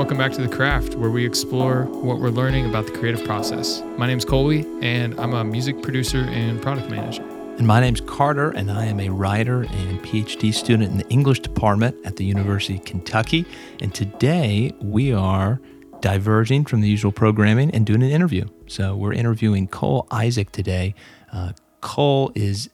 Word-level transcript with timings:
Welcome 0.00 0.16
back 0.16 0.32
to 0.32 0.40
The 0.40 0.48
Craft, 0.48 0.94
where 0.94 1.10
we 1.10 1.26
explore 1.26 1.84
what 1.84 2.20
we're 2.20 2.30
learning 2.30 2.64
about 2.64 2.86
the 2.86 2.92
creative 2.92 3.22
process. 3.22 3.82
My 3.98 4.06
name's 4.06 4.24
Colby, 4.24 4.64
and 4.80 5.12
I'm 5.20 5.34
a 5.34 5.44
music 5.44 5.82
producer 5.82 6.20
and 6.20 6.60
product 6.62 6.88
manager. 6.88 7.22
And 7.58 7.66
my 7.66 7.80
name's 7.80 8.00
Carter, 8.00 8.48
and 8.48 8.70
I 8.70 8.86
am 8.86 8.98
a 8.98 9.10
writer 9.10 9.64
and 9.64 10.00
PhD 10.00 10.54
student 10.54 10.90
in 10.90 10.96
the 10.96 11.06
English 11.10 11.40
department 11.40 11.98
at 12.06 12.16
the 12.16 12.24
University 12.24 12.76
of 12.76 12.84
Kentucky. 12.86 13.44
And 13.82 13.94
today 13.94 14.72
we 14.80 15.12
are 15.12 15.60
diverging 16.00 16.64
from 16.64 16.80
the 16.80 16.88
usual 16.88 17.12
programming 17.12 17.70
and 17.72 17.84
doing 17.84 18.02
an 18.02 18.10
interview. 18.10 18.46
So 18.68 18.96
we're 18.96 19.12
interviewing 19.12 19.68
Cole 19.68 20.06
Isaac 20.10 20.50
today. 20.50 20.94
Uh, 21.30 21.52
Cole 21.82 22.32
is 22.34 22.70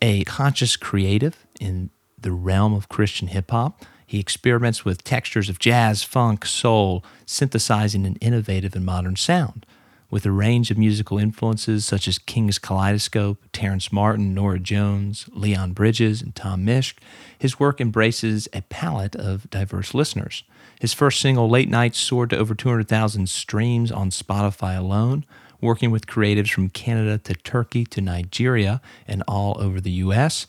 a 0.00 0.22
conscious 0.22 0.76
creative 0.76 1.48
in 1.58 1.90
the 2.16 2.30
realm 2.30 2.74
of 2.74 2.88
Christian 2.88 3.26
hip 3.26 3.50
hop. 3.50 3.84
He 4.06 4.20
experiments 4.20 4.84
with 4.84 5.04
textures 5.04 5.48
of 5.48 5.58
jazz, 5.58 6.02
funk, 6.02 6.44
soul, 6.44 7.04
synthesizing 7.26 8.06
an 8.06 8.16
innovative 8.16 8.74
and 8.74 8.84
modern 8.84 9.16
sound. 9.16 9.66
With 10.10 10.26
a 10.26 10.30
range 10.30 10.70
of 10.70 10.78
musical 10.78 11.18
influences 11.18 11.84
such 11.84 12.06
as 12.06 12.18
Kings 12.18 12.58
Kaleidoscope, 12.58 13.42
Terrace 13.52 13.90
Martin, 13.90 14.34
Norah 14.34 14.60
Jones, 14.60 15.28
Leon 15.32 15.72
Bridges, 15.72 16.22
and 16.22 16.34
Tom 16.34 16.64
Misch, 16.64 16.94
his 17.36 17.58
work 17.58 17.80
embraces 17.80 18.46
a 18.52 18.62
palette 18.62 19.16
of 19.16 19.50
diverse 19.50 19.94
listeners. 19.94 20.44
His 20.78 20.94
first 20.94 21.20
single, 21.20 21.48
Late 21.48 21.68
Night, 21.68 21.96
soared 21.96 22.30
to 22.30 22.36
over 22.36 22.54
200,000 22.54 23.28
streams 23.28 23.90
on 23.90 24.10
Spotify 24.10 24.78
alone, 24.78 25.24
working 25.60 25.90
with 25.90 26.06
creatives 26.06 26.52
from 26.52 26.68
Canada 26.68 27.18
to 27.18 27.34
Turkey 27.34 27.84
to 27.86 28.00
Nigeria 28.00 28.80
and 29.08 29.22
all 29.26 29.56
over 29.58 29.80
the 29.80 29.90
U.S. 29.92 30.46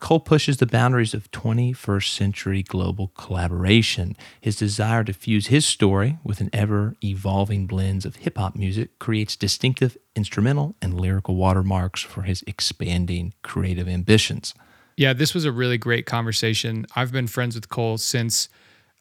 Cole 0.00 0.20
pushes 0.20 0.56
the 0.56 0.66
boundaries 0.66 1.12
of 1.12 1.30
21st 1.30 2.08
century 2.08 2.62
global 2.62 3.08
collaboration. 3.08 4.16
His 4.40 4.56
desire 4.56 5.04
to 5.04 5.12
fuse 5.12 5.48
his 5.48 5.66
story 5.66 6.18
with 6.24 6.40
an 6.40 6.48
ever 6.54 6.96
evolving 7.04 7.66
blends 7.66 8.06
of 8.06 8.16
hip 8.16 8.38
hop 8.38 8.56
music 8.56 8.98
creates 8.98 9.36
distinctive 9.36 9.98
instrumental 10.16 10.74
and 10.80 10.98
lyrical 10.98 11.36
watermarks 11.36 12.02
for 12.02 12.22
his 12.22 12.42
expanding 12.46 13.34
creative 13.42 13.88
ambitions. 13.88 14.54
Yeah, 14.96 15.12
this 15.12 15.34
was 15.34 15.44
a 15.44 15.52
really 15.52 15.78
great 15.78 16.06
conversation. 16.06 16.86
I've 16.96 17.12
been 17.12 17.26
friends 17.26 17.54
with 17.54 17.68
Cole 17.68 17.98
since 17.98 18.48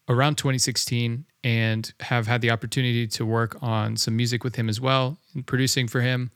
around 0.09 0.37
2016 0.37 1.25
and 1.43 1.93
have 2.01 2.27
had 2.27 2.41
the 2.41 2.51
opportunity 2.51 3.07
to 3.07 3.25
work 3.25 3.57
on 3.61 3.95
some 3.95 4.17
music 4.17 4.43
with 4.43 4.55
him 4.55 4.67
as 4.67 4.81
well, 4.81 5.17
producing 5.45 5.87
for 5.87 6.01
him 6.01 6.31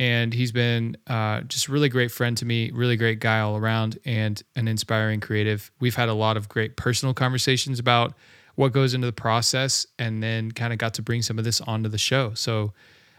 and 0.00 0.32
he's 0.32 0.50
been 0.50 0.96
uh, 1.08 1.42
just 1.42 1.68
a 1.68 1.72
really 1.72 1.90
great 1.90 2.10
friend 2.10 2.34
to 2.38 2.46
me, 2.46 2.70
really 2.70 2.96
great 2.96 3.20
guy 3.20 3.38
all 3.40 3.58
around, 3.58 3.98
and 4.06 4.42
an 4.56 4.66
inspiring 4.66 5.20
creative. 5.20 5.70
We've 5.78 5.94
had 5.94 6.08
a 6.08 6.14
lot 6.14 6.38
of 6.38 6.48
great 6.48 6.78
personal 6.78 7.12
conversations 7.12 7.78
about 7.78 8.14
what 8.54 8.72
goes 8.72 8.94
into 8.94 9.06
the 9.06 9.12
process, 9.12 9.86
and 9.98 10.22
then 10.22 10.52
kind 10.52 10.72
of 10.72 10.78
got 10.78 10.94
to 10.94 11.02
bring 11.02 11.20
some 11.20 11.38
of 11.38 11.44
this 11.44 11.60
onto 11.60 11.90
the 11.90 11.98
show. 11.98 12.32
So 12.32 12.72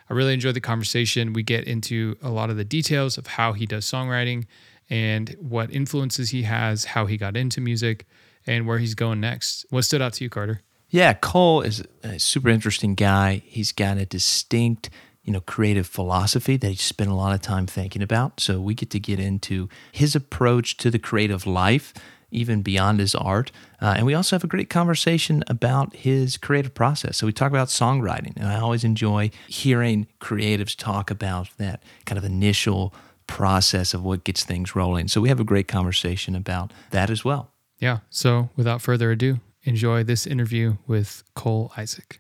I 0.10 0.14
really 0.14 0.34
enjoyed 0.34 0.56
the 0.56 0.62
conversation. 0.62 1.34
We 1.34 1.44
get 1.44 1.66
into 1.66 2.18
a 2.20 2.32
lot 2.32 2.50
of 2.50 2.58
the 2.58 2.66
details 2.66 3.16
of 3.16 3.28
how 3.28 3.54
he 3.54 3.68
does 3.68 3.86
songwriting 3.86 4.46
and 4.90 5.36
what 5.40 5.72
influences 5.72 6.32
he 6.32 6.42
has, 6.44 6.86
how 6.86 7.06
he 7.06 7.16
got 7.16 7.38
into 7.38 7.62
music, 7.62 8.08
and 8.48 8.66
where 8.66 8.80
he's 8.80 8.96
going 8.96 9.20
next. 9.20 9.68
What 9.70 9.84
stood 9.84 10.02
out 10.02 10.14
to 10.14 10.24
you, 10.24 10.32
Carter? 10.32 10.62
Yeah, 10.90 11.14
Cole 11.14 11.62
is 11.62 11.84
a 12.04 12.18
super 12.18 12.50
interesting 12.50 12.96
guy. 12.96 13.44
He's 13.46 13.72
got 13.72 13.98
a 13.98 14.06
distinct 14.08 14.90
you 15.32 15.38
know, 15.38 15.40
creative 15.40 15.88
philosophy 15.88 16.58
that 16.58 16.68
he 16.68 16.76
spent 16.76 17.10
a 17.10 17.14
lot 17.14 17.34
of 17.34 17.40
time 17.40 17.66
thinking 17.66 18.02
about. 18.02 18.42
So 18.42 18.60
we 18.60 18.74
get 18.74 18.90
to 18.90 19.00
get 19.00 19.18
into 19.18 19.70
his 19.94 20.14
approach 20.14 20.76
to 20.78 20.92
the 20.92 21.00
creative 21.00 21.48
life, 21.48 21.94
even 22.32 22.62
beyond 22.62 23.00
his 23.00 23.16
art. 23.16 23.50
Uh, 23.82 23.94
and 23.96 24.06
we 24.06 24.14
also 24.14 24.36
have 24.36 24.44
a 24.44 24.48
great 24.48 24.70
conversation 24.70 25.42
about 25.48 25.96
his 25.96 26.36
creative 26.36 26.74
process. 26.74 27.16
So 27.16 27.26
we 27.26 27.32
talk 27.32 27.50
about 27.50 27.70
songwriting, 27.70 28.36
and 28.36 28.46
I 28.46 28.60
always 28.60 28.84
enjoy 28.84 29.32
hearing 29.48 30.06
creatives 30.20 30.76
talk 30.76 31.10
about 31.10 31.48
that 31.58 31.82
kind 32.06 32.18
of 32.18 32.26
initial 32.26 32.94
process 33.26 33.94
of 33.94 34.04
what 34.04 34.26
gets 34.26 34.44
things 34.44 34.76
rolling. 34.76 35.08
So 35.08 35.22
we 35.22 35.30
have 35.30 35.40
a 35.40 35.46
great 35.46 35.70
conversation 35.70 36.36
about 36.36 36.74
that 36.90 37.10
as 37.10 37.24
well. 37.24 37.52
Yeah. 37.80 38.00
So 38.10 38.50
without 38.58 38.82
further 38.82 39.12
ado, 39.12 39.40
enjoy 39.64 40.04
this 40.04 40.28
interview 40.28 40.76
with 40.88 41.24
Cole 41.36 41.72
Isaac 41.78 42.20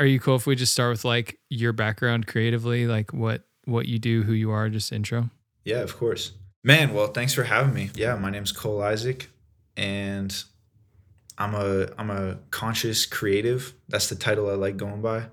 are 0.00 0.06
you 0.06 0.18
cool 0.18 0.34
if 0.34 0.46
we 0.46 0.56
just 0.56 0.72
start 0.72 0.90
with 0.90 1.04
like 1.04 1.38
your 1.50 1.72
background 1.72 2.26
creatively, 2.26 2.86
like 2.86 3.12
what 3.12 3.44
what 3.66 3.86
you 3.86 3.98
do, 3.98 4.22
who 4.22 4.32
you 4.32 4.50
are, 4.50 4.68
just 4.68 4.92
intro? 4.92 5.30
Yeah, 5.64 5.80
of 5.80 5.96
course. 5.96 6.32
Man, 6.64 6.94
well, 6.94 7.08
thanks 7.08 7.34
for 7.34 7.44
having 7.44 7.74
me. 7.74 7.90
Yeah, 7.94 8.16
my 8.16 8.30
name's 8.30 8.50
Cole 8.50 8.82
Isaac 8.82 9.30
and 9.76 10.44
I'm 11.38 11.54
a 11.54 11.88
I'm 11.98 12.10
a 12.10 12.38
conscious 12.50 13.06
creative. 13.06 13.74
That's 13.88 14.08
the 14.08 14.14
title 14.14 14.50
I 14.50 14.54
like 14.54 14.76
going 14.76 15.00
by. 15.00 15.26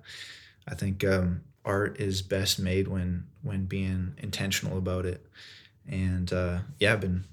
I 0.68 0.76
think 0.76 1.04
um, 1.04 1.42
art 1.66 2.00
is 2.00 2.22
best 2.22 2.60
made 2.60 2.88
when 2.88 3.26
when 3.42 3.66
being 3.66 4.14
intentional 4.18 4.78
about 4.78 5.06
it. 5.06 5.26
And 5.86 6.32
uh, 6.32 6.60
yeah, 6.80 6.94
I've 6.94 7.02
been 7.02 7.26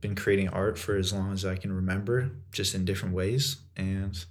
been 0.00 0.14
creating 0.14 0.48
art 0.48 0.78
for 0.78 0.96
as 0.96 1.12
long 1.12 1.32
as 1.32 1.44
I 1.44 1.56
can 1.56 1.72
remember, 1.72 2.30
just 2.52 2.74
in 2.74 2.84
different 2.84 3.14
ways. 3.14 3.56
And 3.76 4.24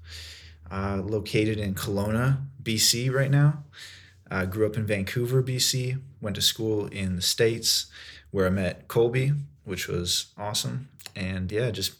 uh, 0.71 1.01
located 1.03 1.57
in 1.57 1.75
Kelowna, 1.75 2.45
BC, 2.61 3.11
right 3.13 3.31
now. 3.31 3.63
Uh, 4.29 4.45
grew 4.45 4.65
up 4.65 4.77
in 4.77 4.85
Vancouver, 4.85 5.41
BC. 5.41 5.99
Went 6.21 6.35
to 6.35 6.41
school 6.41 6.85
in 6.87 7.15
the 7.15 7.21
States 7.21 7.87
where 8.31 8.45
I 8.45 8.49
met 8.49 8.87
Colby, 8.87 9.33
which 9.63 9.87
was 9.87 10.27
awesome. 10.37 10.89
And 11.15 11.51
yeah, 11.51 11.71
just 11.71 11.93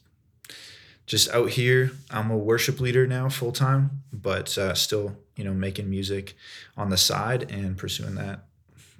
just 1.09 1.29
out 1.31 1.49
here. 1.49 1.91
I'm 2.11 2.29
a 2.29 2.37
worship 2.37 2.79
leader 2.79 3.07
now, 3.07 3.29
full 3.29 3.51
time, 3.51 4.03
but 4.13 4.55
uh, 4.59 4.75
still, 4.75 5.17
you 5.35 5.43
know, 5.43 5.53
making 5.53 5.89
music 5.89 6.35
on 6.77 6.89
the 6.89 6.97
side 6.97 7.51
and 7.51 7.75
pursuing 7.75 8.13
that 8.15 8.45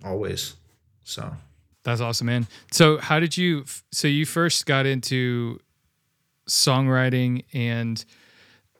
always. 0.03 0.55
So 1.03 1.31
that's 1.83 2.01
awesome, 2.01 2.27
man. 2.27 2.47
So 2.71 2.97
how 2.97 3.19
did 3.19 3.37
you? 3.37 3.65
So 3.91 4.07
you 4.07 4.25
first 4.25 4.65
got 4.65 4.87
into 4.87 5.59
songwriting 6.49 7.43
and 7.53 8.03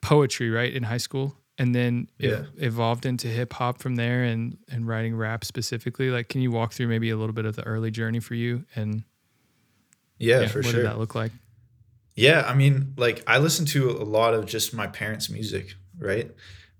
poetry, 0.01 0.49
right, 0.49 0.71
in 0.73 0.83
high 0.83 0.97
school, 0.97 1.35
and 1.57 1.75
then 1.75 2.09
yeah. 2.17 2.43
evolved 2.57 3.05
into 3.05 3.27
hip 3.27 3.53
hop 3.53 3.79
from 3.79 3.95
there, 3.95 4.23
and 4.23 4.57
and 4.69 4.87
writing 4.87 5.15
rap 5.15 5.43
specifically. 5.43 6.09
Like, 6.09 6.29
can 6.29 6.41
you 6.41 6.51
walk 6.51 6.73
through 6.73 6.87
maybe 6.87 7.09
a 7.09 7.17
little 7.17 7.33
bit 7.33 7.45
of 7.45 7.55
the 7.55 7.63
early 7.63 7.91
journey 7.91 8.19
for 8.19 8.35
you 8.35 8.65
and 8.75 9.03
yeah, 10.17 10.41
yeah 10.41 10.47
for 10.47 10.59
what 10.59 10.65
sure. 10.65 10.73
What 10.73 10.75
did 10.77 10.85
that 10.85 10.99
look 10.99 11.15
like? 11.15 11.31
Yeah, 12.15 12.43
I 12.45 12.53
mean, 12.53 12.93
like 12.97 13.23
I 13.27 13.37
listened 13.37 13.69
to 13.69 13.91
a 13.91 14.03
lot 14.03 14.33
of 14.33 14.45
just 14.45 14.73
my 14.73 14.87
parents' 14.87 15.29
music, 15.29 15.75
right? 15.97 16.29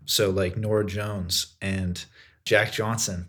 So 0.06 0.30
like 0.30 0.58
Norah 0.58 0.86
Jones 0.86 1.56
and 1.62 2.04
Jack 2.46 2.72
Johnson 2.72 3.28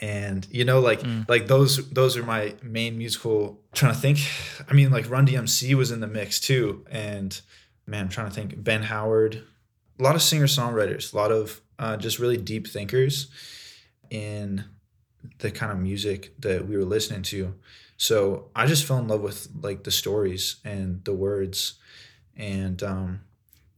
and 0.00 0.46
you 0.50 0.64
know 0.64 0.80
like 0.80 1.00
mm. 1.00 1.28
like 1.28 1.46
those 1.46 1.88
those 1.90 2.16
are 2.16 2.22
my 2.22 2.54
main 2.62 2.96
musical 2.96 3.60
trying 3.74 3.92
to 3.92 3.98
think 3.98 4.18
i 4.70 4.72
mean 4.72 4.90
like 4.90 5.10
run 5.10 5.26
dmc 5.26 5.74
was 5.74 5.90
in 5.90 6.00
the 6.00 6.06
mix 6.06 6.38
too 6.38 6.84
and 6.90 7.40
man, 7.88 8.02
I'm 8.02 8.08
trying 8.08 8.28
to 8.28 8.34
think. 8.34 8.62
Ben 8.62 8.82
Howard, 8.82 9.42
a 9.98 10.02
lot 10.02 10.14
of 10.14 10.22
singer 10.22 10.46
songwriters, 10.46 11.12
a 11.12 11.16
lot 11.16 11.32
of 11.32 11.60
uh, 11.78 11.96
just 11.96 12.18
really 12.18 12.36
deep 12.36 12.68
thinkers 12.68 13.28
in 14.10 14.64
the 15.38 15.50
kind 15.50 15.72
of 15.72 15.78
music 15.78 16.34
that 16.40 16.68
we 16.68 16.76
were 16.76 16.84
listening 16.84 17.22
to. 17.22 17.54
So 17.96 18.50
I 18.54 18.66
just 18.66 18.84
fell 18.84 18.98
in 18.98 19.08
love 19.08 19.22
with 19.22 19.48
like 19.60 19.84
the 19.84 19.90
stories 19.90 20.56
and 20.64 21.02
the 21.04 21.12
words 21.12 21.74
and 22.36 22.80
um, 22.82 23.20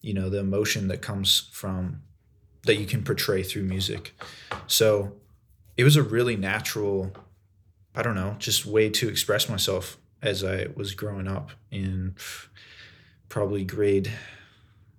you 0.02 0.12
know 0.12 0.28
the 0.28 0.38
emotion 0.38 0.88
that 0.88 1.00
comes 1.00 1.48
from 1.52 2.02
that 2.64 2.76
you 2.76 2.84
can 2.84 3.02
portray 3.02 3.42
through 3.42 3.62
music. 3.62 4.14
So 4.66 5.12
it 5.76 5.84
was 5.84 5.96
a 5.96 6.02
really 6.02 6.36
natural, 6.36 7.12
I 7.94 8.02
don't 8.02 8.14
know, 8.14 8.36
just 8.38 8.66
way 8.66 8.90
to 8.90 9.08
express 9.08 9.48
myself 9.48 9.96
as 10.20 10.44
I 10.44 10.66
was 10.74 10.94
growing 10.94 11.26
up 11.26 11.52
in 11.70 12.14
probably 13.30 13.64
grade 13.64 14.12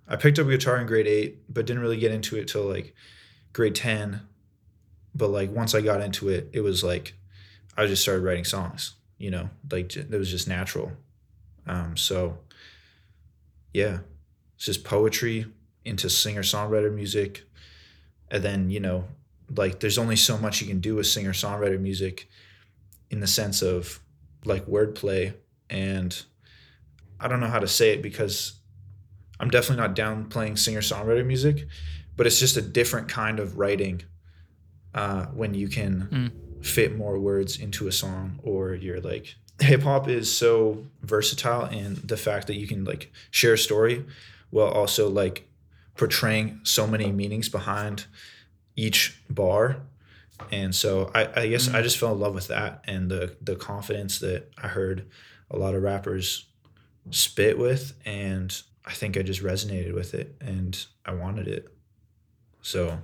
I 0.08 0.16
picked 0.16 0.40
up 0.40 0.48
guitar 0.48 0.78
in 0.78 0.86
grade 0.88 1.06
8 1.06 1.54
but 1.54 1.66
didn't 1.66 1.82
really 1.82 1.98
get 1.98 2.10
into 2.10 2.36
it 2.36 2.48
till 2.48 2.64
like 2.64 2.94
grade 3.52 3.76
10 3.76 4.20
but 5.14 5.28
like 5.28 5.52
once 5.52 5.74
I 5.74 5.82
got 5.82 6.00
into 6.00 6.28
it 6.30 6.50
it 6.52 6.62
was 6.62 6.82
like 6.82 7.14
I 7.76 7.86
just 7.86 8.02
started 8.02 8.24
writing 8.24 8.44
songs 8.44 8.94
you 9.18 9.30
know 9.30 9.50
like 9.70 9.94
it 9.94 10.10
was 10.10 10.30
just 10.30 10.48
natural. 10.48 10.92
Um 11.66 11.96
so 11.96 12.38
yeah 13.72 13.98
it's 14.56 14.64
just 14.64 14.82
poetry 14.82 15.46
into 15.84 16.08
singer 16.08 16.42
songwriter 16.42 16.92
music. 16.92 17.44
And 18.30 18.42
then 18.42 18.70
you 18.70 18.80
know 18.80 19.04
like 19.54 19.80
there's 19.80 19.98
only 19.98 20.16
so 20.16 20.38
much 20.38 20.62
you 20.62 20.66
can 20.66 20.80
do 20.80 20.96
with 20.96 21.06
singer 21.06 21.32
songwriter 21.32 21.78
music 21.78 22.28
in 23.10 23.20
the 23.20 23.26
sense 23.26 23.60
of 23.60 24.00
like 24.46 24.64
wordplay 24.66 25.34
and 25.68 26.24
I 27.22 27.28
don't 27.28 27.40
know 27.40 27.48
how 27.48 27.60
to 27.60 27.68
say 27.68 27.92
it 27.92 28.02
because 28.02 28.54
I'm 29.40 29.50
definitely 29.50 29.82
not 29.82 29.96
downplaying 29.96 30.58
singer 30.58 30.80
songwriter 30.80 31.24
music, 31.24 31.66
but 32.16 32.26
it's 32.26 32.38
just 32.38 32.56
a 32.56 32.62
different 32.62 33.08
kind 33.08 33.38
of 33.38 33.58
writing 33.58 34.02
uh, 34.94 35.26
when 35.26 35.54
you 35.54 35.68
can 35.68 36.08
mm. 36.10 36.64
fit 36.64 36.96
more 36.96 37.18
words 37.18 37.58
into 37.58 37.88
a 37.88 37.92
song 37.92 38.38
or 38.42 38.74
you're 38.74 39.00
like 39.00 39.34
hip 39.60 39.82
hop 39.82 40.08
is 40.08 40.34
so 40.34 40.84
versatile 41.02 41.66
in 41.66 42.00
the 42.04 42.16
fact 42.16 42.46
that 42.48 42.56
you 42.56 42.66
can 42.66 42.84
like 42.84 43.12
share 43.30 43.54
a 43.54 43.58
story 43.58 44.04
while 44.50 44.68
also 44.68 45.08
like 45.08 45.48
portraying 45.96 46.60
so 46.64 46.86
many 46.86 47.12
meanings 47.12 47.48
behind 47.48 48.06
each 48.76 49.20
bar 49.30 49.76
and 50.50 50.74
so 50.74 51.10
I, 51.14 51.42
I 51.42 51.48
guess 51.48 51.66
mm-hmm. 51.66 51.76
I 51.76 51.82
just 51.82 51.98
fell 51.98 52.12
in 52.12 52.20
love 52.20 52.34
with 52.34 52.48
that 52.48 52.84
and 52.86 53.10
the 53.10 53.36
the 53.40 53.56
confidence 53.56 54.18
that 54.20 54.50
I 54.60 54.68
heard 54.68 55.06
a 55.50 55.56
lot 55.56 55.74
of 55.74 55.82
rappers 55.82 56.46
spit 57.10 57.58
with 57.58 57.94
and 58.04 58.62
I 58.84 58.92
think 58.92 59.16
I 59.16 59.22
just 59.22 59.42
resonated 59.42 59.94
with 59.94 60.14
it 60.14 60.36
and 60.40 60.84
I 61.04 61.14
wanted 61.14 61.48
it. 61.48 61.68
So 62.62 63.00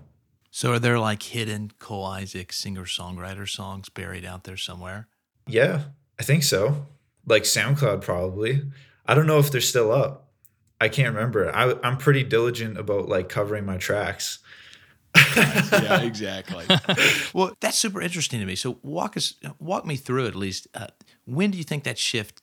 So 0.50 0.72
are 0.72 0.78
there 0.78 0.98
like 0.98 1.22
hidden 1.22 1.72
Cole 1.78 2.04
Isaac 2.04 2.52
singer 2.52 2.84
songwriter 2.84 3.48
songs 3.48 3.88
buried 3.88 4.24
out 4.24 4.44
there 4.44 4.56
somewhere? 4.56 5.08
Yeah, 5.46 5.84
I 6.18 6.22
think 6.22 6.42
so. 6.42 6.86
Like 7.26 7.44
SoundCloud 7.44 8.02
probably. 8.02 8.62
I 9.06 9.14
don't 9.14 9.26
know 9.26 9.38
if 9.38 9.50
they're 9.50 9.60
still 9.60 9.92
up. 9.92 10.30
I 10.80 10.88
can't 10.88 11.14
remember. 11.14 11.54
I, 11.54 11.74
I'm 11.82 11.96
pretty 11.96 12.22
diligent 12.22 12.78
about 12.78 13.08
like 13.08 13.28
covering 13.28 13.66
my 13.66 13.78
tracks 13.78 14.38
yeah, 15.36 16.00
exactly. 16.02 16.64
well, 17.34 17.56
that's 17.60 17.78
super 17.78 18.00
interesting 18.00 18.40
to 18.40 18.46
me. 18.46 18.54
So 18.54 18.78
walk 18.82 19.16
us, 19.16 19.34
walk 19.58 19.86
me 19.86 19.96
through 19.96 20.26
at 20.26 20.34
least. 20.34 20.68
Uh, 20.74 20.88
when 21.24 21.50
do 21.50 21.58
you 21.58 21.64
think 21.64 21.84
that 21.84 21.98
shift 21.98 22.42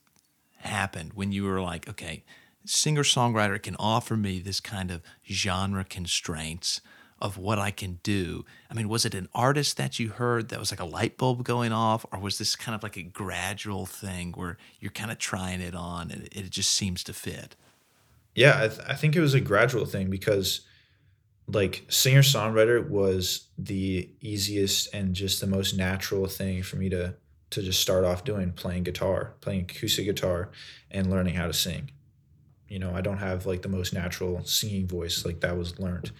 happened? 0.58 1.12
When 1.14 1.32
you 1.32 1.44
were 1.44 1.60
like, 1.60 1.88
okay, 1.88 2.24
singer 2.64 3.02
songwriter 3.02 3.62
can 3.62 3.76
offer 3.78 4.16
me 4.16 4.40
this 4.40 4.60
kind 4.60 4.90
of 4.90 5.02
genre 5.28 5.84
constraints 5.84 6.80
of 7.20 7.38
what 7.38 7.58
I 7.58 7.70
can 7.70 7.98
do. 8.02 8.44
I 8.70 8.74
mean, 8.74 8.88
was 8.88 9.06
it 9.06 9.14
an 9.14 9.28
artist 9.34 9.78
that 9.78 9.98
you 9.98 10.10
heard 10.10 10.50
that 10.50 10.60
was 10.60 10.70
like 10.70 10.80
a 10.80 10.84
light 10.84 11.16
bulb 11.16 11.44
going 11.44 11.72
off, 11.72 12.04
or 12.12 12.18
was 12.18 12.38
this 12.38 12.56
kind 12.56 12.74
of 12.74 12.82
like 12.82 12.96
a 12.96 13.02
gradual 13.02 13.86
thing 13.86 14.32
where 14.32 14.58
you're 14.80 14.90
kind 14.90 15.10
of 15.10 15.18
trying 15.18 15.60
it 15.60 15.74
on 15.74 16.10
and 16.10 16.28
it 16.32 16.50
just 16.50 16.72
seems 16.72 17.02
to 17.04 17.14
fit? 17.14 17.56
Yeah, 18.34 18.64
I, 18.64 18.68
th- 18.68 18.80
I 18.86 18.94
think 18.94 19.16
it 19.16 19.20
was 19.20 19.32
a 19.32 19.40
gradual 19.40 19.86
thing 19.86 20.10
because 20.10 20.60
like 21.48 21.86
singer 21.88 22.22
songwriter 22.22 22.86
was 22.86 23.48
the 23.56 24.10
easiest 24.20 24.92
and 24.92 25.14
just 25.14 25.40
the 25.40 25.46
most 25.46 25.76
natural 25.76 26.26
thing 26.26 26.62
for 26.62 26.76
me 26.76 26.90
to 26.90 27.14
to 27.56 27.62
just 27.62 27.80
start 27.80 28.04
off 28.04 28.22
doing 28.22 28.52
playing 28.52 28.82
guitar 28.82 29.32
playing 29.40 29.62
acoustic 29.62 30.04
guitar 30.04 30.50
and 30.90 31.10
learning 31.10 31.34
how 31.34 31.46
to 31.46 31.54
sing. 31.54 31.90
You 32.68 32.78
know 32.78 32.92
i 32.94 33.00
don't 33.00 33.16
have 33.16 33.46
like 33.46 33.62
the 33.62 33.70
most 33.70 33.94
natural 33.94 34.44
singing 34.44 34.86
voice 34.86 35.24
like 35.24 35.40
that 35.40 35.56
was 35.56 35.78
learned. 35.78 36.10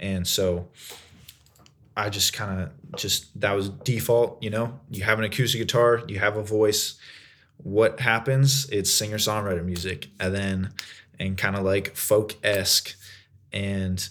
And 0.00 0.26
so 0.26 0.68
i 1.96 2.10
just 2.10 2.32
kind 2.32 2.60
of 2.60 2.96
just 2.96 3.40
that 3.40 3.52
was 3.52 3.68
default 3.68 4.42
you 4.42 4.50
know? 4.50 4.80
You 4.90 5.04
have 5.04 5.20
an 5.20 5.24
acoustic 5.24 5.60
guitar 5.60 6.02
you 6.08 6.18
have 6.18 6.36
a 6.36 6.42
voice. 6.42 6.96
What 7.58 8.00
happens? 8.00 8.68
It's 8.70 8.92
singer 8.92 9.18
songwriter 9.18 9.64
music 9.64 10.08
and 10.18 10.34
then 10.34 10.72
and 11.20 11.38
kind 11.38 11.54
of 11.54 11.62
like 11.62 11.94
folk 11.94 12.34
esque 12.42 12.96
and 13.52 14.08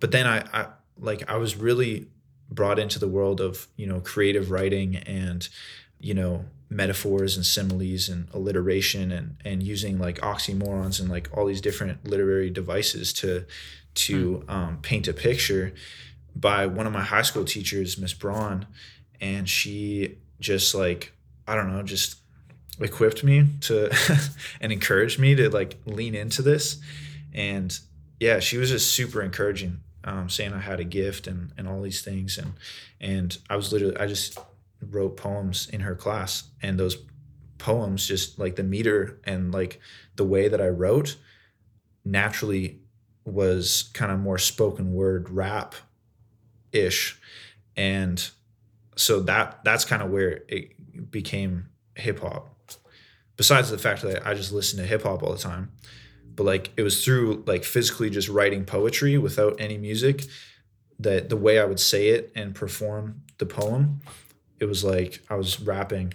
but 0.00 0.12
then 0.12 0.26
I, 0.26 0.38
I 0.54 0.66
like 0.98 1.28
I 1.30 1.36
was 1.36 1.56
really 1.56 2.06
brought 2.50 2.78
into 2.78 2.98
the 2.98 3.08
world 3.08 3.40
of 3.40 3.66
you 3.76 3.86
know 3.86 4.00
creative 4.00 4.50
writing 4.50 4.96
and 4.96 5.48
you 6.00 6.14
know 6.14 6.44
metaphors 6.68 7.36
and 7.36 7.46
similes 7.46 8.08
and 8.08 8.28
alliteration 8.32 9.12
and 9.12 9.36
and 9.44 9.62
using 9.62 9.98
like 9.98 10.18
oxymorons 10.20 11.00
and 11.00 11.08
like 11.08 11.28
all 11.36 11.46
these 11.46 11.60
different 11.60 12.06
literary 12.06 12.50
devices 12.50 13.12
to 13.12 13.44
to 13.94 14.44
mm. 14.46 14.50
um, 14.52 14.78
paint 14.82 15.08
a 15.08 15.12
picture 15.12 15.72
by 16.34 16.66
one 16.66 16.86
of 16.86 16.92
my 16.92 17.02
high 17.02 17.22
school 17.22 17.44
teachers 17.44 17.98
miss 17.98 18.12
braun 18.12 18.66
and 19.20 19.48
she 19.48 20.18
just 20.40 20.74
like 20.74 21.12
i 21.46 21.54
don't 21.54 21.72
know 21.72 21.82
just 21.82 22.16
equipped 22.80 23.24
me 23.24 23.46
to 23.60 23.90
and 24.60 24.72
encouraged 24.72 25.18
me 25.18 25.34
to 25.34 25.48
like 25.48 25.78
lean 25.86 26.14
into 26.14 26.42
this 26.42 26.78
and 27.32 27.78
yeah 28.20 28.38
she 28.38 28.58
was 28.58 28.70
just 28.70 28.92
super 28.92 29.22
encouraging 29.22 29.80
um, 30.06 30.28
saying 30.28 30.52
I 30.52 30.60
had 30.60 30.80
a 30.80 30.84
gift 30.84 31.26
and, 31.26 31.52
and 31.58 31.68
all 31.68 31.82
these 31.82 32.00
things. 32.00 32.38
And, 32.38 32.54
and 33.00 33.36
I 33.50 33.56
was 33.56 33.72
literally, 33.72 33.96
I 33.96 34.06
just 34.06 34.38
wrote 34.80 35.16
poems 35.16 35.68
in 35.68 35.80
her 35.80 35.94
class 35.94 36.44
and 36.62 36.78
those 36.78 36.96
poems, 37.58 38.06
just 38.06 38.38
like 38.38 38.56
the 38.56 38.62
meter 38.62 39.20
and 39.24 39.52
like 39.52 39.80
the 40.16 40.24
way 40.24 40.48
that 40.48 40.60
I 40.60 40.68
wrote 40.68 41.16
naturally 42.04 42.80
was 43.24 43.90
kind 43.94 44.12
of 44.12 44.20
more 44.20 44.38
spoken 44.38 44.92
word 44.92 45.28
rap 45.30 45.74
ish. 46.72 47.18
And 47.76 48.28
so 48.96 49.20
that, 49.20 49.64
that's 49.64 49.84
kind 49.84 50.02
of 50.02 50.10
where 50.10 50.42
it 50.48 51.10
became 51.10 51.68
hip 51.94 52.20
hop. 52.20 52.52
Besides 53.36 53.70
the 53.70 53.78
fact 53.78 54.02
that 54.02 54.26
I 54.26 54.34
just 54.34 54.52
listen 54.52 54.78
to 54.78 54.86
hip 54.86 55.02
hop 55.02 55.22
all 55.22 55.32
the 55.32 55.38
time, 55.38 55.72
but 56.34 56.44
like 56.44 56.70
it 56.76 56.82
was 56.82 57.04
through 57.04 57.42
like 57.46 57.64
physically 57.64 58.10
just 58.10 58.28
writing 58.28 58.64
poetry 58.64 59.18
without 59.18 59.56
any 59.58 59.76
music 59.76 60.24
that 60.98 61.28
the 61.28 61.36
way 61.36 61.58
I 61.58 61.64
would 61.64 61.80
say 61.80 62.08
it 62.08 62.32
and 62.34 62.54
perform 62.54 63.22
the 63.38 63.46
poem, 63.46 64.00
it 64.58 64.66
was 64.66 64.84
like 64.84 65.22
I 65.30 65.34
was 65.34 65.60
rapping. 65.60 66.14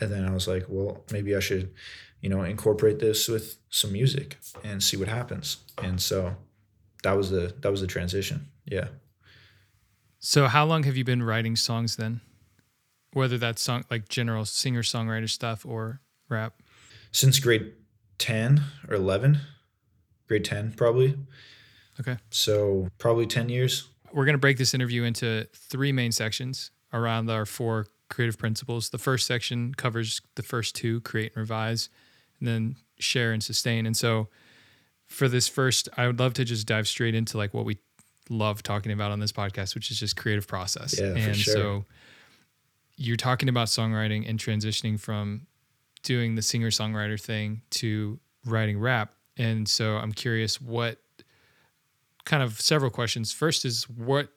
And 0.00 0.10
then 0.10 0.24
I 0.24 0.32
was 0.32 0.48
like, 0.48 0.64
well, 0.68 1.04
maybe 1.12 1.36
I 1.36 1.40
should, 1.40 1.72
you 2.20 2.28
know, 2.28 2.42
incorporate 2.42 2.98
this 2.98 3.28
with 3.28 3.58
some 3.70 3.92
music 3.92 4.38
and 4.64 4.82
see 4.82 4.96
what 4.96 5.08
happens. 5.08 5.58
And 5.80 6.00
so 6.00 6.34
that 7.02 7.12
was 7.12 7.30
the 7.30 7.54
that 7.60 7.70
was 7.70 7.80
the 7.80 7.86
transition. 7.86 8.48
Yeah. 8.64 8.88
So 10.18 10.46
how 10.46 10.64
long 10.64 10.84
have 10.84 10.96
you 10.96 11.04
been 11.04 11.22
writing 11.22 11.56
songs 11.56 11.96
then? 11.96 12.20
Whether 13.12 13.38
that's 13.38 13.60
song 13.60 13.84
like 13.90 14.08
general 14.08 14.44
singer 14.44 14.82
songwriter 14.82 15.28
stuff 15.28 15.66
or 15.66 16.00
rap? 16.28 16.54
Since 17.10 17.38
grade 17.40 17.72
10 18.18 18.62
or 18.88 18.94
11, 18.94 19.38
grade 20.28 20.44
10 20.44 20.72
probably. 20.72 21.18
Okay. 22.00 22.16
So 22.30 22.88
probably 22.98 23.26
10 23.26 23.48
years. 23.48 23.88
We're 24.12 24.24
going 24.24 24.34
to 24.34 24.38
break 24.38 24.58
this 24.58 24.74
interview 24.74 25.04
into 25.04 25.46
three 25.54 25.92
main 25.92 26.12
sections 26.12 26.70
around 26.92 27.30
our 27.30 27.46
four 27.46 27.86
creative 28.10 28.38
principles. 28.38 28.90
The 28.90 28.98
first 28.98 29.26
section 29.26 29.74
covers 29.74 30.20
the 30.34 30.42
first 30.42 30.74
two 30.74 31.00
create 31.00 31.32
and 31.34 31.40
revise, 31.40 31.88
and 32.38 32.48
then 32.48 32.76
share 32.98 33.32
and 33.32 33.42
sustain. 33.42 33.86
And 33.86 33.96
so 33.96 34.28
for 35.06 35.28
this 35.28 35.48
first, 35.48 35.88
I 35.96 36.06
would 36.06 36.18
love 36.18 36.34
to 36.34 36.44
just 36.44 36.66
dive 36.66 36.88
straight 36.88 37.14
into 37.14 37.36
like 37.36 37.54
what 37.54 37.64
we 37.64 37.78
love 38.28 38.62
talking 38.62 38.92
about 38.92 39.10
on 39.12 39.20
this 39.20 39.32
podcast, 39.32 39.74
which 39.74 39.90
is 39.90 39.98
just 39.98 40.16
creative 40.16 40.46
process. 40.46 40.98
Yeah, 40.98 41.14
and 41.14 41.36
sure. 41.36 41.54
so 41.54 41.84
you're 42.96 43.16
talking 43.16 43.48
about 43.48 43.68
songwriting 43.68 44.28
and 44.28 44.38
transitioning 44.38 44.98
from 44.98 45.46
doing 46.02 46.34
the 46.34 46.42
singer 46.42 46.70
songwriter 46.70 47.20
thing 47.20 47.62
to 47.70 48.18
writing 48.44 48.78
rap. 48.78 49.14
And 49.36 49.68
so 49.68 49.96
I'm 49.96 50.12
curious 50.12 50.60
what 50.60 50.98
kind 52.24 52.42
of 52.42 52.60
several 52.60 52.90
questions. 52.90 53.32
First 53.32 53.64
is 53.64 53.88
what 53.88 54.28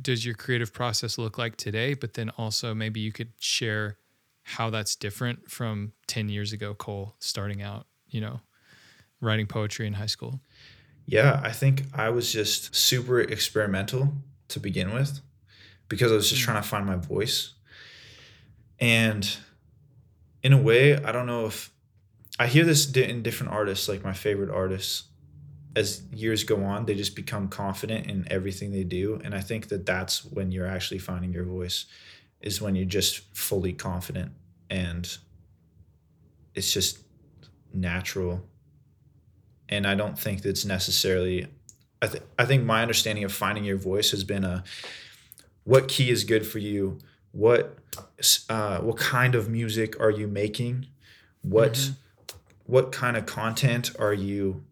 does 0.00 0.24
your 0.24 0.34
creative 0.34 0.72
process 0.72 1.18
look 1.18 1.38
like 1.38 1.56
today? 1.56 1.94
But 1.94 2.14
then 2.14 2.30
also 2.30 2.74
maybe 2.74 3.00
you 3.00 3.12
could 3.12 3.32
share 3.38 3.98
how 4.42 4.70
that's 4.70 4.96
different 4.96 5.50
from 5.50 5.92
10 6.06 6.28
years 6.28 6.52
ago, 6.52 6.74
Cole, 6.74 7.14
starting 7.20 7.62
out, 7.62 7.86
you 8.08 8.20
know, 8.20 8.40
writing 9.20 9.46
poetry 9.46 9.86
in 9.86 9.94
high 9.94 10.06
school. 10.06 10.40
Yeah, 11.06 11.40
I 11.42 11.52
think 11.52 11.84
I 11.92 12.10
was 12.10 12.32
just 12.32 12.74
super 12.74 13.20
experimental 13.20 14.12
to 14.48 14.60
begin 14.60 14.92
with 14.92 15.20
because 15.88 16.12
I 16.12 16.14
was 16.14 16.28
just 16.28 16.42
mm. 16.42 16.44
trying 16.44 16.62
to 16.62 16.68
find 16.68 16.86
my 16.86 16.96
voice. 16.96 17.54
And 18.78 19.28
in 20.42 20.52
a 20.52 20.60
way, 20.60 20.96
I 20.96 21.12
don't 21.12 21.26
know 21.26 21.46
if 21.46 21.70
I 22.38 22.46
hear 22.46 22.64
this 22.64 22.90
in 22.96 23.22
different 23.22 23.52
artists, 23.52 23.88
like 23.88 24.02
my 24.02 24.14
favorite 24.14 24.50
artists. 24.50 25.04
As 25.76 26.02
years 26.12 26.42
go 26.44 26.64
on, 26.64 26.86
they 26.86 26.94
just 26.94 27.14
become 27.14 27.48
confident 27.48 28.06
in 28.06 28.26
everything 28.30 28.72
they 28.72 28.84
do, 28.84 29.20
and 29.22 29.34
I 29.34 29.40
think 29.40 29.68
that 29.68 29.86
that's 29.86 30.24
when 30.24 30.50
you're 30.50 30.66
actually 30.66 30.98
finding 30.98 31.32
your 31.32 31.44
voice, 31.44 31.86
is 32.40 32.60
when 32.60 32.74
you're 32.74 32.86
just 32.86 33.20
fully 33.36 33.72
confident 33.72 34.32
and 34.68 35.16
it's 36.54 36.72
just 36.72 36.98
natural. 37.72 38.42
And 39.68 39.86
I 39.86 39.94
don't 39.94 40.18
think 40.18 40.42
that's 40.42 40.64
necessarily. 40.64 41.46
I 42.02 42.06
think 42.08 42.24
I 42.38 42.44
think 42.46 42.64
my 42.64 42.82
understanding 42.82 43.24
of 43.24 43.32
finding 43.32 43.64
your 43.64 43.76
voice 43.76 44.10
has 44.10 44.24
been 44.24 44.44
a 44.44 44.64
what 45.64 45.86
key 45.86 46.10
is 46.10 46.24
good 46.24 46.46
for 46.46 46.58
you 46.58 46.98
what 47.32 47.78
uh, 48.48 48.78
what 48.80 48.96
kind 48.96 49.34
of 49.34 49.48
music 49.48 49.98
are 50.00 50.10
you 50.10 50.26
making 50.26 50.86
what 51.42 51.74
mm-hmm. 51.74 51.92
what 52.64 52.92
kind 52.92 53.16
of 53.16 53.26
content 53.26 53.92
are 53.98 54.14
you 54.14 54.64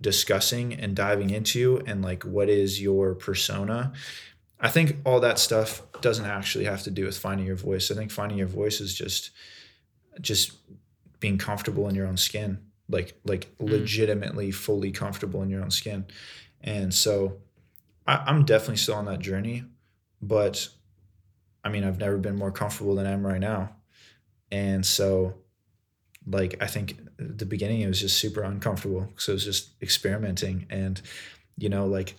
discussing 0.00 0.74
and 0.74 0.94
diving 0.94 1.30
into 1.30 1.82
and 1.86 2.02
like 2.02 2.22
what 2.24 2.48
is 2.48 2.80
your 2.80 3.14
persona 3.14 3.92
i 4.60 4.68
think 4.68 4.96
all 5.04 5.20
that 5.20 5.38
stuff 5.38 5.82
doesn't 6.00 6.26
actually 6.26 6.64
have 6.64 6.82
to 6.82 6.90
do 6.90 7.04
with 7.04 7.16
finding 7.16 7.46
your 7.46 7.56
voice 7.56 7.90
i 7.90 7.94
think 7.94 8.10
finding 8.10 8.38
your 8.38 8.46
voice 8.46 8.80
is 8.80 8.94
just 8.94 9.30
just 10.20 10.52
being 11.18 11.38
comfortable 11.38 11.88
in 11.88 11.94
your 11.94 12.06
own 12.06 12.16
skin 12.16 12.58
like 12.88 13.18
like 13.24 13.48
mm. 13.58 13.70
legitimately 13.70 14.50
fully 14.50 14.90
comfortable 14.90 15.42
in 15.42 15.48
your 15.48 15.62
own 15.62 15.70
skin 15.70 16.04
and 16.60 16.92
so 16.92 17.38
I, 18.06 18.16
i'm 18.26 18.44
definitely 18.44 18.76
still 18.76 18.96
on 18.96 19.06
that 19.06 19.20
journey 19.20 19.64
but 20.20 20.68
I 21.66 21.68
mean, 21.68 21.82
I've 21.82 21.98
never 21.98 22.16
been 22.16 22.36
more 22.36 22.52
comfortable 22.52 22.94
than 22.94 23.06
I 23.06 23.10
am 23.10 23.26
right 23.26 23.40
now. 23.40 23.74
And 24.52 24.86
so 24.86 25.34
like 26.26 26.56
I 26.60 26.66
think 26.66 26.98
the 27.18 27.46
beginning 27.46 27.80
it 27.82 27.88
was 27.88 28.00
just 28.00 28.18
super 28.18 28.42
uncomfortable 28.42 29.02
because 29.02 29.28
I 29.28 29.32
was 29.32 29.44
just 29.44 29.70
experimenting 29.82 30.66
and 30.70 31.00
you 31.56 31.68
know 31.68 31.86
like 31.86 32.16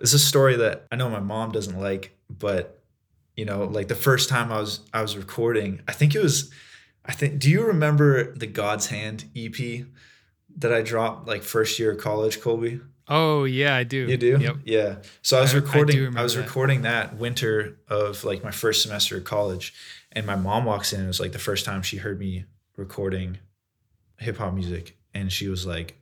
it's 0.00 0.12
a 0.12 0.18
story 0.18 0.56
that 0.56 0.86
I 0.90 0.96
know 0.96 1.08
my 1.08 1.20
mom 1.20 1.52
doesn't 1.52 1.78
like, 1.78 2.16
but 2.28 2.82
you 3.36 3.44
know 3.44 3.64
like 3.64 3.88
the 3.88 3.94
first 3.94 4.28
time 4.28 4.50
I 4.52 4.58
was 4.60 4.80
I 4.92 5.02
was 5.02 5.16
recording, 5.16 5.80
I 5.88 5.92
think 5.92 6.14
it 6.14 6.22
was 6.22 6.50
I 7.04 7.12
think 7.12 7.38
do 7.38 7.50
you 7.50 7.64
remember 7.64 8.34
the 8.34 8.46
God's 8.46 8.86
Hand 8.88 9.24
EP 9.36 9.86
that 10.56 10.72
I 10.72 10.82
dropped 10.82 11.28
like 11.28 11.42
first 11.42 11.78
year 11.78 11.92
of 11.92 11.98
college, 11.98 12.40
Colby? 12.40 12.80
Oh 13.06 13.44
yeah, 13.44 13.76
I 13.76 13.84
do. 13.84 14.06
You 14.08 14.16
do? 14.16 14.38
Yep. 14.40 14.56
Yeah. 14.64 14.96
So 15.22 15.36
I 15.38 15.42
was 15.42 15.52
I- 15.54 15.58
I 15.58 15.60
recording. 15.60 16.16
I, 16.16 16.22
was 16.22 16.34
that. 16.34 16.42
recording 16.42 16.82
that 16.82 17.16
winter 17.18 17.78
of 17.88 18.24
like 18.24 18.42
my 18.42 18.50
first 18.50 18.82
semester 18.82 19.18
of 19.18 19.24
college, 19.24 19.74
and 20.12 20.26
my 20.26 20.36
mom 20.36 20.64
walks 20.64 20.92
in. 20.92 21.04
It 21.04 21.06
was 21.06 21.20
like 21.20 21.32
the 21.32 21.38
first 21.38 21.64
time 21.66 21.82
she 21.82 21.98
heard 21.98 22.18
me 22.18 22.46
recording 22.76 23.38
hip 24.24 24.38
hop 24.38 24.54
music, 24.54 24.96
and 25.14 25.30
she 25.32 25.48
was 25.48 25.64
like, 25.66 25.94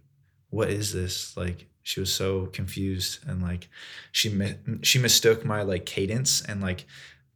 "What 0.51 0.71
is 0.71 0.93
this?" 0.93 1.37
Like 1.37 1.67
she 1.83 2.01
was 2.01 2.13
so 2.13 2.47
confused, 2.47 3.19
and 3.27 3.43
like 3.43 3.69
she 4.13 4.29
mi- 4.29 4.57
she 4.83 4.99
mistook 4.99 5.45
my 5.45 5.63
like 5.63 5.85
cadence 5.87 6.41
and 6.41 6.61
like 6.61 6.87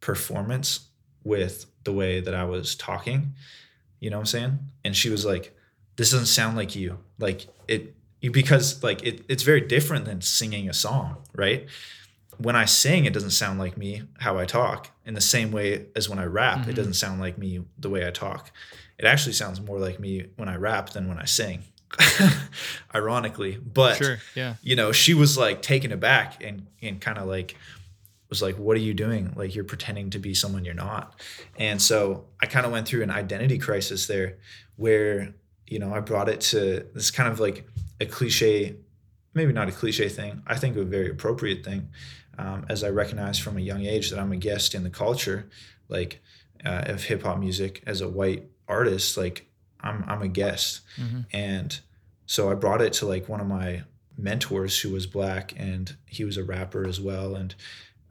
performance 0.01 0.89
with 1.25 1.67
the 1.85 1.93
way 1.93 2.21
that 2.21 2.35
I 2.35 2.45
was 2.45 2.75
talking. 2.75 3.35
You 4.01 4.11
know 4.11 4.17
what 4.19 4.23
I'm 4.23 4.27
saying? 4.27 4.59
And 4.85 4.95
she 4.97 5.11
was 5.11 5.25
like, 5.25 5.55
"This 5.97 6.11
doesn't 6.11 6.27
sound 6.27 6.57
like 6.57 6.77
you. 6.77 6.99
Like 7.19 7.47
it." 7.69 7.95
Because 8.21 8.83
like 8.83 9.05
it, 9.05 9.25
it's 9.29 9.43
very 9.45 9.61
different 9.61 10.05
than 10.05 10.21
singing 10.21 10.69
a 10.69 10.73
song, 10.75 11.19
right? 11.35 11.67
When 12.39 12.57
I 12.57 12.65
sing, 12.65 13.05
it 13.05 13.13
doesn't 13.13 13.31
sound 13.31 13.59
like 13.59 13.77
me 13.77 14.03
how 14.19 14.37
I 14.37 14.47
talk. 14.47 14.91
In 15.05 15.15
the 15.15 15.21
same 15.21 15.53
way 15.53 15.87
as 15.95 16.09
when 16.09 16.19
I 16.19 16.25
rap, 16.25 16.61
Mhm. 16.67 16.69
it 16.69 16.73
doesn't 16.75 16.95
sound 16.95 17.21
like 17.21 17.39
me 17.39 17.65
the 17.79 17.89
way 17.89 18.07
I 18.07 18.11
talk. 18.11 18.51
It 18.99 19.05
actually 19.05 19.35
sounds 19.35 19.61
more 19.61 19.79
like 19.79 20.01
me 20.01 20.27
when 20.37 20.49
I 20.49 20.57
rap 20.57 20.91
than 20.91 21.09
when 21.09 21.19
I 21.19 21.25
sing. 21.25 21.65
Ironically, 22.95 23.59
but 23.59 23.97
Sure. 23.97 24.19
Yeah. 24.35 24.55
you 24.63 24.77
know, 24.77 24.93
she 24.93 25.15
was 25.15 25.39
like 25.39 25.63
taken 25.63 25.93
aback 25.93 26.43
and 26.43 26.67
and 26.83 27.01
kind 27.01 27.19
of 27.19 27.27
like 27.27 27.57
was 28.29 28.43
like, 28.43 28.57
"What 28.59 28.77
are 28.77 28.81
you 28.81 28.95
doing? 28.95 29.33
Like 29.37 29.55
you're 29.55 29.65
pretending 29.65 30.11
to 30.11 30.19
be 30.19 30.35
someone 30.35 30.65
you're 30.65 30.75
not." 30.75 31.21
And 31.57 31.81
so 31.81 32.25
I 32.41 32.47
kind 32.47 32.67
of 32.67 32.73
went 32.73 32.89
through 32.89 33.03
an 33.03 33.11
identity 33.11 33.59
crisis 33.59 34.07
there, 34.07 34.39
where 34.77 35.35
you 35.67 35.79
know 35.79 35.95
I 35.95 36.01
brought 36.01 36.29
it 36.29 36.41
to 36.53 36.87
this 36.95 37.11
kind 37.11 37.31
of 37.31 37.39
like 37.39 37.69
a 38.01 38.07
cliche, 38.07 38.77
maybe 39.35 39.53
not 39.53 39.69
a 39.69 39.73
cliche 39.73 40.09
thing. 40.09 40.43
I 40.47 40.57
think 40.57 40.77
a 40.77 40.85
very 40.85 41.09
appropriate 41.11 41.65
thing, 41.65 41.89
um, 42.37 42.67
as 42.69 42.83
I 42.83 42.91
recognized 42.91 43.43
from 43.43 43.57
a 43.57 43.61
young 43.61 43.85
age 43.87 44.11
that 44.11 44.19
I'm 44.19 44.33
a 44.33 44.37
guest 44.37 44.75
in 44.75 44.83
the 44.83 44.91
culture, 44.91 45.49
like 45.89 46.21
uh, 46.65 46.83
of 46.87 47.05
hip 47.05 47.23
hop 47.23 47.39
music 47.39 47.83
as 47.87 48.01
a 48.01 48.09
white 48.09 48.49
artist. 48.69 49.17
Like 49.17 49.47
I'm 49.81 50.05
I'm 50.07 50.23
a 50.23 50.29
guest, 50.29 50.81
Mhm. 50.99 51.27
and 51.33 51.81
so 52.27 52.51
I 52.51 52.55
brought 52.55 52.83
it 52.83 52.93
to 52.95 53.07
like 53.07 53.29
one 53.29 53.41
of 53.41 53.47
my 53.47 53.83
mentors 54.19 54.81
who 54.81 54.91
was 54.91 55.07
black 55.07 55.53
and 55.57 55.95
he 56.07 56.25
was 56.25 56.37
a 56.39 56.43
rapper 56.45 56.87
as 56.89 56.99
well 57.01 57.35
and 57.37 57.55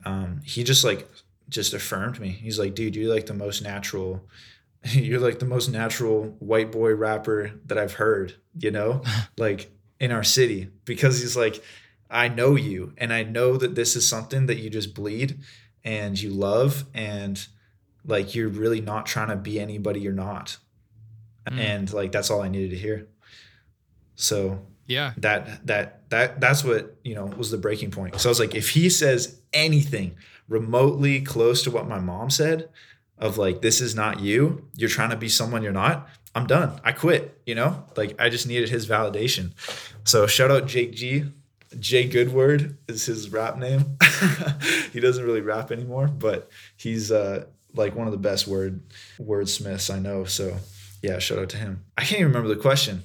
um, 0.06 0.40
he 0.44 0.64
just 0.64 0.84
like 0.84 1.10
just 1.50 1.74
affirmed 1.74 2.20
me 2.20 2.30
he's 2.30 2.60
like 2.60 2.76
dude 2.76 2.96
you're 2.96 3.12
like 3.14 3.26
the 3.26 3.34
most 3.34 3.64
natural 3.64 4.24
you're 4.92 5.20
like 5.20 5.40
the 5.40 5.46
most 5.48 5.68
natural 5.68 6.36
white 6.40 6.72
boy 6.72 6.94
rapper 6.94 7.52
that 7.66 7.78
i've 7.80 7.94
heard 7.94 8.36
you 8.60 8.70
know 8.70 9.02
like 9.38 9.72
in 10.00 10.12
our 10.12 10.24
city 10.24 10.70
because 10.86 11.20
he's 11.22 11.36
like 11.36 11.64
i 12.12 12.28
know 12.28 12.56
you 12.56 12.94
and 13.00 13.12
i 13.12 13.24
know 13.24 13.58
that 13.58 13.74
this 13.74 13.96
is 13.96 14.08
something 14.08 14.46
that 14.46 14.58
you 14.60 14.70
just 14.70 14.94
bleed 14.94 15.40
and 15.84 16.22
you 16.22 16.30
love 16.30 16.86
and 16.94 17.48
like 18.08 18.36
you're 18.36 18.48
really 18.50 18.82
not 18.82 19.06
trying 19.06 19.30
to 19.30 19.36
be 19.36 19.60
anybody 19.60 20.00
you're 20.00 20.14
not. 20.14 20.58
Mm. 21.48 21.60
and 21.60 21.94
like 21.94 22.12
that's 22.12 22.32
all 22.32 22.42
i 22.42 22.48
needed 22.50 22.72
to 22.72 22.76
hear. 22.78 23.08
So 24.16 24.66
Yeah. 24.88 25.14
that 25.18 25.66
that 25.68 26.10
that 26.10 26.40
that's 26.42 26.64
what 26.64 26.96
you 27.04 27.14
know 27.16 27.26
was 27.26 27.52
the 27.52 27.58
breaking 27.58 27.92
point. 27.92 28.20
So 28.20 28.30
i 28.30 28.32
was 28.32 28.40
like 28.40 28.56
if 28.56 28.70
he 28.72 28.90
says 28.90 29.40
anything 29.54 30.16
remotely 30.48 31.22
close 31.22 31.64
to 31.64 31.72
what 31.72 31.88
my 31.88 32.00
mom 32.00 32.30
said 32.30 32.70
of 33.18 33.38
like 33.38 33.62
this 33.62 33.80
is 33.82 33.96
not 33.96 34.20
you 34.20 34.68
you're 34.76 34.90
trying 34.90 35.10
to 35.10 35.16
be 35.16 35.30
someone 35.30 35.62
you're 35.64 35.72
not 35.72 36.08
i'm 36.34 36.48
done. 36.48 36.80
I 36.84 36.92
quit 36.92 37.40
you 37.46 37.56
know? 37.56 37.86
Like 37.96 38.20
i 38.20 38.30
just 38.30 38.48
needed 38.48 38.70
his 38.70 38.88
validation. 38.88 39.52
So 40.04 40.28
shout 40.28 40.52
out 40.52 40.66
jake 40.68 40.94
g. 40.94 41.26
Jay 41.80 42.08
goodword 42.08 42.78
is 42.88 43.06
his 43.06 43.30
rap 43.30 43.58
name. 43.58 43.98
He 44.94 45.02
doesn't 45.02 45.26
really 45.26 45.42
rap 45.42 45.72
anymore 45.72 46.08
but 46.08 46.50
he's 46.78 47.12
uh 47.12 47.46
like 47.76 47.96
one 47.96 48.08
of 48.08 48.12
the 48.12 48.18
best 48.20 48.48
word 48.48 48.82
wordsmiths 49.20 49.94
i 49.94 50.00
know 50.00 50.24
so 50.26 50.58
yeah 51.02 51.20
shout 51.20 51.40
out 51.40 51.50
to 51.50 51.58
him 51.58 51.84
i 51.98 52.02
can't 52.02 52.20
even 52.22 52.28
remember 52.28 52.50
the 52.50 52.62
question 52.62 53.04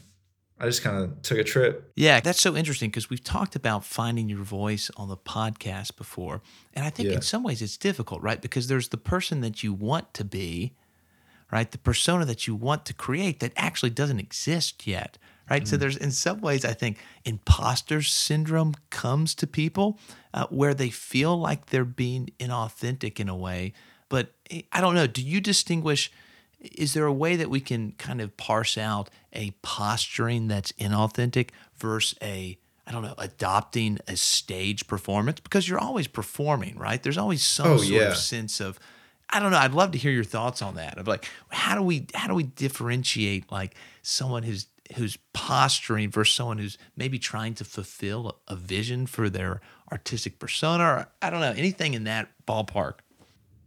I 0.62 0.66
just 0.66 0.82
kind 0.82 1.02
of 1.02 1.22
took 1.22 1.38
a 1.38 1.42
trip. 1.42 1.90
Yeah, 1.96 2.20
that's 2.20 2.38
so 2.38 2.54
interesting 2.54 2.90
because 2.90 3.08
we've 3.08 3.24
talked 3.24 3.56
about 3.56 3.82
finding 3.82 4.28
your 4.28 4.42
voice 4.44 4.90
on 4.94 5.08
the 5.08 5.16
podcast 5.16 5.96
before. 5.96 6.42
And 6.74 6.84
I 6.84 6.90
think 6.90 7.08
Yeah. 7.08 7.14
in 7.14 7.22
some 7.22 7.42
ways 7.42 7.62
it's 7.62 7.78
difficult, 7.78 8.20
right? 8.20 8.42
Because 8.42 8.66
there's 8.66 8.88
the 8.90 8.98
person 8.98 9.40
that 9.40 9.62
you 9.62 9.72
want 9.72 10.12
to 10.12 10.22
be, 10.22 10.74
right? 11.50 11.70
The 11.70 11.78
persona 11.78 12.26
that 12.26 12.46
you 12.46 12.54
want 12.54 12.84
to 12.84 12.92
create 12.92 13.40
that 13.40 13.54
actually 13.56 13.88
doesn't 13.88 14.18
exist 14.20 14.86
yet, 14.86 15.16
right? 15.48 15.66
So 15.66 15.78
there's, 15.78 15.96
in 15.96 16.10
some 16.10 16.42
ways, 16.42 16.62
I 16.66 16.74
think 16.74 16.98
imposter 17.24 18.02
syndrome 18.02 18.74
comes 18.90 19.34
to 19.36 19.46
people 19.46 19.98
uh, 20.34 20.46
where 20.50 20.74
they 20.74 20.90
feel 20.90 21.38
like 21.38 21.66
they're 21.70 21.86
being 21.86 22.28
inauthentic 22.38 23.18
in 23.18 23.30
a 23.30 23.34
way. 23.36 23.72
I 24.72 24.80
don't 24.80 24.94
know. 24.94 25.06
Do 25.06 25.22
you 25.22 25.40
distinguish? 25.40 26.10
is 26.62 26.92
there 26.92 27.06
a 27.06 27.12
way 27.12 27.36
that 27.36 27.48
we 27.48 27.58
can 27.58 27.92
kind 27.92 28.20
of 28.20 28.36
parse 28.36 28.76
out 28.76 29.08
a 29.32 29.50
posturing 29.62 30.46
that's 30.48 30.72
inauthentic 30.72 31.48
versus 31.78 32.18
a 32.20 32.58
I 32.86 32.92
don't 32.92 33.02
know, 33.02 33.14
adopting 33.16 33.98
a 34.06 34.14
stage 34.16 34.86
performance 34.86 35.40
because 35.40 35.66
you're 35.68 35.78
always 35.78 36.06
performing, 36.06 36.76
right? 36.76 37.02
There's 37.02 37.16
always 37.16 37.42
some 37.42 37.66
Oh, 37.66 37.76
sort 37.78 37.88
yeah. 37.88 38.08
of 38.08 38.16
sense 38.18 38.60
of 38.60 38.78
I 39.30 39.40
don't 39.40 39.52
know, 39.52 39.56
I'd 39.58 39.72
love 39.72 39.92
to 39.92 39.98
hear 39.98 40.10
your 40.10 40.24
thoughts 40.24 40.60
on 40.60 40.74
that. 40.74 40.98
Of 40.98 41.08
like 41.08 41.24
how 41.48 41.76
do 41.76 41.82
we 41.82 42.06
how 42.14 42.28
do 42.28 42.34
we 42.34 42.42
differentiate 42.42 43.50
like 43.50 43.74
someone 44.02 44.42
who's 44.42 44.66
who's 44.96 45.16
posturing 45.32 46.10
versus 46.10 46.34
someone 46.34 46.58
who's 46.58 46.76
maybe 46.94 47.18
trying 47.18 47.54
to 47.54 47.64
fulfill 47.64 48.40
a 48.48 48.56
vision 48.56 49.06
for 49.06 49.30
their 49.30 49.60
artistic 49.90 50.38
persona 50.38 50.84
or 50.84 51.08
I 51.22 51.30
don't 51.30 51.40
know, 51.40 51.52
anything 51.56 51.94
in 51.94 52.04
that 52.04 52.28
ballpark. 52.46 52.94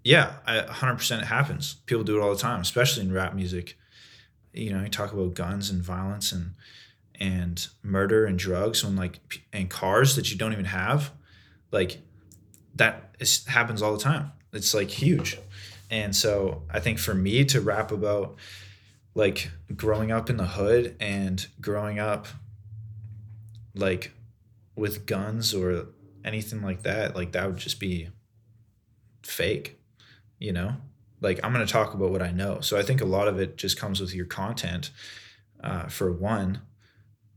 Yeah, 0.04 0.34
I, 0.46 0.60
100% 0.60 1.20
it 1.20 1.26
happens. 1.26 1.76
People 1.86 2.04
do 2.04 2.18
it 2.18 2.22
all 2.22 2.34
the 2.34 2.42
time, 2.42 2.60
especially 2.62 3.04
in 3.04 3.14
rap 3.14 3.34
music. 3.34 3.78
You 4.54 4.74
know, 4.74 4.82
you 4.84 4.90
talk 4.90 5.14
about 5.14 5.34
guns 5.34 5.70
and 5.70 5.82
violence 5.82 6.32
and 6.32 6.54
and 7.20 7.68
murder 7.84 8.26
and 8.26 8.38
drugs 8.38 8.84
and 8.84 8.98
like 8.98 9.44
and 9.54 9.70
cars 9.70 10.16
that 10.16 10.32
you 10.32 10.38
don't 10.38 10.52
even 10.52 10.66
have. 10.66 11.12
Like 11.72 12.00
that 12.76 13.16
is, 13.20 13.46
happens 13.46 13.82
all 13.82 13.94
the 13.94 14.04
time. 14.04 14.32
It's 14.52 14.74
like 14.74 14.90
huge. 14.90 15.40
And 15.90 16.16
so 16.16 16.64
I 16.70 16.80
think 16.80 17.00
for 17.00 17.14
me 17.14 17.46
to 17.46 17.62
rap 17.62 17.92
about 17.92 18.36
like 19.16 19.52
growing 19.76 20.12
up 20.12 20.30
in 20.30 20.38
the 20.38 20.46
hood 20.48 20.96
and 21.00 21.46
growing 21.62 22.00
up 22.00 22.28
like 23.76 24.12
with 24.76 25.06
guns 25.06 25.54
or 25.54 25.88
anything 26.26 26.62
like 26.62 26.84
that, 26.84 27.16
like 27.16 27.32
that 27.34 27.48
would 27.48 27.58
just 27.58 27.80
be 27.80 28.10
fake, 29.24 29.80
you 30.44 30.52
know? 30.52 30.76
Like 31.22 31.40
I'm 31.42 31.54
going 31.54 31.66
to 31.66 31.72
talk 31.72 31.94
about 31.94 32.12
what 32.12 32.22
I 32.22 32.32
know. 32.32 32.60
So 32.60 32.78
I 32.78 32.84
think 32.84 33.00
a 33.00 33.06
lot 33.06 33.30
of 33.30 33.40
it 33.40 33.58
just 33.58 33.80
comes 33.80 34.02
with 34.02 34.14
your 34.14 34.26
content 34.26 34.92
uh, 35.64 35.88
for 35.88 36.12
one 36.12 36.62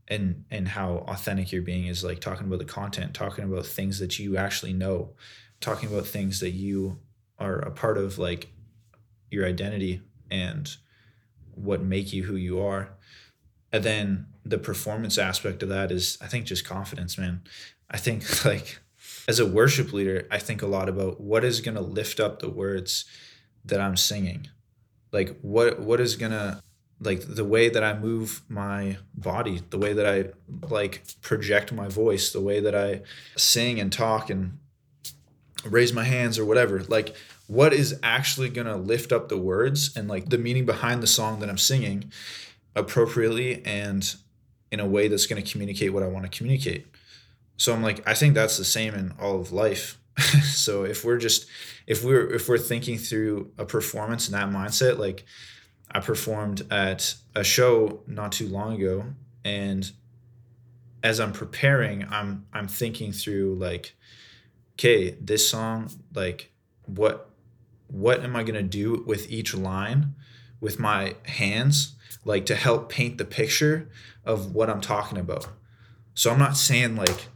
and 0.09 0.43
and 0.51 0.67
how 0.67 1.05
authentic 1.07 1.53
you're 1.53 1.61
being 1.61 1.87
is 1.87 2.03
like 2.03 2.19
talking 2.19 2.47
about 2.47 2.59
the 2.59 2.65
content, 2.65 3.13
talking 3.13 3.45
about 3.45 3.65
things 3.65 3.99
that 3.99 4.19
you 4.19 4.35
actually 4.35 4.73
know, 4.73 5.11
talking 5.61 5.89
about 5.89 6.05
things 6.05 6.41
that 6.41 6.51
you 6.51 6.99
are 7.39 7.59
a 7.59 7.71
part 7.71 7.97
of 7.97 8.17
like 8.17 8.49
your 9.31 9.45
identity 9.45 10.01
and 10.29 10.75
what 11.55 11.81
make 11.81 12.11
you 12.11 12.23
who 12.23 12.35
you 12.35 12.59
are. 12.59 12.89
And 13.71 13.83
then 13.83 14.27
the 14.43 14.57
performance 14.57 15.17
aspect 15.17 15.63
of 15.63 15.69
that 15.69 15.91
is 15.93 16.17
I 16.19 16.27
think 16.27 16.45
just 16.45 16.65
confidence, 16.65 17.17
man. 17.17 17.41
I 17.89 17.97
think 17.97 18.45
like 18.45 18.79
as 19.27 19.39
a 19.39 19.45
worship 19.45 19.91
leader, 19.91 20.25
I 20.31 20.39
think 20.39 20.61
a 20.61 20.67
lot 20.67 20.87
about 20.87 21.19
what 21.19 21.43
is 21.43 21.61
going 21.61 21.75
to 21.75 21.81
lift 21.81 22.19
up 22.19 22.39
the 22.39 22.49
words 22.49 23.05
that 23.65 23.81
I'm 23.81 23.97
singing. 23.97 24.47
Like 25.11 25.37
what 25.41 25.79
what 25.79 25.99
is 25.99 26.15
going 26.15 26.31
to 26.31 26.61
like 26.99 27.21
the 27.21 27.45
way 27.45 27.69
that 27.69 27.83
I 27.83 27.97
move 27.97 28.41
my 28.49 28.97
body, 29.13 29.61
the 29.69 29.77
way 29.77 29.93
that 29.93 30.05
I 30.05 30.29
like 30.69 31.03
project 31.21 31.71
my 31.71 31.87
voice, 31.87 32.31
the 32.31 32.41
way 32.41 32.59
that 32.59 32.75
I 32.75 33.01
sing 33.35 33.79
and 33.79 33.91
talk 33.91 34.29
and 34.29 34.57
raise 35.63 35.93
my 35.93 36.03
hands 36.03 36.39
or 36.39 36.45
whatever. 36.45 36.83
Like 36.83 37.15
what 37.47 37.73
is 37.73 37.99
actually 38.03 38.49
going 38.49 38.67
to 38.67 38.75
lift 38.75 39.11
up 39.11 39.29
the 39.29 39.37
words 39.37 39.95
and 39.95 40.07
like 40.07 40.29
the 40.29 40.37
meaning 40.37 40.65
behind 40.65 41.01
the 41.01 41.07
song 41.07 41.39
that 41.39 41.49
I'm 41.49 41.57
singing 41.57 42.11
appropriately 42.75 43.65
and 43.65 44.15
in 44.71 44.79
a 44.79 44.85
way 44.85 45.07
that's 45.07 45.25
going 45.25 45.41
to 45.41 45.49
communicate 45.49 45.93
what 45.93 46.03
I 46.03 46.07
want 46.07 46.29
to 46.29 46.35
communicate. 46.35 46.87
So 47.57 47.73
I'm 47.73 47.83
like, 47.83 48.07
I 48.07 48.13
think 48.13 48.35
that's 48.35 48.57
the 48.57 48.65
same 48.65 48.93
in 48.93 49.13
all 49.19 49.39
of 49.39 49.51
life. 49.51 49.99
so 50.43 50.83
if 50.83 51.03
we're 51.03 51.17
just 51.17 51.47
if 51.85 52.03
we're 52.03 52.33
if 52.33 52.47
we're 52.47 52.57
thinking 52.57 52.97
through 52.97 53.51
a 53.57 53.65
performance 53.65 54.27
in 54.27 54.33
that 54.33 54.49
mindset, 54.49 54.97
like 54.97 55.25
I 55.91 55.99
performed 55.99 56.65
at 56.71 57.15
a 57.35 57.43
show 57.43 58.01
not 58.07 58.31
too 58.31 58.47
long 58.47 58.73
ago, 58.73 59.05
and 59.43 59.91
as 61.03 61.19
I'm 61.19 61.33
preparing, 61.33 62.05
I'm 62.09 62.45
I'm 62.53 62.67
thinking 62.67 63.11
through 63.11 63.55
like, 63.55 63.95
okay, 64.75 65.11
this 65.21 65.47
song, 65.47 65.91
like, 66.13 66.51
what 66.85 67.29
what 67.87 68.23
am 68.23 68.35
I 68.35 68.43
gonna 68.43 68.63
do 68.63 69.03
with 69.07 69.29
each 69.29 69.55
line, 69.55 70.15
with 70.59 70.79
my 70.79 71.15
hands, 71.25 71.95
like 72.25 72.45
to 72.47 72.55
help 72.55 72.89
paint 72.89 73.17
the 73.17 73.25
picture 73.25 73.89
of 74.25 74.53
what 74.53 74.69
I'm 74.69 74.81
talking 74.81 75.17
about. 75.17 75.47
So 76.13 76.31
I'm 76.31 76.39
not 76.39 76.57
saying 76.57 76.95
like 76.95 77.29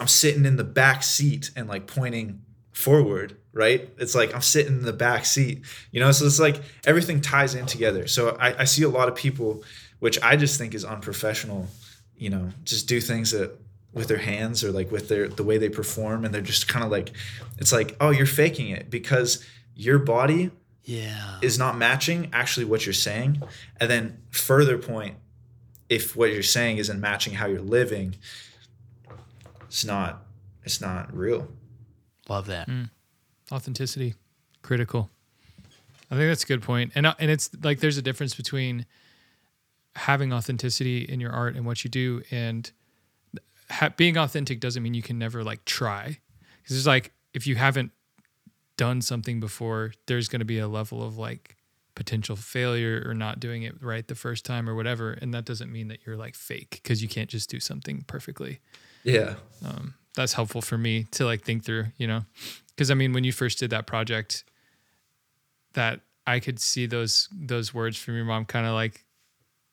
I'm 0.00 0.08
sitting 0.08 0.46
in 0.46 0.56
the 0.56 0.64
back 0.64 1.02
seat 1.02 1.50
and 1.54 1.68
like 1.68 1.86
pointing 1.86 2.40
forward, 2.72 3.36
right? 3.52 3.88
It's 3.98 4.14
like 4.14 4.34
I'm 4.34 4.40
sitting 4.40 4.78
in 4.78 4.82
the 4.84 4.92
back 4.92 5.24
seat, 5.26 5.62
you 5.92 6.00
know? 6.00 6.10
So 6.12 6.24
it's 6.26 6.40
like 6.40 6.62
everything 6.86 7.20
ties 7.20 7.54
in 7.54 7.66
together. 7.66 8.06
So 8.06 8.36
I, 8.40 8.60
I 8.60 8.64
see 8.64 8.82
a 8.82 8.88
lot 8.88 9.08
of 9.08 9.14
people, 9.14 9.62
which 9.98 10.20
I 10.22 10.36
just 10.36 10.58
think 10.58 10.74
is 10.74 10.84
unprofessional, 10.84 11.68
you 12.16 12.30
know, 12.30 12.48
just 12.64 12.88
do 12.88 13.00
things 13.00 13.32
that 13.32 13.58
with 13.92 14.08
their 14.08 14.18
hands 14.18 14.62
or 14.64 14.70
like 14.72 14.90
with 14.90 15.08
their 15.08 15.28
the 15.28 15.42
way 15.42 15.58
they 15.58 15.68
perform 15.68 16.24
and 16.24 16.32
they're 16.32 16.40
just 16.40 16.68
kind 16.68 16.84
of 16.84 16.90
like 16.90 17.10
it's 17.58 17.72
like, 17.72 17.96
oh, 18.00 18.10
you're 18.10 18.24
faking 18.26 18.68
it 18.70 18.88
because 18.88 19.44
your 19.74 19.98
body 19.98 20.50
Yeah. 20.84 21.38
is 21.42 21.58
not 21.58 21.76
matching 21.76 22.30
actually 22.32 22.64
what 22.66 22.86
you're 22.86 22.92
saying. 22.92 23.42
And 23.78 23.90
then 23.90 24.22
further 24.30 24.78
point, 24.78 25.16
if 25.88 26.14
what 26.16 26.32
you're 26.32 26.42
saying 26.44 26.78
isn't 26.78 27.00
matching 27.00 27.34
how 27.34 27.46
you're 27.46 27.60
living, 27.60 28.14
it's 29.70 29.84
not 29.84 30.24
it's 30.64 30.80
not 30.80 31.16
real. 31.16 31.48
Love 32.28 32.46
that. 32.46 32.68
authenticity. 33.52 34.14
Critical. 34.62 35.08
I 36.10 36.16
think 36.16 36.28
that's 36.28 36.42
a 36.42 36.46
good 36.46 36.62
point. 36.62 36.90
And 36.96 37.06
uh, 37.06 37.14
and 37.20 37.30
it's 37.30 37.50
like 37.62 37.78
there's 37.78 37.96
a 37.96 38.02
difference 38.02 38.34
between 38.34 38.84
having 39.94 40.32
authenticity 40.32 41.02
in 41.02 41.20
your 41.20 41.30
art 41.30 41.54
and 41.54 41.64
what 41.64 41.84
you 41.84 41.90
do 41.90 42.22
and 42.32 42.70
ha- 43.70 43.90
being 43.96 44.16
authentic 44.16 44.58
doesn't 44.60 44.82
mean 44.82 44.94
you 44.94 45.02
can 45.02 45.18
never 45.18 45.44
like 45.44 45.64
try. 45.64 46.18
Because 46.62 46.76
it's 46.76 46.86
like 46.86 47.12
if 47.32 47.46
you 47.46 47.54
haven't 47.54 47.92
done 48.76 49.00
something 49.00 49.38
before 49.38 49.92
there's 50.06 50.26
going 50.28 50.40
to 50.40 50.44
be 50.44 50.58
a 50.58 50.66
level 50.66 51.00
of 51.00 51.16
like 51.16 51.56
potential 51.94 52.34
failure 52.34 53.04
or 53.06 53.14
not 53.14 53.38
doing 53.38 53.62
it 53.62 53.80
right 53.80 54.08
the 54.08 54.16
first 54.16 54.44
time 54.44 54.68
or 54.68 54.74
whatever. 54.74 55.12
And 55.12 55.32
that 55.32 55.44
doesn't 55.44 55.70
mean 55.70 55.86
that 55.88 56.00
you're 56.04 56.16
like 56.16 56.34
fake 56.34 56.80
because 56.82 57.02
you 57.02 57.08
can't 57.08 57.30
just 57.30 57.48
do 57.48 57.60
something 57.60 58.02
perfectly 58.08 58.58
Yeah. 59.04 59.34
Um, 59.64 59.94
that's 60.14 60.32
helpful 60.32 60.60
for 60.60 60.78
me 60.78 61.04
to 61.12 61.24
like 61.24 61.42
think 61.42 61.64
through, 61.64 61.86
you 61.96 62.06
know? 62.06 62.22
Because 62.68 62.90
I 62.90 62.94
mean, 62.94 63.12
when 63.12 63.24
you 63.24 63.32
first 63.32 63.58
did 63.58 63.70
that 63.70 63.86
project, 63.86 64.44
that 65.74 66.00
I 66.26 66.40
could 66.40 66.60
see 66.60 66.86
those 66.86 67.28
those 67.32 67.72
words 67.72 67.96
from 67.96 68.16
your 68.16 68.24
mom 68.24 68.44
kind 68.44 68.66
of 68.66 68.72
like 68.72 69.04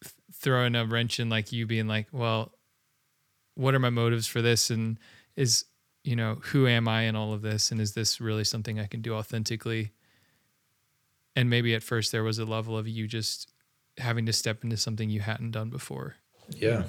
th- 0.04 0.14
throwing 0.34 0.76
a 0.76 0.86
wrench 0.86 1.20
in 1.20 1.30
like 1.30 1.52
you 1.52 1.66
being 1.66 1.88
like, 1.88 2.08
well, 2.12 2.54
what 3.56 3.74
are 3.74 3.80
my 3.80 3.90
motives 3.90 4.28
for 4.28 4.42
this? 4.42 4.70
And 4.70 5.00
is, 5.36 5.66
you 6.04 6.16
know, 6.16 6.36
who 6.42 6.68
am 6.68 6.88
I 6.88 7.04
in 7.04 7.16
all 7.16 7.34
of 7.34 7.42
this? 7.42 7.72
And 7.72 7.82
is 7.82 7.94
this 7.94 8.22
really 8.22 8.44
something 8.44 8.80
I 8.80 8.86
can 8.86 9.02
do 9.02 9.16
authentically? 9.16 9.92
And 11.36 11.50
maybe 11.50 11.76
at 11.76 11.84
first 11.84 12.12
there 12.12 12.24
was 12.24 12.40
a 12.40 12.46
level 12.46 12.78
of 12.78 12.88
you 12.88 13.08
just 13.08 13.52
having 13.98 14.26
to 14.28 14.34
step 14.34 14.64
into 14.64 14.78
something 14.78 15.10
you 15.10 15.22
hadn't 15.22 15.52
done 15.52 15.70
before. 15.70 16.16
Yeah. 16.50 16.84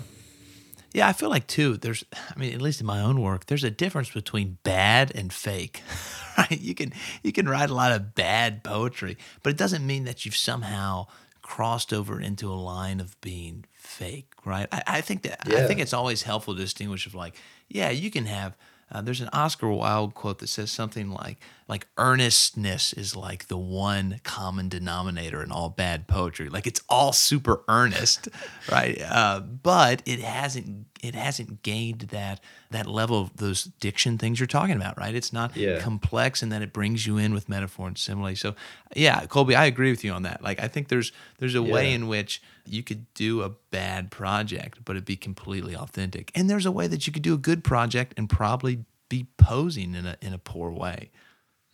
Yeah, 0.92 1.06
I 1.06 1.12
feel 1.12 1.28
like 1.28 1.46
too. 1.46 1.76
There's, 1.76 2.04
I 2.12 2.38
mean, 2.38 2.54
at 2.54 2.62
least 2.62 2.80
in 2.80 2.86
my 2.86 3.00
own 3.00 3.20
work, 3.20 3.46
there's 3.46 3.64
a 3.64 3.70
difference 3.70 4.10
between 4.10 4.58
bad 4.62 5.12
and 5.14 5.32
fake, 5.32 5.82
right? 6.38 6.60
You 6.60 6.74
can 6.74 6.92
you 7.22 7.32
can 7.32 7.48
write 7.48 7.70
a 7.70 7.74
lot 7.74 7.92
of 7.92 8.14
bad 8.14 8.64
poetry, 8.64 9.18
but 9.42 9.50
it 9.50 9.58
doesn't 9.58 9.86
mean 9.86 10.04
that 10.04 10.24
you've 10.24 10.36
somehow 10.36 11.06
crossed 11.42 11.92
over 11.92 12.20
into 12.20 12.50
a 12.50 12.54
line 12.54 13.00
of 13.00 13.18
being 13.20 13.64
fake, 13.72 14.32
right? 14.44 14.66
I, 14.72 14.82
I 14.86 15.00
think 15.00 15.22
that 15.22 15.40
I 15.46 15.66
think 15.66 15.80
it's 15.80 15.94
always 15.94 16.22
helpful 16.22 16.54
to 16.54 16.60
distinguish 16.60 17.06
of 17.06 17.14
like, 17.14 17.36
yeah, 17.68 17.90
you 17.90 18.10
can 18.10 18.26
have. 18.26 18.56
Uh, 18.90 19.02
there's 19.02 19.20
an 19.20 19.28
Oscar 19.34 19.68
Wilde 19.68 20.14
quote 20.14 20.38
that 20.38 20.48
says 20.48 20.70
something 20.70 21.10
like, 21.10 21.38
like 21.68 21.86
earnestness 21.98 22.92
is 22.94 23.14
like 23.14 23.48
the 23.48 23.58
one 23.58 24.20
common 24.24 24.68
denominator 24.68 25.42
in 25.42 25.52
all 25.52 25.68
bad 25.68 26.08
poetry. 26.08 26.48
Like 26.48 26.66
it's 26.66 26.80
all 26.88 27.12
super 27.12 27.62
earnest, 27.68 28.28
right? 28.72 29.00
Uh, 29.02 29.40
but 29.40 30.02
it 30.06 30.20
hasn't 30.20 30.86
it 31.02 31.14
hasn't 31.14 31.62
gained 31.62 32.00
that 32.10 32.40
that 32.70 32.86
level 32.86 33.20
of 33.20 33.36
those 33.36 33.64
diction 33.64 34.18
things 34.18 34.40
you're 34.40 34.46
talking 34.46 34.74
about, 34.76 34.98
right? 34.98 35.14
It's 35.14 35.32
not 35.32 35.56
Yeah. 35.56 35.78
complex 35.78 36.42
and 36.42 36.50
then 36.50 36.62
it 36.62 36.72
brings 36.72 37.06
you 37.06 37.18
in 37.18 37.34
with 37.34 37.48
metaphor 37.48 37.86
and 37.86 37.96
simile. 37.98 38.34
So 38.34 38.54
yeah, 38.96 39.26
Colby, 39.26 39.54
I 39.54 39.66
agree 39.66 39.90
with 39.90 40.02
you 40.04 40.12
on 40.12 40.22
that. 40.22 40.42
Like 40.42 40.60
I 40.60 40.68
think 40.68 40.88
there's 40.88 41.12
there's 41.38 41.54
a 41.54 41.62
way 41.62 41.92
in 41.92 42.08
which 42.08 42.42
you 42.64 42.82
could 42.82 43.12
do 43.14 43.42
a 43.42 43.50
bad 43.70 44.10
project, 44.10 44.78
but 44.84 44.96
it'd 44.96 45.04
be 45.04 45.16
completely 45.16 45.76
authentic. 45.76 46.32
And 46.34 46.48
there's 46.48 46.66
a 46.66 46.72
way 46.72 46.86
that 46.86 47.06
you 47.06 47.12
could 47.12 47.22
do 47.22 47.34
a 47.34 47.38
good 47.38 47.62
project 47.62 48.14
and 48.16 48.28
probably 48.28 48.84
be 49.10 49.26
posing 49.36 49.94
in 49.94 50.06
a 50.06 50.16
in 50.22 50.32
a 50.32 50.38
poor 50.38 50.70
way. 50.70 51.10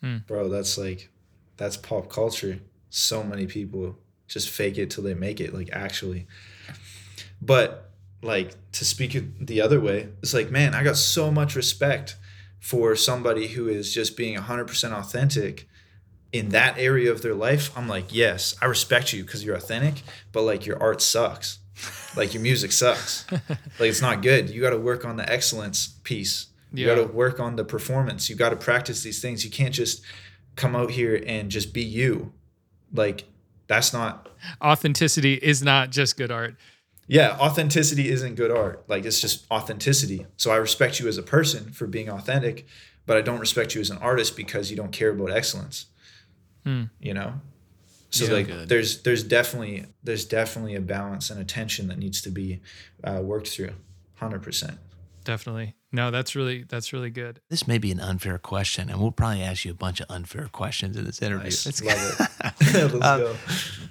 Mm. 0.04 0.26
Bro, 0.26 0.50
that's 0.50 0.76
like 0.76 1.08
that's 1.56 1.76
pop 1.76 2.08
culture. 2.08 2.60
So 2.90 3.24
many 3.24 3.46
people 3.46 3.98
just 4.28 4.50
fake 4.50 4.78
it 4.78 4.90
till 4.90 5.04
they 5.04 5.14
make 5.14 5.40
it, 5.40 5.54
like 5.54 5.70
actually. 5.72 6.26
But 7.40 7.90
like 8.22 8.54
to 8.72 8.84
speak 8.84 9.14
it 9.14 9.46
the 9.46 9.60
other 9.60 9.80
way, 9.80 10.08
it's 10.22 10.34
like, 10.34 10.50
man, 10.50 10.74
I 10.74 10.82
got 10.82 10.96
so 10.96 11.30
much 11.30 11.56
respect 11.56 12.16
for 12.60 12.96
somebody 12.96 13.48
who 13.48 13.68
is 13.68 13.92
just 13.92 14.16
being 14.16 14.38
100% 14.38 14.92
authentic 14.92 15.68
in 16.32 16.48
that 16.48 16.78
area 16.78 17.12
of 17.12 17.22
their 17.22 17.34
life. 17.34 17.70
I'm 17.76 17.88
like, 17.88 18.06
yes, 18.12 18.56
I 18.60 18.66
respect 18.66 19.12
you 19.12 19.22
because 19.22 19.44
you're 19.44 19.54
authentic, 19.54 20.02
but 20.32 20.42
like 20.42 20.66
your 20.66 20.80
art 20.82 21.02
sucks. 21.02 21.58
Like 22.16 22.32
your 22.32 22.42
music 22.42 22.72
sucks. 22.72 23.26
like 23.30 23.50
it's 23.80 24.00
not 24.00 24.22
good. 24.22 24.48
You 24.50 24.60
got 24.60 24.70
to 24.70 24.78
work 24.78 25.04
on 25.04 25.16
the 25.16 25.30
excellence 25.30 25.88
piece. 26.04 26.46
You 26.74 26.86
Yeah. 26.86 26.94
got 26.96 27.02
to 27.06 27.12
work 27.12 27.38
on 27.40 27.56
the 27.56 27.64
performance. 27.64 28.28
You 28.28 28.36
got 28.36 28.50
to 28.50 28.56
practice 28.56 29.02
these 29.02 29.20
things. 29.20 29.44
You 29.44 29.50
can't 29.50 29.72
just 29.74 30.02
come 30.56 30.74
out 30.76 30.90
here 30.90 31.22
and 31.26 31.50
just 31.50 31.72
be 31.72 31.82
you. 31.82 32.32
Like 32.92 33.24
that's 33.66 33.92
not 33.92 34.28
Authenticity 34.62 35.34
is 35.34 35.62
not 35.62 35.90
just 35.90 36.16
good 36.16 36.30
art. 36.30 36.56
yeah, 37.06 37.36
authenticity 37.38 38.08
isn't 38.10 38.34
good 38.34 38.50
art. 38.50 38.84
Like 38.88 39.04
it's 39.04 39.20
just 39.20 39.50
authenticity. 39.50 40.26
So 40.36 40.50
I 40.50 40.56
respect 40.56 41.00
you 41.00 41.08
as 41.08 41.16
a 41.18 41.22
person 41.22 41.70
for 41.72 41.86
being 41.86 42.08
authentic, 42.10 42.66
but 43.06 43.16
I 43.16 43.20
don't 43.22 43.40
respect 43.40 43.74
you 43.74 43.80
as 43.80 43.90
an 43.90 43.98
artist 43.98 44.36
because 44.36 44.70
you 44.70 44.76
don't 44.76 44.92
care 44.92 45.10
about 45.10 45.30
excellence. 45.30 45.86
You 46.64 47.12
know? 47.14 47.40
So 48.10 48.24
Yeah. 48.26 48.32
like 48.32 48.46
Good. 48.46 48.68
there's 48.68 49.02
there's 49.02 49.22
definitely 49.24 49.86
there's 50.02 50.24
definitely 50.24 50.74
a 50.76 50.80
balance 50.80 51.30
and 51.30 51.40
a 51.40 51.44
tension 51.44 51.88
that 51.88 51.98
needs 51.98 52.20
to 52.22 52.30
be 52.30 52.60
uh, 53.02 53.20
worked 53.22 53.48
through. 53.48 53.72
100%. 54.20 54.78
Definitely. 55.24 55.74
No, 55.90 56.10
that's 56.10 56.34
really 56.36 56.64
that's 56.68 56.92
really 56.92 57.10
good. 57.10 57.40
This 57.50 57.66
may 57.66 57.78
be 57.78 57.90
an 57.92 58.00
unfair 58.00 58.36
question, 58.38 58.90
and 58.90 59.00
we'll 59.00 59.12
probably 59.12 59.42
ask 59.42 59.64
you 59.64 59.70
a 59.70 59.74
bunch 59.74 60.00
of 60.00 60.06
unfair 60.10 60.48
questions 60.48 60.96
in 60.96 61.04
this 61.04 61.22
interview. 61.22 61.44
Nice. 61.44 61.66
It's- 61.66 61.82
Love 61.82 62.28
it. 62.40 62.92
Let's 62.92 63.04
Uh, 63.04 63.18
go. 63.18 63.36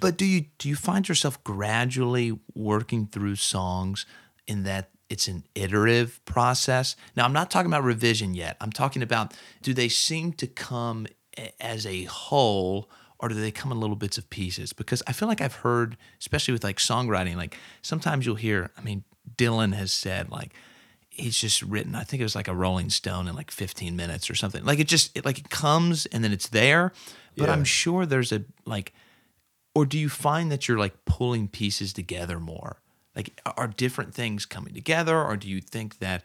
But 0.00 0.16
do 0.16 0.24
you 0.26 0.46
do 0.58 0.68
you 0.68 0.76
find 0.76 1.08
yourself 1.08 1.42
gradually 1.44 2.38
working 2.54 3.06
through 3.06 3.36
songs 3.36 4.06
in 4.46 4.62
that 4.64 4.90
it's 5.10 5.28
an 5.28 5.44
iterative 5.54 6.24
process? 6.24 6.94
Now, 7.16 7.24
I'm 7.24 7.32
not 7.32 7.50
talking 7.50 7.70
about 7.70 7.82
revision 7.84 8.34
yet. 8.34 8.56
I'm 8.60 8.70
talking 8.72 9.02
about 9.02 9.34
do 9.62 9.74
they 9.74 9.88
seem 9.88 10.32
to 10.34 10.46
come 10.46 11.06
as 11.60 11.84
a 11.86 12.04
whole 12.04 12.88
or 13.18 13.28
do 13.28 13.34
they 13.34 13.50
come 13.50 13.72
in 13.72 13.80
little 13.80 13.96
bits 13.96 14.18
of 14.18 14.28
pieces? 14.30 14.72
Because 14.72 15.02
I 15.06 15.12
feel 15.12 15.26
like 15.28 15.40
I've 15.40 15.54
heard, 15.56 15.96
especially 16.20 16.52
with 16.52 16.62
like 16.64 16.76
songwriting, 16.76 17.36
like 17.36 17.56
sometimes 17.82 18.26
you'll 18.26 18.34
hear, 18.36 18.70
I 18.76 18.82
mean, 18.82 19.04
Dylan 19.36 19.74
has 19.74 19.90
said 19.92 20.30
like 20.30 20.52
he's 21.14 21.38
just 21.38 21.62
written, 21.62 21.94
I 21.94 22.02
think 22.04 22.20
it 22.20 22.24
was 22.24 22.34
like 22.34 22.48
a 22.48 22.54
Rolling 22.54 22.90
Stone 22.90 23.28
in 23.28 23.34
like 23.34 23.50
15 23.50 23.94
minutes 23.96 24.28
or 24.28 24.34
something. 24.34 24.64
Like 24.64 24.78
it 24.80 24.88
just 24.88 25.16
it, 25.16 25.24
like 25.24 25.38
it 25.38 25.48
comes 25.50 26.06
and 26.06 26.22
then 26.24 26.32
it's 26.32 26.48
there. 26.48 26.92
But 27.36 27.46
Yeah. 27.48 27.52
I'm 27.52 27.64
sure 27.64 28.04
there's 28.06 28.32
a 28.32 28.44
like 28.64 28.92
or 29.74 29.84
do 29.86 29.98
you 29.98 30.08
find 30.08 30.52
that 30.52 30.68
you're 30.68 30.78
like 30.78 31.04
pulling 31.04 31.48
pieces 31.48 31.92
together 31.92 32.38
more 32.38 32.80
like 33.16 33.40
are 33.56 33.68
different 33.68 34.12
things 34.14 34.44
coming 34.46 34.74
together 34.74 35.16
or 35.20 35.36
do 35.36 35.48
you 35.48 35.60
think 35.60 35.98
that 35.98 36.22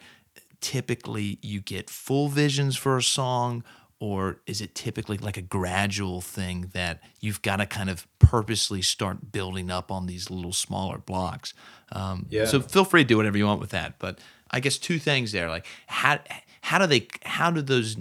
typically 0.62 1.40
you 1.42 1.62
get 1.62 1.90
full 1.90 2.28
visions 2.28 2.76
for 2.76 2.98
a 2.98 3.04
song 3.04 3.64
or 4.00 4.40
is 4.46 4.62
it 4.62 4.76
typically 4.76 5.18
like 5.18 5.38
a 5.38 5.42
gradual 5.42 6.22
thing 6.22 6.70
that 6.74 7.02
you've 7.20 7.42
got 7.42 7.58
to 7.58 7.66
kind 7.66 7.90
of 7.90 8.08
purposely 8.20 8.82
start 8.82 9.32
building 9.32 9.70
up 9.72 9.92
on 9.92 10.06
these 10.06 10.30
little 10.30 10.54
smaller 10.54 10.98
blocks 10.98 11.54
um, 11.92 12.26
Yeah. 12.30 12.46
so 12.46 12.60
feel 12.62 12.86
free 12.86 13.04
to 13.04 13.08
do 13.08 13.18
whatever 13.18 13.38
you 13.38 13.46
want 13.46 13.62
with 13.62 13.72
that 13.72 13.96
but 14.00 14.20
i 14.52 14.60
guess 14.60 14.78
two 14.78 15.00
things 15.00 15.32
there 15.32 15.50
like 15.50 15.66
how 15.88 16.20
how 16.62 16.78
do 16.78 16.88
they 16.88 17.08
how 17.24 17.52
do 17.52 17.62
those 17.62 17.96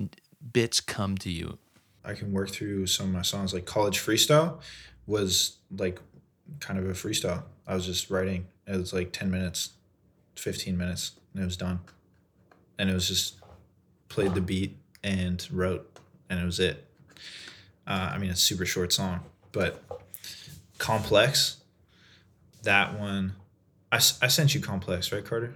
bits 0.52 0.80
come 0.80 1.16
to 1.16 1.30
you 1.30 1.58
I 2.08 2.14
can 2.14 2.32
work 2.32 2.48
through 2.48 2.86
some 2.86 3.08
of 3.08 3.12
my 3.12 3.22
songs. 3.22 3.52
Like 3.52 3.66
College 3.66 3.98
Freestyle 3.98 4.60
was 5.06 5.58
like 5.76 6.00
kind 6.58 6.78
of 6.78 6.88
a 6.88 6.92
freestyle. 6.92 7.42
I 7.66 7.74
was 7.74 7.84
just 7.84 8.10
writing. 8.10 8.46
It 8.66 8.76
was 8.76 8.94
like 8.94 9.12
10 9.12 9.30
minutes, 9.30 9.70
15 10.36 10.76
minutes, 10.76 11.12
and 11.34 11.42
it 11.42 11.44
was 11.44 11.58
done. 11.58 11.80
And 12.78 12.88
it 12.88 12.94
was 12.94 13.08
just 13.08 13.36
played 14.08 14.34
the 14.34 14.40
beat 14.40 14.78
and 15.04 15.46
wrote, 15.52 15.98
and 16.30 16.40
it 16.40 16.44
was 16.44 16.58
it. 16.58 16.86
Uh, 17.86 18.12
I 18.14 18.18
mean, 18.18 18.30
it's 18.30 18.40
a 18.40 18.44
super 18.44 18.64
short 18.64 18.92
song, 18.92 19.20
but 19.52 19.82
Complex. 20.78 21.56
That 22.62 22.98
one, 22.98 23.34
I, 23.92 23.96
I 23.96 24.28
sent 24.28 24.54
you 24.54 24.60
Complex, 24.60 25.12
right, 25.12 25.24
Carter? 25.24 25.54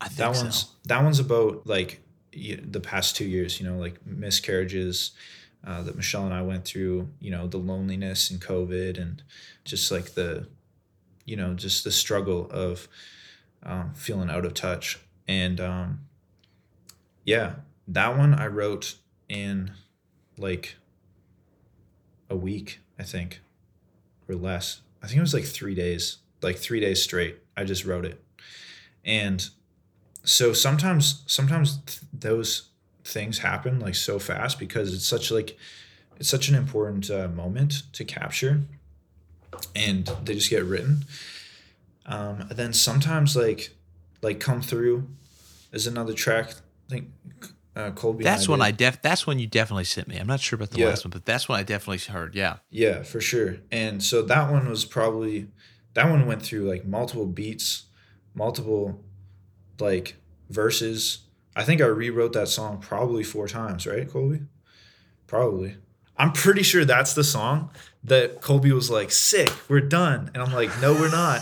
I 0.00 0.08
think 0.08 0.18
that 0.18 0.36
so. 0.36 0.42
one's 0.42 0.66
that 0.84 1.02
one's 1.02 1.18
about 1.20 1.66
like 1.66 2.00
the 2.32 2.80
past 2.80 3.16
two 3.16 3.24
years 3.24 3.58
you 3.58 3.66
know 3.66 3.78
like 3.78 4.04
miscarriages 4.06 5.12
uh, 5.66 5.82
that 5.82 5.96
michelle 5.96 6.26
and 6.26 6.34
i 6.34 6.42
went 6.42 6.66
through 6.66 7.08
you 7.18 7.30
know 7.30 7.46
the 7.46 7.56
loneliness 7.56 8.30
and 8.30 8.42
covid 8.42 9.00
and 9.00 9.22
just 9.64 9.90
like 9.90 10.12
the 10.12 10.46
you 11.26 11.36
know 11.36 11.54
just 11.54 11.84
the 11.84 11.90
struggle 11.90 12.48
of 12.50 12.88
um, 13.66 13.92
feeling 13.94 14.30
out 14.30 14.46
of 14.46 14.54
touch. 14.54 14.98
And 15.28 15.60
um, 15.60 16.00
yeah 17.24 17.56
that 17.88 18.16
one 18.16 18.34
i 18.34 18.46
wrote 18.46 18.96
in 19.28 19.72
like 20.38 20.76
a 22.30 22.36
week 22.36 22.80
i 22.98 23.02
think 23.02 23.40
or 24.28 24.34
less. 24.34 24.80
I 25.02 25.06
think 25.06 25.18
it 25.18 25.22
was 25.22 25.34
like 25.34 25.44
three 25.44 25.74
days 25.74 26.18
like 26.42 26.56
three 26.56 26.80
days 26.80 27.02
straight 27.02 27.38
i 27.56 27.64
just 27.64 27.84
wrote 27.84 28.04
it. 28.04 28.22
And 29.04 29.48
so 30.26 30.52
sometimes 30.52 31.22
sometimes 31.26 31.78
th- 31.86 32.00
those 32.12 32.68
things 33.04 33.38
happen 33.38 33.78
like 33.80 33.94
so 33.94 34.18
fast 34.18 34.58
because 34.58 34.92
it's 34.92 35.06
such 35.06 35.30
like 35.30 35.56
it's 36.18 36.28
such 36.28 36.48
an 36.48 36.54
important 36.54 37.08
uh, 37.10 37.28
moment 37.28 37.84
to 37.92 38.04
capture 38.04 38.62
and 39.74 40.06
they 40.24 40.34
just 40.34 40.50
get 40.50 40.64
written 40.64 41.04
um, 42.06 42.40
and 42.42 42.50
then 42.50 42.72
sometimes 42.72 43.36
like 43.36 43.70
like 44.22 44.40
come 44.40 44.60
through 44.60 45.06
is 45.72 45.86
another 45.86 46.12
track 46.12 46.50
i 46.50 46.90
think 46.90 47.08
uh, 47.76 47.90
colby 47.92 48.24
That's 48.24 48.48
when 48.48 48.58
did. 48.60 48.64
I 48.64 48.70
def. 48.70 49.02
That's 49.02 49.26
when 49.26 49.38
you 49.38 49.46
definitely 49.46 49.84
sent 49.84 50.08
me. 50.08 50.16
I'm 50.16 50.26
not 50.26 50.40
sure 50.40 50.56
about 50.56 50.70
the 50.70 50.78
Yeah. 50.78 50.86
last 50.88 51.04
one, 51.04 51.10
but 51.10 51.26
that's 51.26 51.46
when 51.46 51.58
I 51.60 51.62
definitely 51.62 51.98
heard. 52.10 52.34
Yeah. 52.34 52.56
Yeah, 52.70 53.02
for 53.02 53.20
sure. 53.20 53.58
And 53.70 54.02
so 54.02 54.22
that 54.22 54.50
one 54.50 54.66
was 54.66 54.86
probably 54.86 55.48
that 55.92 56.08
one 56.08 56.24
went 56.24 56.40
through 56.40 56.66
like 56.66 56.86
multiple 56.86 57.26
beats, 57.26 57.82
multiple 58.34 59.04
like 59.78 60.16
verses. 60.50 61.20
I 61.54 61.64
think 61.64 61.80
I 61.80 61.86
rewrote 61.86 62.32
that 62.34 62.48
song 62.48 62.78
probably 62.78 63.24
four 63.24 63.48
times, 63.48 63.86
right, 63.86 64.08
Colby? 64.08 64.40
Probably. 65.26 65.76
I'm 66.18 66.32
pretty 66.32 66.62
sure 66.62 66.84
that's 66.84 67.14
the 67.14 67.24
song 67.24 67.70
that 68.04 68.40
Colby 68.40 68.72
was 68.72 68.90
like, 68.90 69.10
sick, 69.10 69.50
we're 69.68 69.80
done. 69.80 70.30
And 70.32 70.42
I'm 70.42 70.52
like, 70.52 70.70
no, 70.80 70.92
we're 70.94 71.10
not. 71.10 71.40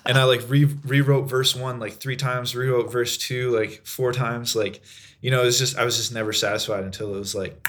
and 0.06 0.18
I 0.18 0.24
like 0.24 0.42
re- 0.48 0.64
rewrote 0.84 1.28
verse 1.28 1.54
one 1.54 1.78
like 1.78 1.94
three 1.94 2.16
times, 2.16 2.54
rewrote 2.56 2.90
verse 2.92 3.16
two 3.16 3.50
like 3.50 3.86
four 3.86 4.12
times. 4.12 4.54
Like, 4.56 4.82
you 5.20 5.30
know, 5.30 5.44
it's 5.44 5.58
just, 5.58 5.78
I 5.78 5.84
was 5.84 5.96
just 5.96 6.12
never 6.12 6.32
satisfied 6.32 6.84
until 6.84 7.14
it 7.14 7.18
was 7.18 7.34
like, 7.34 7.66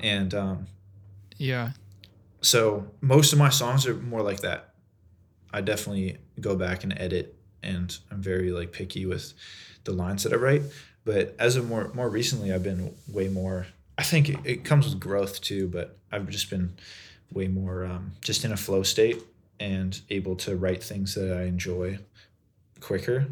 and 0.00 0.32
um, 0.34 0.66
Yeah. 1.38 1.70
so 2.40 2.86
most 3.00 3.32
of 3.32 3.38
my 3.38 3.48
songs 3.48 3.86
are 3.86 3.94
more 3.94 4.22
like 4.22 4.40
that. 4.40 4.74
I 5.52 5.60
definitely 5.60 6.18
go 6.40 6.54
back 6.56 6.82
and 6.84 6.92
edit, 6.98 7.33
and 7.64 7.96
I'm 8.10 8.22
very 8.22 8.50
like 8.50 8.72
picky 8.72 9.06
with 9.06 9.32
the 9.84 9.92
lines 9.92 10.22
that 10.22 10.32
I 10.32 10.36
write. 10.36 10.62
But 11.04 11.34
as 11.38 11.56
of 11.56 11.68
more 11.68 11.90
more 11.94 12.08
recently, 12.08 12.52
I've 12.52 12.62
been 12.62 12.94
way 13.08 13.28
more. 13.28 13.66
I 13.96 14.02
think 14.02 14.28
it, 14.28 14.38
it 14.44 14.64
comes 14.64 14.88
with 14.88 15.00
growth 15.00 15.40
too, 15.40 15.68
but 15.68 15.96
I've 16.10 16.28
just 16.28 16.50
been 16.50 16.74
way 17.32 17.48
more 17.48 17.84
um, 17.84 18.12
just 18.20 18.44
in 18.44 18.52
a 18.52 18.56
flow 18.56 18.82
state 18.82 19.22
and 19.60 20.00
able 20.10 20.36
to 20.36 20.56
write 20.56 20.82
things 20.82 21.14
that 21.14 21.36
I 21.36 21.44
enjoy 21.44 21.98
quicker. 22.80 23.26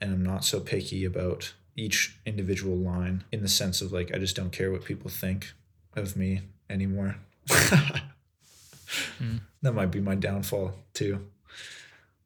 And 0.00 0.12
I'm 0.12 0.24
not 0.24 0.44
so 0.44 0.60
picky 0.60 1.04
about 1.04 1.52
each 1.76 2.16
individual 2.26 2.76
line 2.76 3.24
in 3.32 3.40
the 3.40 3.48
sense 3.48 3.80
of 3.80 3.92
like 3.92 4.14
I 4.14 4.18
just 4.18 4.36
don't 4.36 4.52
care 4.52 4.70
what 4.70 4.84
people 4.84 5.10
think 5.10 5.52
of 5.94 6.16
me 6.16 6.40
anymore. 6.68 7.16
That 9.62 9.72
might 9.72 9.90
be 9.90 10.00
my 10.00 10.14
downfall 10.14 10.74
too, 10.92 11.26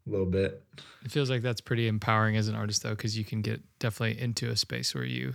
a 0.06 0.10
little 0.10 0.26
bit. 0.26 0.62
It 1.04 1.10
feels 1.10 1.30
like 1.30 1.42
that's 1.42 1.60
pretty 1.60 1.88
empowering 1.88 2.36
as 2.36 2.48
an 2.48 2.54
artist, 2.54 2.82
though, 2.82 2.90
because 2.90 3.16
you 3.16 3.24
can 3.24 3.42
get 3.42 3.60
definitely 3.78 4.20
into 4.20 4.50
a 4.50 4.56
space 4.56 4.94
where 4.94 5.04
you 5.04 5.34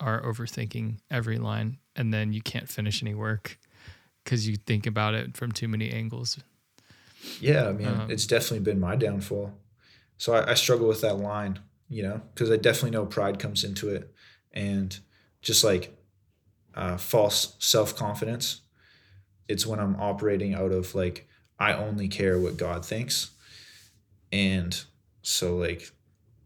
are 0.00 0.22
overthinking 0.22 0.98
every 1.10 1.38
line 1.38 1.78
and 1.96 2.14
then 2.14 2.32
you 2.32 2.40
can't 2.40 2.68
finish 2.68 3.02
any 3.02 3.14
work 3.14 3.58
because 4.22 4.48
you 4.48 4.56
think 4.56 4.86
about 4.86 5.14
it 5.14 5.36
from 5.36 5.50
too 5.50 5.66
many 5.66 5.90
angles. 5.90 6.38
Yeah, 7.40 7.68
I 7.68 7.72
mean, 7.72 7.88
Um, 7.88 8.10
it's 8.10 8.26
definitely 8.26 8.60
been 8.60 8.78
my 8.78 8.94
downfall. 8.94 9.52
So 10.18 10.34
I, 10.34 10.50
I 10.52 10.54
struggle 10.54 10.86
with 10.86 11.00
that 11.00 11.14
line, 11.18 11.58
you 11.88 12.02
know, 12.02 12.20
because 12.32 12.50
I 12.50 12.56
definitely 12.56 12.90
know 12.92 13.06
pride 13.06 13.38
comes 13.38 13.64
into 13.64 13.88
it, 13.88 14.12
and 14.52 14.96
just 15.42 15.64
like 15.64 15.96
uh, 16.74 16.96
false 16.96 17.56
self 17.58 17.96
confidence. 17.96 18.60
It's 19.48 19.66
when 19.66 19.80
I'm 19.80 19.96
operating 19.96 20.54
out 20.54 20.70
of 20.72 20.94
like 20.94 21.28
I 21.58 21.72
only 21.72 22.06
care 22.06 22.38
what 22.38 22.56
God 22.56 22.84
thinks, 22.84 23.30
and 24.32 24.80
so 25.22 25.56
like, 25.56 25.90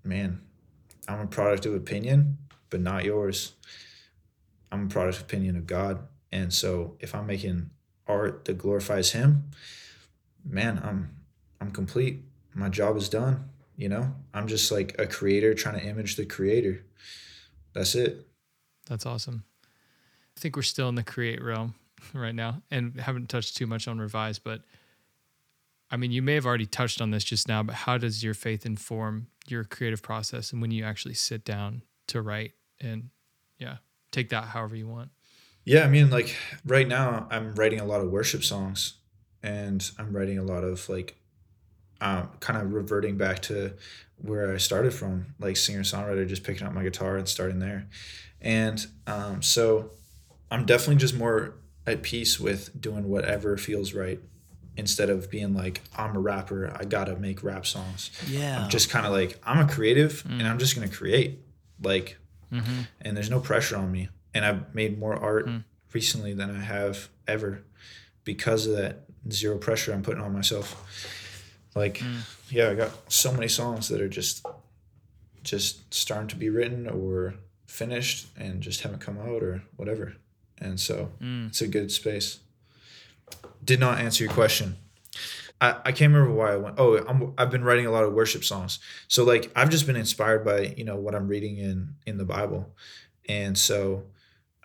man, 0.04 0.40
I'm 1.08 1.20
a 1.20 1.26
product 1.26 1.66
of 1.66 1.74
opinion, 1.74 2.38
but 2.70 2.80
not 2.80 3.04
yours. 3.04 3.54
I'm 4.70 4.86
a 4.86 4.88
product 4.88 5.18
of 5.18 5.22
opinion 5.24 5.56
of 5.56 5.66
God, 5.66 6.06
and 6.30 6.52
so 6.52 6.96
if 7.00 7.14
I'm 7.14 7.26
making 7.26 7.70
art 8.06 8.44
that 8.46 8.58
glorifies 8.58 9.12
Him, 9.12 9.50
man, 10.44 10.80
I'm 10.82 11.16
I'm 11.60 11.70
complete. 11.70 12.22
My 12.54 12.68
job 12.68 12.96
is 12.96 13.08
done. 13.08 13.48
You 13.76 13.88
know, 13.88 14.14
I'm 14.34 14.46
just 14.46 14.70
like 14.70 14.94
a 14.98 15.06
creator 15.06 15.54
trying 15.54 15.78
to 15.80 15.86
image 15.86 16.16
the 16.16 16.26
creator. 16.26 16.84
That's 17.72 17.94
it. 17.94 18.26
That's 18.86 19.06
awesome. 19.06 19.44
I 20.36 20.40
think 20.40 20.56
we're 20.56 20.62
still 20.62 20.88
in 20.88 20.94
the 20.94 21.02
create 21.02 21.42
realm 21.42 21.74
right 22.14 22.34
now 22.34 22.62
and 22.70 23.00
haven't 23.00 23.28
touched 23.28 23.56
too 23.56 23.66
much 23.66 23.88
on 23.88 23.98
revise, 23.98 24.38
but 24.38 24.62
I 25.92 25.98
mean, 25.98 26.10
you 26.10 26.22
may 26.22 26.34
have 26.34 26.46
already 26.46 26.66
touched 26.66 27.02
on 27.02 27.10
this 27.10 27.22
just 27.22 27.46
now, 27.46 27.62
but 27.62 27.74
how 27.74 27.98
does 27.98 28.24
your 28.24 28.32
faith 28.32 28.64
inform 28.64 29.26
your 29.46 29.62
creative 29.62 30.02
process 30.02 30.50
and 30.50 30.62
when 30.62 30.70
you 30.70 30.84
actually 30.84 31.14
sit 31.14 31.44
down 31.44 31.82
to 32.06 32.22
write 32.22 32.52
and 32.80 33.10
yeah, 33.58 33.76
take 34.10 34.30
that 34.30 34.44
however 34.44 34.74
you 34.74 34.88
want? 34.88 35.10
Yeah, 35.64 35.84
I 35.84 35.88
mean, 35.88 36.10
like 36.10 36.34
right 36.64 36.88
now, 36.88 37.28
I'm 37.30 37.54
writing 37.54 37.78
a 37.78 37.84
lot 37.84 38.00
of 38.00 38.10
worship 38.10 38.42
songs, 38.42 38.94
and 39.42 39.88
I'm 39.98 40.16
writing 40.16 40.38
a 40.38 40.42
lot 40.42 40.64
of 40.64 40.88
like, 40.88 41.16
um, 42.00 42.30
kind 42.40 42.60
of 42.60 42.72
reverting 42.72 43.16
back 43.16 43.42
to 43.42 43.74
where 44.16 44.52
I 44.52 44.56
started 44.56 44.92
from, 44.92 45.34
like 45.38 45.56
singer 45.56 45.82
songwriter, 45.82 46.26
just 46.26 46.42
picking 46.42 46.66
up 46.66 46.72
my 46.72 46.82
guitar 46.82 47.16
and 47.16 47.28
starting 47.28 47.60
there, 47.60 47.86
and 48.40 48.84
um, 49.06 49.42
so 49.42 49.90
I'm 50.50 50.66
definitely 50.66 50.96
just 50.96 51.14
more 51.14 51.54
at 51.86 52.02
peace 52.02 52.40
with 52.40 52.80
doing 52.80 53.08
whatever 53.08 53.56
feels 53.56 53.94
right, 53.94 54.20
instead 54.76 55.10
of 55.10 55.30
being 55.30 55.54
like 55.54 55.82
I'm 55.96 56.16
a 56.16 56.20
rapper, 56.20 56.74
I 56.78 56.84
gotta 56.84 57.16
make 57.16 57.42
rap 57.42 57.66
songs. 57.66 58.10
Yeah. 58.28 58.64
I'm 58.64 58.70
just 58.70 58.90
kind 58.90 59.06
of 59.06 59.12
like 59.12 59.38
I'm 59.44 59.58
a 59.58 59.68
creative, 59.68 60.24
mm. 60.24 60.38
and 60.38 60.46
I'm 60.46 60.58
just 60.58 60.74
gonna 60.74 60.88
create, 60.88 61.40
like 61.82 62.18
Mm-hmm. 62.52 62.82
and 63.00 63.16
there's 63.16 63.30
no 63.30 63.40
pressure 63.40 63.76
on 63.76 63.90
me. 63.90 64.08
And 64.34 64.44
I've 64.44 64.74
made 64.74 64.98
more 64.98 65.14
art 65.14 65.46
mm. 65.46 65.64
recently 65.92 66.34
than 66.34 66.54
I 66.54 66.60
have 66.60 67.08
ever 67.26 67.62
because 68.24 68.66
of 68.66 68.76
that 68.76 69.04
zero 69.30 69.58
pressure 69.58 69.92
I'm 69.92 70.02
putting 70.02 70.22
on 70.22 70.32
myself. 70.32 71.08
Like, 71.74 71.98
mm. 71.98 72.20
yeah, 72.50 72.68
I 72.68 72.74
got 72.74 72.90
so 73.10 73.32
many 73.32 73.48
songs 73.48 73.88
that 73.88 74.00
are 74.00 74.08
just 74.08 74.44
just 75.42 75.92
starting 75.92 76.28
to 76.28 76.36
be 76.36 76.50
written 76.50 76.86
or 76.88 77.34
finished 77.66 78.28
and 78.36 78.60
just 78.60 78.82
haven't 78.82 79.00
come 79.00 79.18
out 79.18 79.42
or 79.42 79.62
whatever. 79.76 80.14
And 80.58 80.78
so 80.78 81.10
it's 81.46 81.60
a 81.60 81.66
good 81.66 81.90
space. 81.90 82.38
Did 83.64 83.80
not 83.80 83.98
answer 83.98 84.24
your 84.24 84.32
question. 84.32 84.76
I, 85.62 85.76
I 85.84 85.92
can't 85.92 86.12
remember 86.12 86.34
why 86.34 86.52
I 86.52 86.56
went. 86.56 86.74
Oh, 86.78 86.96
I'm, 86.96 87.32
I've 87.38 87.50
been 87.50 87.62
writing 87.62 87.86
a 87.86 87.92
lot 87.92 88.02
of 88.02 88.12
worship 88.12 88.42
songs. 88.42 88.80
So 89.06 89.22
like 89.24 89.50
I've 89.54 89.70
just 89.70 89.86
been 89.86 89.96
inspired 89.96 90.44
by 90.44 90.74
you 90.76 90.84
know 90.84 90.96
what 90.96 91.14
I'm 91.14 91.28
reading 91.28 91.56
in 91.56 91.94
in 92.04 92.18
the 92.18 92.24
Bible, 92.24 92.74
and 93.28 93.56
so 93.56 94.04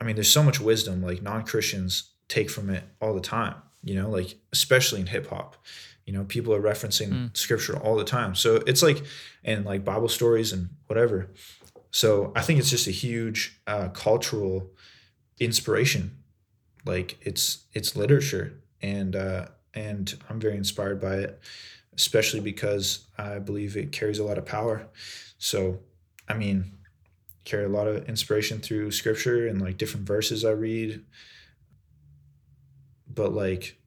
I 0.01 0.03
mean 0.03 0.15
there's 0.15 0.31
so 0.31 0.43
much 0.43 0.59
wisdom 0.59 1.03
like 1.03 1.21
non 1.21 1.43
Christians 1.43 2.11
take 2.27 2.49
from 2.49 2.69
it 2.71 2.83
all 2.99 3.13
the 3.13 3.21
time. 3.21 3.55
You 3.83 3.95
know, 3.95 4.09
like 4.09 4.39
especially 4.51 4.99
in 4.99 5.07
hip 5.07 5.29
hop, 5.29 5.55
you 6.05 6.13
know 6.13 6.23
people 6.23 6.53
are 6.53 6.61
referencing 6.61 7.35
scripture 7.37 7.77
all 7.77 7.95
the 7.95 8.03
time. 8.03 8.33
So 8.33 8.55
it's 8.65 8.81
like 8.81 9.03
and 9.43 9.65
like 9.65 9.85
Bible 9.85 10.09
stories 10.09 10.51
and 10.51 10.69
whatever. 10.87 11.29
So 11.91 12.33
I 12.35 12.41
think 12.41 12.59
it's 12.59 12.71
just 12.71 12.87
a 12.87 12.91
huge 12.91 13.61
uh, 13.67 13.89
cultural 13.89 14.71
inspiration. 15.39 16.17
Like 16.85 17.17
it's 17.21 17.65
it's 17.73 17.95
literature 17.95 18.59
and 18.81 19.15
uh, 19.15 19.47
and 19.73 20.13
I'm 20.29 20.39
very 20.39 20.57
inspired 20.57 20.99
by 20.99 21.15
it, 21.15 21.39
especially 21.95 22.39
because 22.39 23.05
I 23.17 23.39
believe 23.39 23.77
it 23.77 23.91
carries 23.91 24.19
a 24.19 24.23
lot 24.23 24.37
of 24.37 24.45
power. 24.45 24.87
So, 25.37 25.79
I 26.27 26.33
mean, 26.33 26.71
carry 27.45 27.65
a 27.65 27.69
lot 27.69 27.87
of 27.87 28.09
inspiration 28.09 28.59
through 28.59 28.91
scripture 28.91 29.47
and 29.47 29.61
like 29.61 29.77
different 29.77 30.05
verses 30.05 30.43
I 30.43 30.51
read. 30.51 31.03
But 33.07 33.33
like 33.33 33.77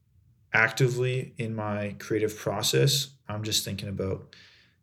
actively 0.53 1.33
in 1.37 1.55
my 1.55 1.95
creative 1.99 2.35
process, 2.37 3.09
I'm 3.27 3.43
just 3.43 3.63
thinking 3.63 3.89
about, 3.89 4.35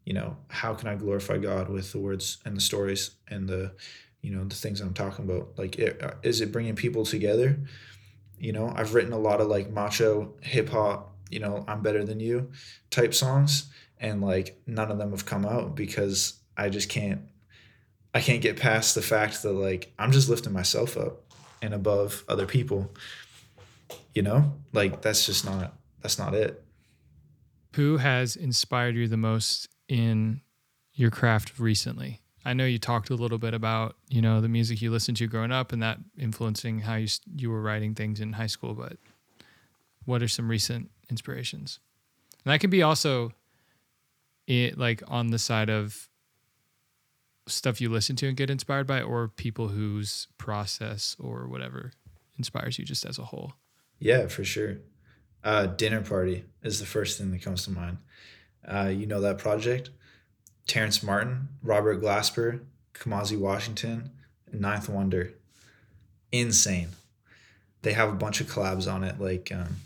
you 0.04 0.14
know, 0.14 0.36
how 0.48 0.74
can 0.74 0.88
I 0.88 0.94
glorify 0.94 1.38
God 1.38 1.68
with 1.68 1.92
the 1.92 1.98
words 1.98 2.38
and 2.44 2.56
the 2.56 2.60
stories 2.60 3.10
and 3.28 3.48
the, 3.48 3.72
you 4.22 4.30
know, 4.30 4.44
the 4.44 4.54
things 4.54 4.80
I'm 4.80 4.94
talking 4.94 5.24
about. 5.24 5.58
Like, 5.58 5.78
it, 5.78 6.02
is 6.22 6.40
it 6.40 6.52
bringing 6.52 6.76
people 6.76 7.04
together? 7.04 7.58
You 8.38 8.52
know, 8.52 8.72
I've 8.74 8.94
written 8.94 9.12
a 9.12 9.18
lot 9.18 9.40
of 9.40 9.48
like 9.48 9.70
macho 9.70 10.34
hip 10.42 10.68
hop, 10.68 11.14
you 11.30 11.40
know, 11.40 11.64
I'm 11.66 11.82
better 11.82 12.04
than 12.04 12.20
you 12.20 12.50
type 12.90 13.14
songs 13.14 13.70
and 14.00 14.20
like 14.20 14.60
none 14.66 14.90
of 14.90 14.98
them 14.98 15.10
have 15.10 15.26
come 15.26 15.44
out 15.44 15.74
because 15.74 16.40
I 16.56 16.68
just 16.68 16.88
can't 16.88 17.22
I 18.14 18.20
can't 18.20 18.40
get 18.40 18.56
past 18.56 18.94
the 18.94 19.02
fact 19.02 19.42
that 19.42 19.52
like 19.52 19.92
I'm 19.98 20.12
just 20.12 20.28
lifting 20.28 20.52
myself 20.52 20.96
up 20.96 21.24
and 21.60 21.74
above 21.74 22.24
other 22.28 22.46
people. 22.46 22.94
You 24.14 24.22
know? 24.22 24.54
Like 24.72 25.02
that's 25.02 25.26
just 25.26 25.44
not 25.44 25.74
that's 26.02 26.18
not 26.18 26.34
it. 26.34 26.64
Who 27.74 27.98
has 27.98 28.34
inspired 28.34 28.96
you 28.96 29.08
the 29.08 29.16
most 29.16 29.68
in 29.88 30.40
your 30.94 31.10
craft 31.10 31.58
recently? 31.58 32.22
I 32.48 32.54
know 32.54 32.64
you 32.64 32.78
talked 32.78 33.10
a 33.10 33.14
little 33.14 33.36
bit 33.36 33.52
about, 33.52 33.96
you 34.08 34.22
know, 34.22 34.40
the 34.40 34.48
music 34.48 34.80
you 34.80 34.90
listened 34.90 35.18
to 35.18 35.26
growing 35.26 35.52
up 35.52 35.70
and 35.70 35.82
that 35.82 35.98
influencing 36.18 36.80
how 36.80 36.94
you 36.94 37.06
you 37.36 37.50
were 37.50 37.60
writing 37.60 37.94
things 37.94 38.20
in 38.20 38.32
high 38.32 38.46
school, 38.46 38.72
but 38.72 38.96
what 40.06 40.22
are 40.22 40.28
some 40.28 40.48
recent 40.48 40.90
inspirations? 41.10 41.78
And 42.46 42.54
that 42.54 42.60
can 42.60 42.70
be 42.70 42.82
also 42.82 43.32
it 44.46 44.78
like 44.78 45.02
on 45.08 45.26
the 45.26 45.38
side 45.38 45.68
of 45.68 46.08
stuff 47.46 47.82
you 47.82 47.90
listen 47.90 48.16
to 48.16 48.28
and 48.28 48.36
get 48.36 48.48
inspired 48.48 48.86
by 48.86 49.02
or 49.02 49.28
people 49.28 49.68
whose 49.68 50.26
process 50.38 51.16
or 51.18 51.48
whatever 51.48 51.92
inspires 52.38 52.78
you 52.78 52.86
just 52.86 53.04
as 53.04 53.18
a 53.18 53.24
whole. 53.24 53.52
Yeah, 53.98 54.26
for 54.26 54.42
sure. 54.42 54.78
Uh, 55.44 55.66
dinner 55.66 56.00
party 56.00 56.46
is 56.62 56.80
the 56.80 56.86
first 56.86 57.18
thing 57.18 57.30
that 57.32 57.42
comes 57.42 57.64
to 57.64 57.72
mind. 57.72 57.98
Uh, 58.66 58.86
you 58.88 59.06
know 59.06 59.20
that 59.20 59.36
project? 59.36 59.90
Terrace 60.68 61.02
Martin, 61.02 61.48
Robert 61.62 62.00
Glasper, 62.00 62.60
Kamasi 62.94 63.36
Washington, 63.36 64.10
9th 64.54 64.88
Wonder. 64.88 65.32
Insane. 66.30 66.90
They 67.82 67.94
have 67.94 68.10
a 68.10 68.14
bunch 68.14 68.40
of 68.40 68.48
collabs 68.48 68.92
on 68.92 69.02
it. 69.02 69.18
Like 69.18 69.50
um, 69.50 69.76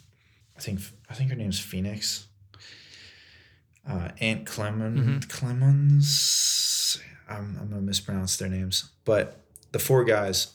I 0.57 0.61
think 0.61 0.81
I 1.09 1.15
think 1.15 1.31
her 1.31 1.37
name's 1.37 1.61
Phoenix. 1.61 2.27
Uh, 3.89 4.09
Aunt 4.21 4.47
Clemens 4.47 5.01
mm-hmm. 5.01 5.19
Clemens. 5.31 7.01
I'm, 7.29 7.57
I'm 7.61 7.69
gonna 7.69 7.83
mispronounce 7.83 8.37
their 8.37 8.49
names, 8.49 8.91
but 9.05 9.41
the 9.73 9.79
four 9.79 10.05
guys 10.05 10.53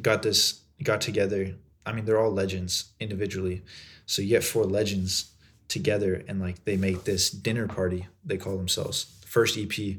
got 0.00 0.22
this 0.22 0.60
got 0.82 1.00
together. 1.00 1.54
I 1.84 1.92
mean, 1.92 2.04
they're 2.04 2.18
all 2.18 2.30
legends 2.30 2.90
individually, 2.98 3.62
so 4.06 4.22
you 4.22 4.28
get 4.28 4.44
four 4.44 4.64
legends 4.64 5.30
together 5.70 6.22
and 6.28 6.40
like 6.40 6.64
they 6.64 6.76
make 6.76 7.04
this 7.04 7.30
dinner 7.30 7.66
party. 7.66 8.06
They 8.24 8.36
call 8.36 8.58
themselves. 8.58 9.06
First 9.24 9.56
EP 9.56 9.96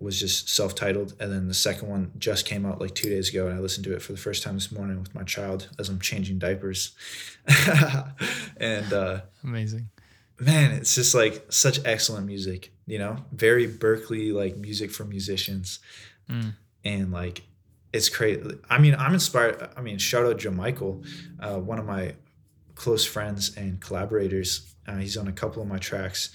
was 0.00 0.18
just 0.20 0.48
self-titled 0.48 1.14
and 1.20 1.32
then 1.32 1.48
the 1.48 1.54
second 1.54 1.88
one 1.88 2.12
just 2.18 2.44
came 2.44 2.66
out 2.66 2.80
like 2.80 2.94
two 2.94 3.08
days 3.08 3.30
ago 3.30 3.46
and 3.46 3.56
i 3.56 3.60
listened 3.60 3.84
to 3.84 3.94
it 3.94 4.02
for 4.02 4.12
the 4.12 4.18
first 4.18 4.42
time 4.42 4.54
this 4.54 4.72
morning 4.72 4.98
with 4.98 5.14
my 5.14 5.22
child 5.22 5.68
as 5.78 5.88
i'm 5.88 6.00
changing 6.00 6.38
diapers. 6.38 6.94
And 8.56 8.92
uh 8.92 9.20
amazing. 9.44 9.88
man 10.38 10.72
it's 10.72 10.94
just 10.94 11.14
like 11.14 11.46
such 11.50 11.78
excellent 11.84 12.26
music 12.26 12.72
you 12.86 12.98
know? 12.98 13.16
Very 13.32 13.66
Berklee 13.66 14.34
like 14.34 14.56
music 14.56 14.90
for 14.90 15.04
musicians. 15.04 15.78
Mm. 16.28 16.54
and 16.84 17.12
like 17.12 17.42
it's 17.92 18.08
crazy. 18.08 18.42
I 18.68 18.78
mean 18.78 18.96
i'm 18.96 19.14
inspired 19.14 19.70
i 19.76 19.80
mean 19.80 19.98
shout 19.98 20.26
out 20.26 20.38
joe 20.38 20.50
michael 20.50 21.02
uh, 21.40 21.58
one 21.58 21.78
of 21.78 21.86
my 21.86 22.14
close 22.74 23.04
friends 23.04 23.56
and 23.56 23.80
collaborators 23.80 24.73
uh, 24.86 24.96
he's 24.96 25.16
on 25.16 25.28
a 25.28 25.32
couple 25.32 25.62
of 25.62 25.68
my 25.68 25.78
tracks 25.78 26.30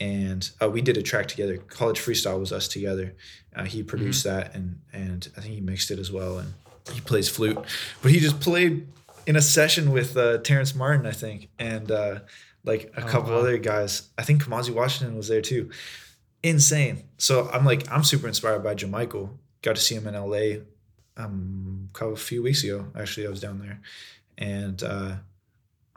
and 0.00 0.50
uh, 0.62 0.68
we 0.68 0.80
did 0.80 0.96
a 0.96 1.02
track 1.02 1.26
together. 1.26 1.56
College 1.56 1.98
Freestyle 1.98 2.38
was 2.38 2.52
us 2.52 2.68
together. 2.68 3.14
Uh, 3.54 3.64
he 3.64 3.82
produced 3.82 4.26
mm-hmm. 4.26 4.36
that, 4.36 4.54
and 4.54 4.80
and 4.92 5.28
I 5.36 5.40
think 5.40 5.54
he 5.54 5.60
mixed 5.60 5.90
it 5.90 5.98
as 5.98 6.12
well. 6.12 6.38
And 6.38 6.54
he 6.92 7.00
plays 7.00 7.28
flute, 7.28 7.58
but 8.02 8.10
he 8.10 8.20
just 8.20 8.40
played 8.40 8.86
in 9.26 9.36
a 9.36 9.42
session 9.42 9.90
with 9.90 10.16
uh, 10.16 10.38
Terrace 10.38 10.74
Martin, 10.74 11.06
I 11.06 11.12
think, 11.12 11.48
and 11.58 11.90
uh, 11.90 12.20
like 12.64 12.92
a 12.96 13.02
oh, 13.04 13.06
couple 13.06 13.32
wow. 13.32 13.38
other 13.38 13.58
guys. 13.58 14.08
I 14.16 14.22
think 14.22 14.44
Kamasi 14.44 14.70
Washington 14.70 15.16
was 15.16 15.28
there 15.28 15.42
too. 15.42 15.70
Insane. 16.42 17.04
So 17.16 17.48
I'm 17.52 17.64
like, 17.64 17.90
I'm 17.90 18.04
super 18.04 18.28
inspired 18.28 18.62
by 18.62 18.74
Jamichael. 18.74 19.30
Got 19.62 19.74
to 19.74 19.82
see 19.82 19.96
him 19.96 20.06
in 20.06 20.14
LA 20.14 20.62
um, 21.16 21.88
a 22.00 22.16
few 22.16 22.44
weeks 22.44 22.62
ago. 22.62 22.86
Actually, 22.96 23.26
I 23.26 23.30
was 23.30 23.40
down 23.40 23.58
there, 23.58 23.80
and 24.38 24.80
uh, 24.82 25.16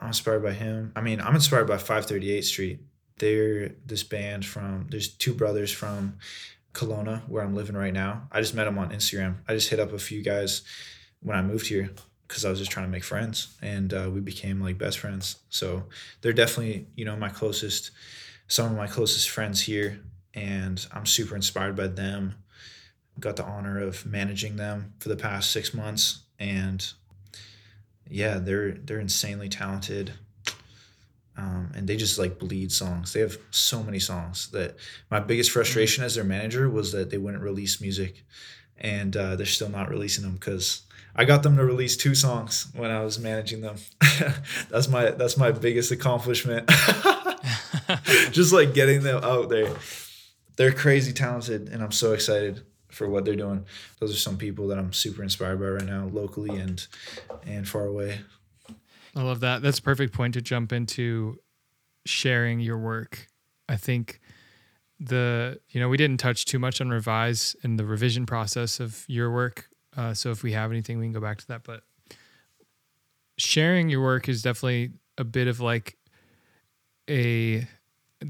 I'm 0.02 0.08
inspired 0.08 0.42
by 0.42 0.52
him. 0.52 0.92
I 0.94 1.00
mean, 1.00 1.20
I'm 1.20 1.34
inspired 1.34 1.66
by 1.66 1.78
538 1.78 2.42
Street 2.42 2.80
they're 3.22 3.68
this 3.86 4.02
band 4.02 4.44
from 4.44 4.86
there's 4.90 5.08
two 5.08 5.32
brothers 5.32 5.70
from 5.70 6.18
Kelowna 6.74 7.28
where 7.28 7.44
I'm 7.44 7.54
living 7.54 7.76
right 7.76 7.92
now. 7.92 8.26
I 8.32 8.40
just 8.40 8.54
met 8.54 8.64
them 8.64 8.78
on 8.78 8.90
Instagram. 8.90 9.36
I 9.46 9.54
just 9.54 9.70
hit 9.70 9.78
up 9.78 9.92
a 9.92 9.98
few 9.98 10.22
guys 10.22 10.62
when 11.20 11.36
I 11.36 11.42
moved 11.42 11.68
here 11.68 11.90
because 12.26 12.44
I 12.44 12.50
was 12.50 12.58
just 12.58 12.72
trying 12.72 12.86
to 12.86 12.90
make 12.90 13.04
friends, 13.04 13.56
and 13.62 13.94
uh, 13.94 14.10
we 14.12 14.20
became 14.20 14.60
like 14.60 14.76
best 14.76 14.98
friends. 14.98 15.36
So 15.50 15.84
they're 16.20 16.32
definitely 16.32 16.88
you 16.96 17.04
know 17.04 17.16
my 17.16 17.28
closest, 17.28 17.92
some 18.48 18.72
of 18.72 18.76
my 18.76 18.88
closest 18.88 19.30
friends 19.30 19.60
here, 19.60 20.00
and 20.34 20.84
I'm 20.92 21.06
super 21.06 21.36
inspired 21.36 21.76
by 21.76 21.86
them. 21.86 22.34
Got 23.20 23.36
the 23.36 23.44
honor 23.44 23.78
of 23.78 24.04
managing 24.04 24.56
them 24.56 24.94
for 24.98 25.10
the 25.10 25.16
past 25.16 25.52
six 25.52 25.72
months, 25.72 26.24
and 26.40 26.92
yeah, 28.08 28.38
they're 28.38 28.72
they're 28.72 29.00
insanely 29.00 29.48
talented 29.48 30.12
um, 31.36 31.72
and 31.74 31.88
they 31.88 31.96
just 31.96 32.18
like 32.18 32.38
bleed 32.38 32.72
songs. 32.72 33.12
They 33.12 33.20
have 33.20 33.38
so 33.50 33.82
many 33.82 33.98
songs 33.98 34.50
that 34.50 34.76
my 35.10 35.20
biggest 35.20 35.50
frustration 35.50 36.04
as 36.04 36.14
their 36.14 36.24
manager 36.24 36.68
was 36.68 36.92
that 36.92 37.10
they 37.10 37.18
wouldn't 37.18 37.42
release 37.42 37.80
music, 37.80 38.24
and 38.76 39.16
uh, 39.16 39.36
they're 39.36 39.46
still 39.46 39.70
not 39.70 39.88
releasing 39.88 40.24
them 40.24 40.34
because 40.34 40.82
I 41.16 41.24
got 41.24 41.42
them 41.42 41.56
to 41.56 41.64
release 41.64 41.96
two 41.96 42.14
songs 42.14 42.68
when 42.74 42.90
I 42.90 43.02
was 43.02 43.18
managing 43.18 43.62
them. 43.62 43.76
that's 44.70 44.88
my 44.88 45.10
that's 45.12 45.38
my 45.38 45.52
biggest 45.52 45.90
accomplishment. 45.90 46.70
just 48.30 48.52
like 48.52 48.74
getting 48.74 49.02
them 49.02 49.22
out 49.24 49.48
there. 49.48 49.74
They're 50.56 50.72
crazy 50.72 51.14
talented, 51.14 51.70
and 51.70 51.82
I'm 51.82 51.92
so 51.92 52.12
excited 52.12 52.62
for 52.92 53.08
what 53.08 53.24
they're 53.24 53.36
doing. 53.36 53.64
Those 53.98 54.12
are 54.12 54.18
some 54.18 54.36
people 54.36 54.68
that 54.68 54.78
I'm 54.78 54.92
super 54.92 55.22
inspired 55.22 55.58
by 55.58 55.66
right 55.66 55.84
now, 55.84 56.06
locally 56.12 56.58
and 56.58 56.86
and 57.46 57.68
far 57.68 57.86
away. 57.86 58.20
I 59.14 59.22
love 59.22 59.40
that. 59.40 59.62
That's 59.62 59.78
a 59.78 59.82
perfect 59.82 60.14
point 60.14 60.34
to 60.34 60.42
jump 60.42 60.72
into 60.72 61.38
sharing 62.06 62.60
your 62.60 62.78
work. 62.78 63.28
I 63.68 63.76
think 63.76 64.20
the 65.00 65.60
you 65.70 65.80
know 65.80 65.88
we 65.88 65.96
didn't 65.96 66.18
touch 66.18 66.44
too 66.44 66.58
much 66.58 66.80
on 66.80 66.90
revise 66.90 67.56
and 67.62 67.78
the 67.78 67.84
revision 67.84 68.26
process 68.26 68.80
of 68.80 69.04
your 69.08 69.30
work. 69.30 69.68
Uh, 69.96 70.14
so 70.14 70.30
if 70.30 70.42
we 70.42 70.52
have 70.52 70.70
anything, 70.70 70.98
we 70.98 71.04
can 71.04 71.12
go 71.12 71.20
back 71.20 71.38
to 71.38 71.48
that. 71.48 71.64
But 71.64 71.82
sharing 73.38 73.88
your 73.88 74.02
work 74.02 74.28
is 74.28 74.42
definitely 74.42 74.92
a 75.18 75.24
bit 75.24 75.48
of 75.48 75.60
like 75.60 75.98
a 77.10 77.66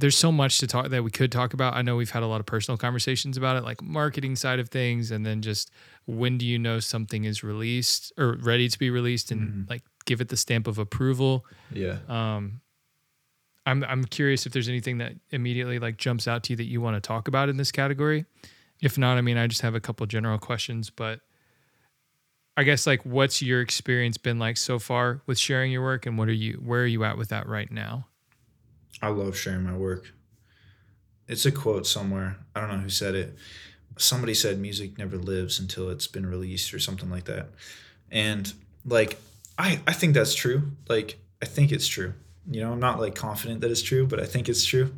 there's 0.03 0.19
so 0.19 0.33
much 0.33 0.59
to 0.59 0.67
talk 0.67 0.89
that 0.89 1.05
we 1.05 1.13
could 1.13 1.31
talk 1.31 1.55
about. 1.55 1.75
I 1.75 1.83
know 1.83 1.95
we've 1.95 2.11
had 2.11 2.25
a 2.25 2.27
lot 2.27 2.41
of 2.41 2.47
personal 2.47 2.77
conversations 2.77 3.37
about 3.37 3.57
it, 3.57 3.63
like 3.63 3.81
marketing 3.81 4.35
side 4.35 4.59
of 4.59 4.69
things, 4.69 5.13
and 5.13 5.25
then 5.25 5.43
just 5.43 5.71
when 6.07 6.39
do 6.39 6.45
you 6.45 6.59
know 6.59 6.81
something 6.81 7.23
is 7.23 7.45
released 7.45 8.13
or 8.19 8.37
ready 8.43 8.69
to 8.69 8.77
be 8.77 8.91
released, 8.91 9.31
and 9.31 9.41
mm-hmm. 9.41 9.63
like 9.71 9.83
give 10.05 10.21
it 10.21 10.29
the 10.29 10.37
stamp 10.37 10.67
of 10.67 10.81
approval. 10.81 11.47
Yeah. 11.73 11.99
Um, 12.09 12.63
I'm 13.65 13.85
I'm 13.85 14.05
curious 14.05 14.45
if 14.45 14.53
there's 14.53 14.69
anything 14.69 14.99
that 14.99 15.13
immediately 15.31 15.79
like 15.79 15.99
jumps 15.99 16.27
out 16.27 16.43
to 16.45 16.55
you 16.55 16.57
that 16.57 16.65
you 16.65 16.81
want 16.81 16.97
to 16.97 17.01
talk 17.01 17.29
about 17.29 17.49
in 17.49 17.57
this 17.57 17.71
category. 17.71 18.25
If 18.81 18.99
not, 18.99 19.19
I 19.19 19.21
mean, 19.21 19.39
I 19.39 19.47
just 19.47 19.61
have 19.61 19.77
a 19.77 19.81
couple 19.81 20.05
general 20.07 20.39
questions, 20.39 20.91
but 20.91 21.21
I 22.57 22.65
guess 22.65 22.89
like 22.89 23.07
what's 23.07 23.41
your 23.41 23.61
experience 23.61 24.19
been 24.19 24.41
like 24.41 24.57
so 24.57 24.81
far 24.81 25.23
with 25.27 25.39
sharing 25.39 25.71
your 25.71 25.83
work 25.83 26.07
and 26.07 26.19
what 26.19 26.29
are 26.29 26.33
you 26.33 26.55
where 26.55 26.83
are 26.83 26.87
you 26.87 27.05
at 27.05 27.17
with 27.17 27.29
that 27.29 27.47
right 27.47 27.71
now? 27.71 28.09
I 29.01 29.09
love 29.09 29.37
sharing 29.37 29.65
my 29.65 29.77
work. 29.77 30.13
It's 31.29 31.47
a 31.47 31.53
quote 31.53 31.87
somewhere. 31.87 32.39
I 32.55 32.61
don't 32.61 32.71
know 32.71 32.79
who 32.83 32.89
said 32.89 33.15
it. 33.15 33.37
Somebody 33.97 34.35
said 34.35 34.59
music 34.59 34.99
never 34.99 35.17
lives 35.17 35.59
until 35.59 35.91
it's 35.91 36.07
been 36.07 36.27
released 36.27 36.75
or 36.75 36.79
something 36.79 37.11
like 37.11 37.25
that. 37.25 37.51
And 38.11 38.53
like 38.85 39.19
I 39.59 39.81
I 39.87 39.93
think 39.93 40.15
that's 40.15 40.35
true. 40.35 40.73
Like 40.89 41.19
I 41.41 41.47
think 41.47 41.73
it's 41.73 41.87
true. 41.87 42.15
You 42.51 42.61
know, 42.61 42.73
I'm 42.73 42.81
not 42.81 43.01
like 43.01 43.15
confident 43.15 43.61
that 43.61 43.71
it's 43.71 43.83
true, 43.83 44.07
but 44.07 44.21
I 44.21 44.25
think 44.25 44.49
it's 44.49 44.65
true. 44.65 44.93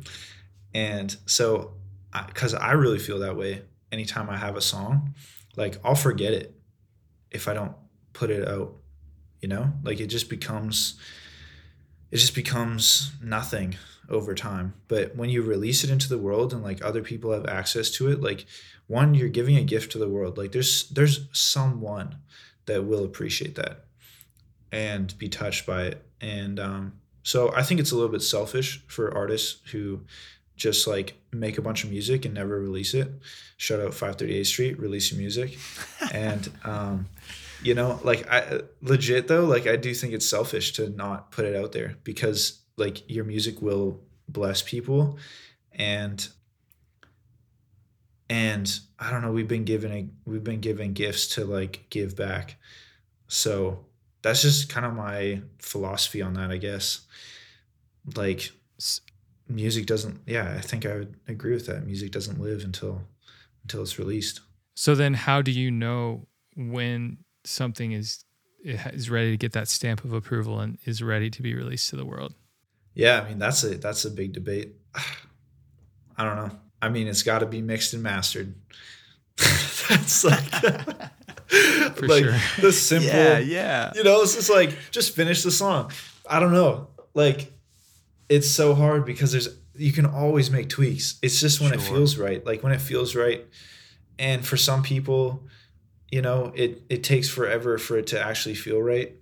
And 0.73 1.15
so, 1.25 1.73
I, 2.11 2.27
I 2.59 2.71
really 2.73 2.99
feel 2.99 3.19
that 3.19 3.37
way 3.37 3.61
anytime 3.91 4.29
I 4.29 4.37
have 4.37 4.55
a 4.55 4.61
song, 4.61 5.13
like 5.55 5.77
I'll 5.83 5.95
forget 5.95 6.33
it 6.33 6.53
if 7.31 7.47
I 7.47 7.53
don't 7.53 7.73
put 8.13 8.29
it 8.29 8.47
out. 8.47 8.75
You 9.41 9.49
know, 9.49 9.71
like 9.83 9.99
it 9.99 10.07
just 10.07 10.29
becomes, 10.29 10.99
it 12.11 12.17
just 12.17 12.35
becomes 12.35 13.11
nothing 13.21 13.75
over 14.09 14.35
time. 14.35 14.73
But 14.87 15.15
when 15.15 15.29
you 15.29 15.41
release 15.41 15.83
it 15.83 15.89
into 15.89 16.09
the 16.09 16.17
world 16.17 16.53
and 16.53 16.63
like 16.63 16.83
other 16.83 17.01
people 17.01 17.31
have 17.31 17.47
access 17.47 17.89
to 17.91 18.09
it, 18.09 18.21
like 18.21 18.45
one, 18.87 19.15
you're 19.15 19.29
giving 19.29 19.57
a 19.57 19.63
gift 19.63 19.91
to 19.93 19.97
the 19.97 20.09
world. 20.09 20.37
Like 20.37 20.51
there's 20.51 20.87
there's 20.89 21.27
someone 21.31 22.17
that 22.65 22.85
will 22.85 23.03
appreciate 23.03 23.55
that 23.55 23.85
and 24.71 25.17
be 25.17 25.29
touched 25.29 25.65
by 25.65 25.83
it. 25.83 26.05
And 26.21 26.59
um, 26.59 26.93
so 27.23 27.53
I 27.55 27.63
think 27.63 27.79
it's 27.79 27.91
a 27.91 27.95
little 27.95 28.11
bit 28.11 28.21
selfish 28.21 28.83
for 28.87 29.15
artists 29.15 29.59
who 29.71 30.01
just 30.55 30.87
like 30.87 31.15
make 31.31 31.57
a 31.57 31.61
bunch 31.61 31.83
of 31.83 31.91
music 31.91 32.25
and 32.25 32.33
never 32.33 32.59
release 32.59 32.93
it. 32.93 33.09
Shout 33.57 33.79
out 33.79 33.93
538 33.93 34.43
Street, 34.45 34.79
release 34.79 35.11
your 35.11 35.19
music. 35.19 35.57
and 36.13 36.49
um, 36.63 37.07
you 37.65 37.73
know, 37.73 37.99
like 38.03 38.31
I 38.31 38.61
legit 38.83 39.27
though, 39.27 39.43
like 39.43 39.65
I 39.65 39.75
do 39.75 39.91
think 39.95 40.13
it's 40.13 40.29
selfish 40.29 40.73
to 40.73 40.89
not 40.89 41.31
put 41.31 41.45
it 41.45 41.55
out 41.55 41.71
there 41.71 41.95
because 42.03 42.61
like 42.77 43.09
your 43.09 43.25
music 43.25 43.59
will 43.59 44.01
bless 44.29 44.61
people 44.61 45.17
and 45.71 46.27
and 48.29 48.79
I 48.99 49.09
don't 49.09 49.23
know, 49.23 49.31
we've 49.31 49.47
been 49.47 49.63
given 49.63 49.91
a 49.91 50.07
we've 50.29 50.43
been 50.43 50.59
given 50.59 50.93
gifts 50.93 51.27
to 51.29 51.45
like 51.45 51.87
give 51.89 52.15
back. 52.15 52.57
So 53.27 53.85
that's 54.21 54.43
just 54.43 54.69
kind 54.69 54.85
of 54.85 54.93
my 54.93 55.41
philosophy 55.57 56.21
on 56.21 56.35
that, 56.35 56.51
I 56.51 56.57
guess. 56.57 57.01
Like 58.15 58.51
music 59.49 59.87
doesn't 59.87 60.21
yeah, 60.27 60.53
I 60.55 60.61
think 60.61 60.85
I 60.85 60.97
would 60.97 61.15
agree 61.27 61.53
with 61.53 61.65
that. 61.65 61.83
Music 61.83 62.11
doesn't 62.11 62.39
live 62.39 62.63
until 62.63 63.01
until 63.63 63.81
it's 63.81 63.97
released. 63.97 64.41
So 64.75 64.93
then 64.93 65.15
how 65.15 65.41
do 65.41 65.49
you 65.51 65.71
know 65.71 66.27
when 66.55 67.24
something 67.45 67.91
is 67.91 68.23
is 68.63 69.09
ready 69.09 69.31
to 69.31 69.37
get 69.37 69.53
that 69.53 69.67
stamp 69.67 70.03
of 70.03 70.11
approval 70.11 70.59
and 70.59 70.77
is 70.85 71.03
ready 71.03 71.29
to 71.29 71.41
be 71.41 71.53
released 71.53 71.89
to 71.91 71.95
the 71.95 72.05
world? 72.05 72.33
Yeah, 72.93 73.21
I 73.21 73.29
mean 73.29 73.39
that's 73.39 73.63
a 73.63 73.75
that's 73.77 74.05
a 74.05 74.11
big 74.11 74.33
debate. 74.33 74.75
I 76.17 76.23
don't 76.23 76.35
know. 76.35 76.51
I 76.81 76.89
mean, 76.89 77.07
it's 77.07 77.23
got 77.23 77.39
to 77.39 77.45
be 77.45 77.61
mixed 77.61 77.93
and 77.93 78.03
mastered. 78.03 78.55
that's 79.89 80.23
like 80.23 80.43
For 81.95 82.07
like 82.07 82.23
sure. 82.23 82.35
the 82.59 82.71
simple. 82.71 83.09
Yeah, 83.09 83.37
yeah. 83.37 83.91
You 83.95 84.03
know, 84.03 84.21
it's 84.21 84.35
just 84.35 84.49
like 84.49 84.75
just 84.91 85.15
finish 85.15 85.43
the 85.43 85.51
song. 85.51 85.91
I 86.27 86.39
don't 86.39 86.51
know. 86.51 86.87
Like 87.13 87.51
it's 88.29 88.49
so 88.49 88.73
hard 88.73 89.05
because 89.05 89.31
there's 89.31 89.49
you 89.75 89.91
can 89.91 90.05
always 90.05 90.49
make 90.49 90.69
tweaks. 90.69 91.19
It's 91.21 91.39
just 91.39 91.61
when 91.61 91.73
it 91.73 91.81
feels 91.81 92.17
right. 92.17 92.45
Like 92.45 92.63
when 92.63 92.71
it 92.71 92.81
feels 92.81 93.15
right. 93.15 93.45
And 94.17 94.45
for 94.45 94.57
some 94.57 94.81
people, 94.81 95.43
you 96.11 96.21
know, 96.21 96.51
it 96.55 96.83
it 96.89 97.03
takes 97.03 97.29
forever 97.29 97.77
for 97.77 97.97
it 97.97 98.07
to 98.07 98.21
actually 98.21 98.55
feel 98.55 98.81
right. 98.81 99.13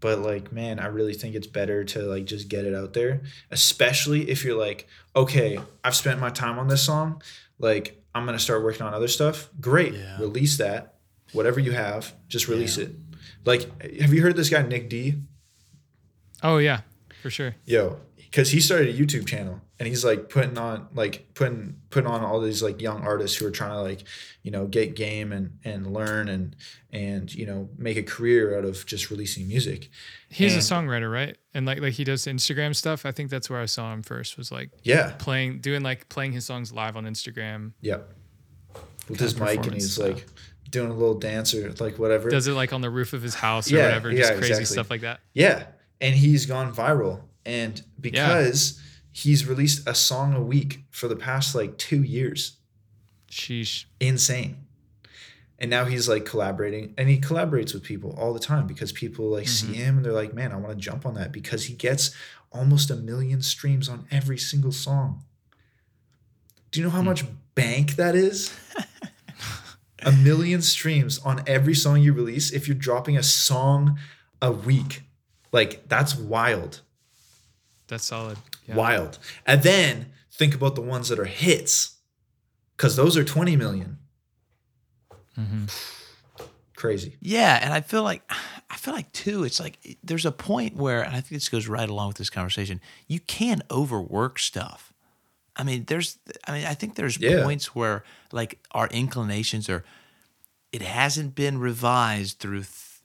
But 0.00 0.18
like, 0.18 0.52
man, 0.52 0.78
I 0.80 0.86
really 0.86 1.14
think 1.14 1.34
it's 1.34 1.46
better 1.46 1.82
to 1.84 2.02
like 2.02 2.26
just 2.26 2.48
get 2.48 2.66
it 2.66 2.74
out 2.74 2.92
there, 2.92 3.22
especially 3.50 4.28
if 4.30 4.44
you're 4.44 4.58
like, 4.58 4.86
okay, 5.16 5.58
I've 5.82 5.96
spent 5.96 6.20
my 6.20 6.28
time 6.30 6.58
on 6.58 6.68
this 6.68 6.82
song, 6.82 7.22
like 7.58 8.02
I'm 8.14 8.26
going 8.26 8.36
to 8.36 8.42
start 8.42 8.62
working 8.62 8.82
on 8.82 8.92
other 8.92 9.08
stuff. 9.08 9.48
Great. 9.60 9.94
Yeah. 9.94 10.18
Release 10.20 10.58
that. 10.58 10.96
Whatever 11.32 11.58
you 11.58 11.72
have, 11.72 12.14
just 12.28 12.48
release 12.48 12.76
Yeah. 12.76 12.84
it. 12.84 12.96
Like, 13.46 14.00
have 14.00 14.12
you 14.12 14.20
heard 14.22 14.36
this 14.36 14.50
guy 14.50 14.62
Nic 14.62 14.88
D? 14.90 15.14
Oh 16.42 16.58
yeah, 16.58 16.80
for 17.22 17.30
sure. 17.30 17.54
Yo, 17.64 17.98
because 18.34 18.50
he 18.50 18.60
started 18.60 18.88
a 18.92 18.98
YouTube 18.98 19.28
channel 19.28 19.60
and 19.78 19.86
he's 19.86 20.04
like 20.04 20.28
putting 20.28 20.58
on 20.58 20.88
like 20.92 21.32
putting 21.34 21.76
putting 21.90 22.10
on 22.10 22.24
all 22.24 22.40
these 22.40 22.64
like 22.64 22.80
young 22.82 23.02
artists 23.04 23.36
who 23.36 23.46
are 23.46 23.50
trying 23.52 23.70
to 23.70 23.80
like 23.80 24.02
you 24.42 24.50
know 24.50 24.66
get 24.66 24.96
game 24.96 25.30
and 25.30 25.56
and 25.62 25.92
learn 25.94 26.28
and 26.28 26.56
and 26.90 27.32
you 27.32 27.46
know 27.46 27.68
make 27.78 27.96
a 27.96 28.02
career 28.02 28.58
out 28.58 28.64
of 28.64 28.84
just 28.86 29.08
releasing 29.10 29.46
music. 29.46 29.88
He's 30.30 30.56
a 30.56 30.74
songwriter, 30.74 31.12
right? 31.12 31.38
And 31.54 31.64
like 31.64 31.80
like 31.80 31.92
he 31.92 32.02
does 32.02 32.24
Instagram 32.24 32.74
stuff. 32.74 33.06
I 33.06 33.12
think 33.12 33.30
that's 33.30 33.48
where 33.48 33.60
I 33.60 33.66
saw 33.66 33.92
him 33.92 34.02
first. 34.02 34.36
Was 34.36 34.50
like 34.50 34.70
Yeah, 34.82 35.12
playing, 35.20 35.60
doing 35.60 35.82
like 35.82 36.08
playing 36.08 36.32
his 36.32 36.44
songs 36.44 36.72
live 36.72 36.96
on 36.96 37.04
Instagram. 37.04 37.72
yeah. 37.80 37.98
With 39.08 39.20
his 39.20 39.38
mic 39.38 39.62
and 39.64 39.74
he's 39.74 39.92
style. 39.94 40.12
like 40.12 40.26
doing 40.70 40.90
a 40.90 40.94
little 40.94 41.14
dance 41.14 41.54
or 41.54 41.70
like 41.74 42.00
whatever. 42.00 42.30
Does 42.30 42.48
it 42.48 42.52
like 42.54 42.72
on 42.72 42.80
the 42.80 42.90
roof 42.90 43.12
of 43.12 43.22
his 43.22 43.34
house 43.36 43.70
or 43.70 43.76
Yeah, 43.76 43.84
whatever, 43.84 44.10
just 44.12 44.30
crazy 44.32 44.46
exactly. 44.46 44.64
stuff 44.64 44.90
like 44.90 45.02
that. 45.02 45.20
Yeah, 45.34 45.66
and 46.00 46.14
he's 46.16 46.46
gone 46.46 46.74
viral, 46.74 47.20
and 47.46 47.82
because 48.00 48.80
he's 49.12 49.46
released 49.46 49.86
a 49.88 49.94
song 49.94 50.34
a 50.34 50.42
week 50.42 50.84
for 50.90 51.08
the 51.08 51.16
past 51.16 51.54
like 51.54 51.78
two 51.78 52.02
years. 52.02 52.56
Sheesh. 53.30 53.84
insane. 54.00 54.58
And 55.58 55.70
now 55.70 55.84
he's 55.84 56.08
like 56.08 56.24
collaborating 56.24 56.94
and 56.98 57.08
he 57.08 57.18
collaborates 57.20 57.72
with 57.74 57.82
people 57.82 58.14
all 58.18 58.32
the 58.32 58.40
time 58.40 58.66
because 58.66 58.92
people 58.92 59.28
like 59.30 59.48
see 59.48 59.68
Mhm. 59.68 59.74
him 59.74 59.96
and 59.96 60.04
they're 60.04 60.12
like, 60.12 60.34
man, 60.34 60.52
I 60.52 60.56
want 60.56 60.70
to 60.76 60.80
jump 60.80 61.04
on 61.06 61.14
that 61.14 61.32
because 61.32 61.64
he 61.64 61.74
gets 61.74 62.10
almost 62.52 62.90
a 62.90 62.96
million 62.96 63.40
streams 63.42 63.88
on 63.88 64.06
every 64.10 64.38
single 64.38 64.72
song. 64.72 65.24
Do 66.70 66.80
you 66.80 66.84
know 66.86 66.90
how 66.90 67.00
Hmm. 67.00 67.06
much 67.06 67.24
bank 67.54 67.96
that 67.96 68.14
is? 68.14 68.52
a 70.00 70.12
million 70.12 70.60
streams 70.60 71.18
on 71.20 71.42
every 71.46 71.74
song 71.74 72.00
you 72.02 72.12
release 72.12 72.52
if 72.52 72.68
you're 72.68 72.76
dropping 72.76 73.16
a 73.16 73.22
song 73.22 73.98
a 74.42 74.52
week. 74.52 75.02
Like 75.50 75.88
that's 75.88 76.14
wild. 76.14 76.82
That's 77.88 78.04
solid. 78.04 78.38
Yeah. 78.66 78.76
Wild. 78.76 79.18
And 79.46 79.62
then 79.62 80.12
think 80.32 80.54
about 80.54 80.74
the 80.74 80.80
ones 80.80 81.08
that 81.08 81.18
are 81.18 81.24
hits 81.26 81.96
because 82.76 82.96
those 82.96 83.16
are 83.16 83.24
20 83.24 83.56
million. 83.56 83.98
Mhm. 85.38 85.70
Crazy. 86.76 87.16
Yeah, 87.20 87.58
and 87.62 87.72
I 87.72 87.80
feel 87.80 88.02
like 88.02 88.22
I 88.70 88.76
feel 88.76 88.94
like 88.94 89.10
too. 89.12 89.44
It's 89.44 89.60
like 89.60 89.96
there's 90.02 90.26
a 90.26 90.32
point 90.32 90.76
where, 90.76 91.02
and 91.02 91.10
I 91.14 91.20
think 91.20 91.28
this 91.30 91.48
goes 91.48 91.66
right 91.68 91.88
along 91.88 92.08
with 92.08 92.16
this 92.16 92.30
conversation. 92.30 92.80
You 93.06 93.20
can 93.20 93.62
overwork 93.70 94.38
stuff. 94.38 94.92
I 95.56 95.62
mean, 95.62 95.84
there's. 95.86 96.18
I 96.46 96.52
mean, 96.52 96.64
I 96.66 96.74
think 96.74 96.96
there's 96.96 97.18
Yeah. 97.18 97.42
points 97.42 97.74
where 97.74 98.04
like 98.32 98.58
our 98.72 98.88
inclinations 98.88 99.68
are. 99.68 99.84
It 100.72 100.82
hasn't 100.82 101.34
been 101.36 101.58
revised 101.58 102.38
through. 102.40 102.64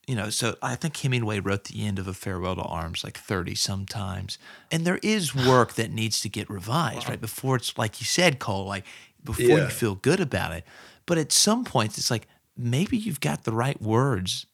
You 0.10 0.15
know, 0.15 0.30
so 0.32 0.56
I 0.63 0.74
think 0.76 0.98
Hemingway 0.98 1.39
wrote 1.39 1.65
the 1.65 1.86
end 1.86 2.00
of 2.00 2.08
A 2.08 2.15
Farewell 2.15 2.56
to 2.56 2.63
Arms 2.63 3.04
like 3.04 3.17
30 3.17 3.54
sometimes. 3.54 4.39
And 4.72 4.84
there 4.84 5.00
is 5.04 5.36
work 5.54 5.74
that 5.76 5.91
needs 5.91 6.19
to 6.22 6.30
get 6.30 6.50
revised, 6.50 7.08
right? 7.08 7.22
Before 7.22 7.56
it's 7.58 7.78
like 7.78 8.00
you 8.02 8.06
said, 8.06 8.39
Cole, 8.39 8.65
like 8.65 8.86
before 9.24 9.45
Yeah. 9.45 9.65
you 9.65 9.69
feel 9.69 9.95
good 9.95 10.19
about 10.19 10.52
it. 10.52 10.63
But 11.06 11.19
at 11.19 11.32
some 11.32 11.63
points, 11.63 12.00
it's 12.00 12.10
like 12.10 12.28
maybe 12.58 12.98
you've 12.98 13.19
got 13.19 13.43
the 13.43 13.52
right 13.52 13.80
words 13.82 14.48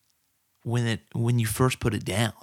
when 0.63 0.86
it 0.88 1.02
when 1.13 1.39
you 1.39 1.46
first 1.46 1.80
put 1.80 1.94
it 1.94 2.04
down. 2.04 2.34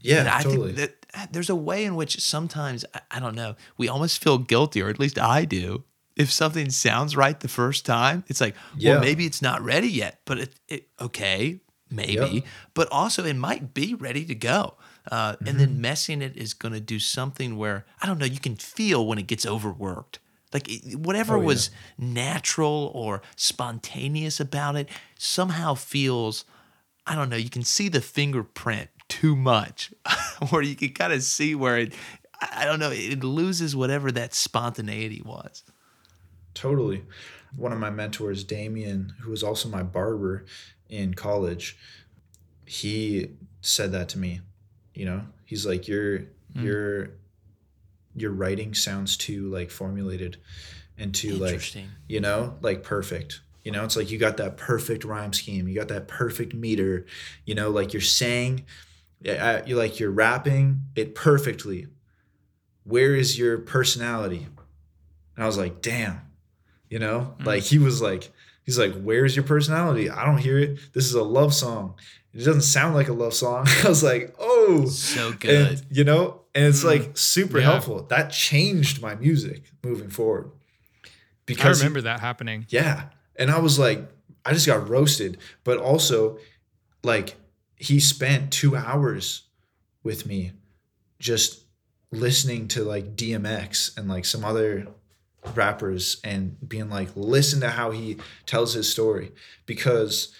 Yeah, 0.00 0.20
And 0.20 0.28
I 0.28 0.42
totally. 0.42 0.72
think 0.72 0.76
that 1.12 1.32
there's 1.32 1.50
a 1.50 1.54
way 1.54 1.84
in 1.84 1.94
which 1.94 2.20
sometimes 2.22 2.86
I, 2.94 3.00
I 3.16 3.20
don't 3.20 3.34
know, 3.34 3.54
we 3.76 3.88
almost 3.88 4.22
feel 4.24 4.38
guilty, 4.38 4.80
or 4.82 4.88
at 4.88 4.98
least 4.98 5.18
I 5.18 5.44
do. 5.44 5.84
If 6.16 6.30
something 6.32 6.70
sounds 6.70 7.16
right 7.16 7.38
the 7.38 7.48
first 7.48 7.84
time, 7.84 8.24
it's 8.28 8.40
like, 8.40 8.54
Yeah. 8.78 8.92
well, 8.92 9.00
maybe 9.02 9.26
it's 9.26 9.42
not 9.42 9.60
ready 9.62 9.88
yet, 9.88 10.20
but 10.24 10.38
it, 10.38 10.54
it 10.68 10.88
okay, 11.00 11.60
maybe, 11.90 12.28
Yep. 12.28 12.44
but 12.74 12.88
also 12.90 13.24
it 13.24 13.36
might 13.36 13.74
be 13.74 13.94
ready 13.94 14.24
to 14.24 14.34
go. 14.34 14.74
Uh, 15.10 15.36
And 15.40 15.48
Mm-hmm. 15.48 15.58
then 15.58 15.80
messing 15.80 16.22
it 16.22 16.36
is 16.36 16.54
going 16.54 16.72
to 16.74 16.80
do 16.80 16.98
something 16.98 17.56
where 17.56 17.84
I 18.02 18.06
don't 18.06 18.18
know. 18.18 18.26
You 18.26 18.40
can 18.40 18.56
feel 18.56 19.06
when 19.06 19.18
it 19.18 19.26
gets 19.26 19.44
overworked. 19.46 20.18
Like 20.52 20.68
whatever 20.94 21.36
Oh, 21.36 21.40
yeah. 21.40 21.46
was 21.46 21.70
natural 21.98 22.90
or 22.94 23.22
spontaneous 23.36 24.38
about 24.40 24.76
it 24.76 24.88
somehow 25.18 25.74
feels 25.74 26.44
I 27.06 27.14
don't 27.14 27.28
know, 27.28 27.36
you 27.36 27.50
can 27.50 27.64
see 27.64 27.88
the 27.90 28.00
fingerprint 28.00 28.88
too 29.08 29.36
much, 29.36 29.92
where 30.48 30.62
you 30.62 30.74
can 30.74 30.90
kind 30.94 31.12
of 31.12 31.22
see 31.22 31.54
where 31.54 31.76
it, 31.76 31.92
I 32.40 32.62
I 32.62 32.64
don't 32.64 32.78
know, 32.78 32.90
it 32.92 33.22
loses 33.22 33.76
whatever 33.76 34.10
that 34.12 34.32
spontaneity 34.32 35.20
was. 35.22 35.64
Totally. 36.54 37.04
One 37.56 37.72
of 37.72 37.78
my 37.78 37.90
mentors, 37.90 38.42
Damien, 38.44 39.14
who 39.20 39.30
was 39.30 39.42
also 39.42 39.68
my 39.68 39.82
barber 39.82 40.44
in 40.88 41.14
college, 41.14 41.76
he 42.66 43.30
said 43.60 43.92
that 43.92 44.08
to 44.10 44.18
me. 44.18 44.40
You 44.94 45.06
know, 45.06 45.22
he's 45.44 45.66
like, 45.66 45.88
Your 45.88 46.22
your 46.54 47.10
your 48.14 48.30
writing 48.30 48.74
sounds 48.74 49.16
too 49.16 49.50
like 49.50 49.70
formulated 49.70 50.36
and 50.96 51.12
too 51.14 51.34
like 51.36 51.54
you 52.08 52.20
know, 52.20 52.56
like 52.62 52.82
perfect. 52.84 53.40
You 53.64 53.72
know, 53.72 53.82
it's 53.84 53.96
like 53.96 54.10
you 54.10 54.18
got 54.18 54.36
that 54.36 54.56
perfect 54.56 55.04
rhyme 55.04 55.32
scheme, 55.32 55.66
you 55.66 55.74
got 55.74 55.88
that 55.88 56.06
perfect 56.06 56.54
meter, 56.54 57.06
you 57.46 57.54
know, 57.54 57.70
like 57.70 57.92
you're 57.92 58.02
saying, 58.02 58.64
you 59.22 59.76
like 59.76 59.98
you're 59.98 60.10
rapping 60.10 60.82
it 60.94 61.14
perfectly. 61.14 61.86
Where 62.84 63.16
is 63.16 63.38
your 63.38 63.58
personality? 63.58 64.46
And 65.34 65.42
I 65.42 65.46
was 65.46 65.56
like, 65.58 65.80
damn, 65.82 66.20
you 66.90 66.98
know, 66.98 67.34
Mm. 67.40 67.46
like 67.46 67.62
he 67.62 67.78
was 67.78 68.02
like, 68.02 68.30
he's 68.64 68.78
like, 68.78 68.94
where's 69.02 69.36
your 69.36 69.44
personality? 69.44 70.10
I 70.10 70.24
don't 70.26 70.38
hear 70.38 70.58
it. 70.58 70.78
This 70.92 71.06
is 71.06 71.14
a 71.14 71.22
love 71.22 71.54
song. 71.54 71.94
It 72.32 72.38
doesn't 72.38 72.62
sound 72.62 72.94
like 72.96 73.08
a 73.08 73.12
love 73.12 73.32
song. 73.34 73.66
I 73.84 73.88
was 73.88 74.02
like, 74.02 74.34
oh, 74.38 74.86
So 74.86 75.32
good. 75.32 75.68
and 75.78 75.82
you 75.90 76.02
know, 76.04 76.40
and 76.54 76.64
it's 76.66 76.82
Mm. 76.82 76.86
like 76.86 77.16
super 77.18 77.58
Yeah. 77.58 77.66
helpful. 77.66 78.02
That 78.08 78.30
changed 78.32 79.00
my 79.00 79.14
music 79.14 79.62
moving 79.84 80.08
forward. 80.10 80.50
Because 81.46 81.60
I 81.60 81.68
Because 81.68 81.80
remember 81.80 82.00
that 82.02 82.20
happening. 82.20 82.66
yeah. 82.70 83.10
And 83.36 83.50
I 83.50 83.58
was 83.58 83.78
like, 83.78 84.08
I 84.46 84.52
just 84.52 84.66
got 84.66 84.88
roasted. 84.88 85.38
But 85.64 85.78
also, 85.78 86.38
like, 87.02 87.36
he 87.76 88.00
spent 88.00 88.52
two 88.52 88.76
hours 88.76 89.42
with 90.02 90.26
me 90.26 90.52
just 91.18 91.64
listening 92.12 92.68
to 92.68 92.84
like 92.84 93.16
DMX 93.16 93.96
and 93.98 94.08
like 94.08 94.24
some 94.24 94.44
other 94.44 94.86
rappers 95.54 96.20
and 96.24 96.56
being 96.68 96.88
like, 96.90 97.10
listen 97.14 97.60
to 97.60 97.70
how 97.70 97.90
he 97.90 98.16
tells 98.46 98.74
his 98.74 98.90
story 98.90 99.32
because 99.66 100.34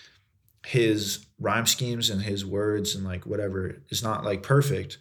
his 0.67 1.27
rhyme 1.39 1.67
schemes 1.67 2.09
and 2.11 2.23
his 2.23 2.45
words 2.45 2.95
and 2.95 3.05
like 3.05 3.27
whatever 3.27 3.83
is 3.91 4.03
not 4.03 4.25
like 4.25 4.43
perfect. 4.43 4.99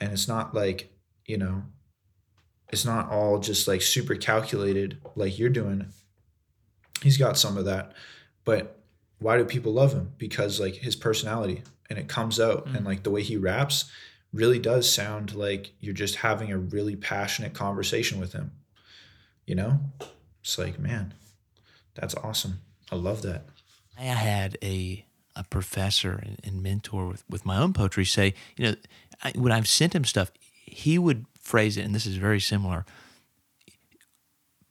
And 0.00 0.12
it's 0.12 0.28
not 0.28 0.54
like, 0.54 0.90
you 1.26 1.36
know, 1.36 1.64
it's 2.70 2.84
not 2.84 3.10
all 3.10 3.38
just 3.38 3.66
like 3.68 3.82
super 3.82 4.14
calculated 4.14 4.98
like 5.16 5.38
you're 5.38 5.48
doing 5.48 5.86
he's 7.02 7.16
got 7.16 7.38
some 7.38 7.56
of 7.56 7.64
that 7.64 7.92
but 8.44 8.78
why 9.20 9.36
do 9.38 9.44
people 9.44 9.72
love 9.72 9.92
him? 9.94 10.12
Because 10.18 10.60
like 10.60 10.74
his 10.76 10.94
personality 10.94 11.62
and 11.90 11.98
it 11.98 12.08
comes 12.08 12.38
out 12.38 12.66
Mm. 12.66 12.76
and 12.76 12.84
like 12.86 13.02
the 13.02 13.10
way 13.10 13.22
he 13.22 13.36
raps 13.36 13.90
really 14.32 14.58
does 14.58 14.90
sound 14.90 15.34
like 15.34 15.72
you're 15.80 15.94
just 15.94 16.16
having 16.16 16.52
a 16.52 16.58
really 16.58 16.94
passionate 16.94 17.54
conversation 17.54 18.20
with 18.20 18.32
him. 18.34 18.52
You 19.48 19.54
know? 19.54 19.80
It's 20.42 20.58
like, 20.58 20.78
man, 20.78 21.14
that's 21.94 22.14
awesome. 22.14 22.60
I 22.92 22.96
love 22.96 23.22
that. 23.22 23.46
I 23.98 24.02
had 24.02 24.58
a 24.62 25.06
a 25.34 25.44
professor 25.44 26.22
and, 26.42 26.62
mentor 26.62 27.06
with, 27.06 27.24
with 27.30 27.46
my 27.46 27.56
own 27.56 27.72
poetry 27.72 28.04
say, 28.04 28.34
you 28.56 28.66
know, 28.66 28.74
I, 29.22 29.32
when 29.36 29.52
I've 29.52 29.68
sent 29.68 29.94
him 29.94 30.04
stuff, 30.04 30.32
he 30.64 30.98
would 30.98 31.26
phrase 31.40 31.76
it, 31.76 31.84
and 31.84 31.94
this 31.94 32.06
is 32.06 32.16
very 32.16 32.40
similar. 32.40 32.84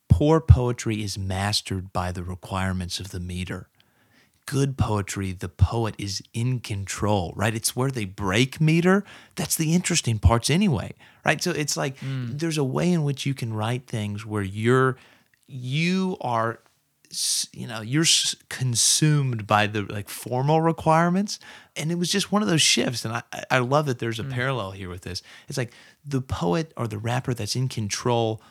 Poor 0.10 0.42
poetry 0.42 1.02
is 1.02 1.18
mastered 1.18 1.94
by 1.94 2.12
the 2.12 2.24
requirements 2.24 3.00
of 3.00 3.12
the 3.12 3.22
meter. 3.22 3.70
Good 4.48 4.78
poetry, 4.78 5.34
the 5.34 5.50
poet 5.50 5.94
is 5.98 6.24
in 6.34 6.62
control, 6.62 7.34
right? 7.36 7.54
It's 7.54 7.76
where 7.76 7.92
they 7.92 8.06
break 8.06 8.62
meter. 8.62 9.04
That's 9.36 9.56
the 9.56 9.76
interesting 9.76 10.20
parts 10.20 10.50
anyway, 10.50 10.94
right? 11.26 11.44
So 11.44 11.52
it's 11.52 11.76
like 11.76 12.00
hmm. 12.00 12.38
there's 12.38 12.58
a 12.58 12.64
way 12.64 12.92
in 12.92 13.04
which 13.04 13.26
you 13.26 13.34
can 13.34 13.54
write 13.54 13.88
things 13.88 14.26
where 14.26 14.42
you're 14.42 14.98
you 15.48 16.18
are 16.22 16.60
you 17.54 17.68
know 17.68 17.82
you're 17.82 18.06
consumed 18.50 19.48
by 19.48 19.68
the 19.68 19.84
like 19.84 20.10
formal 20.10 20.62
requirements 20.62 21.40
and 21.76 21.92
it 21.92 21.96
was 21.96 22.12
just 22.12 22.32
one 22.32 22.42
of 22.42 22.50
those 22.50 22.62
shifts 22.62 23.06
and 23.06 23.14
i 23.14 23.24
i 23.50 23.60
love 23.60 23.86
that 23.86 24.00
there's 24.00 24.20
a 24.20 24.24
hmm. 24.24 24.32
parallel 24.32 24.72
here 24.72 24.90
with 24.90 25.04
this 25.04 25.24
it's 25.48 25.58
like 25.58 25.72
the 26.06 26.20
poet 26.20 26.74
or 26.76 26.86
the 26.86 26.98
rapper 26.98 27.34
that's 27.34 27.56
in 27.56 27.70
control 27.70 28.42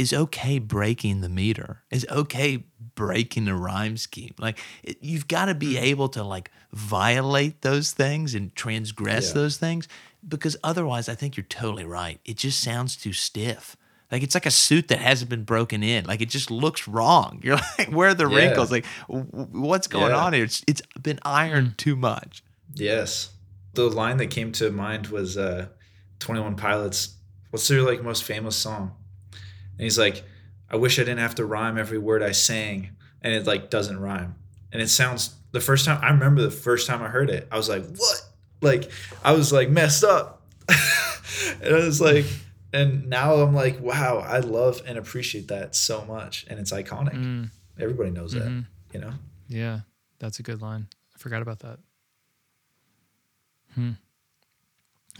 is 0.00 0.12
okay 0.12 0.58
breaking 0.58 1.20
the 1.20 1.28
meter 1.28 1.82
is 1.90 2.06
okay 2.10 2.64
breaking 2.94 3.44
the 3.44 3.54
rhyme 3.54 3.96
scheme 3.96 4.34
like 4.38 4.58
it, 4.82 4.96
you've 5.00 5.28
got 5.28 5.46
to 5.46 5.54
be 5.54 5.76
able 5.76 6.08
to 6.08 6.22
like 6.22 6.50
violate 6.72 7.62
those 7.62 7.92
things 7.92 8.34
and 8.34 8.54
transgress 8.54 9.28
Yeah. 9.28 9.34
those 9.34 9.56
things 9.56 9.86
because 10.26 10.56
otherwise 10.64 11.08
i 11.08 11.14
think 11.14 11.36
you're 11.36 11.44
totally 11.62 11.84
right 11.84 12.18
it 12.24 12.36
just 12.36 12.60
sounds 12.60 12.96
too 12.96 13.12
stiff 13.12 13.76
like 14.12 14.22
it's 14.24 14.34
like 14.34 14.46
a 14.46 14.50
suit 14.50 14.88
that 14.88 14.98
hasn't 14.98 15.30
been 15.30 15.44
broken 15.44 15.84
in. 15.84 16.04
Like 16.04 16.20
it 16.20 16.30
just 16.30 16.50
looks 16.50 16.88
wrong. 16.88 17.38
You're 17.44 17.60
like, 17.78 17.92
where 17.92 18.08
are 18.08 18.14
the 18.14 18.28
Yeah. 18.28 18.36
wrinkles? 18.38 18.72
Like, 18.72 18.84
what's 19.06 19.86
going 19.86 20.10
Yeah. 20.10 20.16
on 20.24 20.32
here? 20.32 20.42
It's, 20.42 20.64
it's 20.66 20.82
been 21.00 21.20
ironed 21.24 21.78
too 21.78 21.94
much. 21.94 22.42
Yes. 22.74 23.30
The 23.74 23.84
line 23.88 24.16
that 24.16 24.26
came 24.30 24.50
to 24.58 24.72
mind 24.72 25.06
was 25.14 25.38
uh 25.38 25.66
21 26.18 26.56
Pilots. 26.56 27.18
What's 27.50 27.68
their 27.68 27.82
like 27.82 28.02
most 28.02 28.24
famous 28.24 28.56
song? 28.56 28.96
And 29.80 29.84
he's 29.84 29.98
like, 29.98 30.24
I 30.70 30.76
wish 30.76 30.98
I 30.98 31.04
didn't 31.04 31.20
have 31.20 31.36
to 31.36 31.46
rhyme 31.46 31.78
every 31.78 31.96
word 31.96 32.22
I 32.22 32.32
sang. 32.32 32.90
And 33.22 33.32
it 33.32 33.46
like 33.46 33.70
doesn't 33.70 33.98
rhyme. 33.98 34.34
And 34.70 34.82
it 34.82 34.88
sounds 34.88 35.34
the 35.52 35.60
first 35.60 35.86
time 35.86 35.98
I 36.02 36.10
remember 36.10 36.42
the 36.42 36.50
first 36.50 36.86
time 36.86 37.02
I 37.02 37.08
heard 37.08 37.30
it, 37.30 37.48
I 37.50 37.56
was 37.56 37.70
like, 37.70 37.86
what? 37.96 38.22
Like 38.60 38.90
I 39.24 39.32
was 39.32 39.54
like 39.54 39.70
messed 39.70 40.04
up. 40.04 40.46
and 40.68 41.74
I 41.74 41.78
was 41.78 41.98
like, 41.98 42.26
and 42.74 43.08
now 43.08 43.36
I'm 43.36 43.54
like, 43.54 43.80
wow, 43.80 44.18
I 44.18 44.40
love 44.40 44.82
and 44.86 44.98
appreciate 44.98 45.48
that 45.48 45.74
so 45.74 46.04
much. 46.04 46.44
And 46.50 46.60
it's 46.60 46.72
iconic. 46.72 47.14
Mm, 47.14 47.50
Everybody 47.80 48.10
knows 48.10 48.32
that, 48.32 48.48
mhm. 48.48 48.66
you 48.92 49.00
know? 49.00 49.14
Yeah, 49.48 49.80
that's 50.18 50.40
a 50.40 50.42
good 50.42 50.60
line. 50.60 50.88
I 51.14 51.18
forgot 51.18 51.40
about 51.40 51.60
that. 51.60 51.78
Hmm. 53.74 53.92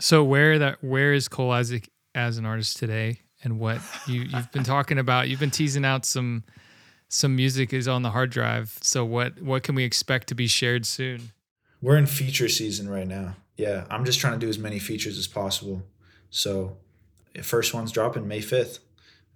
So 0.01 0.23
where 0.23 0.59
that 0.59 0.85
where 0.85 1.15
is 1.15 1.29
Cole 1.29 1.51
Isaac 1.51 1.89
as 2.15 2.37
an 2.37 2.45
artist 2.45 2.77
today, 2.77 3.21
and 3.43 3.59
what 3.59 3.81
you 4.07 4.23
you've 4.23 4.51
been 4.53 4.65
talking 4.65 4.99
about? 4.99 5.29
You've 5.29 5.41
been 5.41 5.51
teasing 5.51 5.85
out 5.85 6.05
some 6.05 6.45
some 7.09 7.35
music 7.35 7.73
is 7.73 7.89
on 7.89 8.03
the 8.03 8.11
hard 8.11 8.31
drive. 8.31 8.79
So 8.83 9.05
what 9.05 9.41
what 9.43 9.63
can 9.63 9.75
we 9.75 9.85
expect 9.85 10.29
to 10.29 10.35
be 10.35 10.47
shared 10.47 10.87
soon? 10.87 11.31
We're 11.83 11.97
in 11.97 12.07
feature 12.07 12.49
season 12.49 12.89
right 12.89 13.07
now. 13.09 13.37
Yeah, 13.57 13.85
I'm 13.91 14.05
just 14.05 14.21
trying 14.21 14.35
to 14.35 14.39
do 14.39 14.49
as 14.49 14.59
many 14.59 14.79
features 14.79 15.19
as 15.19 15.27
possible. 15.27 15.83
So, 16.31 16.77
the 17.35 17.43
first 17.43 17.75
one's 17.75 17.91
dropping 17.93 18.27
May 18.29 18.41
5th. 18.41 18.79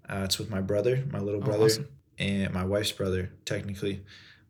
Uh, 0.08 0.22
it's 0.24 0.38
with 0.38 0.48
my 0.50 0.60
brother, 0.60 1.04
my 1.10 1.18
little 1.18 1.40
Oh, 1.42 1.44
brother, 1.44 1.64
awesome. 1.64 1.88
and 2.18 2.52
my 2.54 2.64
wife's 2.64 2.92
brother, 2.92 3.32
technically. 3.44 4.04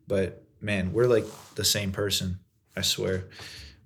But 0.07 0.43
man, 0.61 0.93
we're 0.93 1.07
like 1.07 1.25
the 1.55 1.63
same 1.65 1.91
person, 1.91 2.39
I 2.75 2.81
swear. 2.81 3.25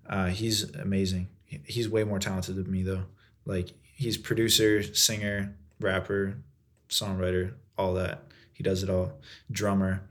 Uh, 0.08 0.28
he's 0.28 0.64
amazing. 0.76 1.28
He's 1.46 1.88
way 1.88 2.04
more 2.04 2.20
talented 2.20 2.56
than 2.56 2.70
me, 2.70 2.84
though. 2.84 3.06
Like, 3.46 3.70
he's 3.96 4.18
producer, 4.18 4.82
singer, 4.94 5.56
rapper, 5.80 6.36
songwriter, 6.90 7.54
all 7.78 7.94
that. 7.96 8.24
He 8.54 8.64
does 8.64 8.84
it 8.84 8.90
all. 8.90 9.20
Drummer, 9.52 10.02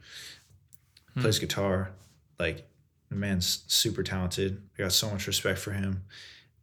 Hmm. 1.14 1.20
plays 1.22 1.38
guitar. 1.38 1.90
Like, 2.38 2.68
the 3.08 3.16
man's 3.16 3.64
super 3.66 4.02
talented. 4.02 4.62
I 4.78 4.82
got 4.82 4.92
so 4.92 5.10
much 5.10 5.26
respect 5.26 5.58
for 5.58 5.72
him. 5.72 6.04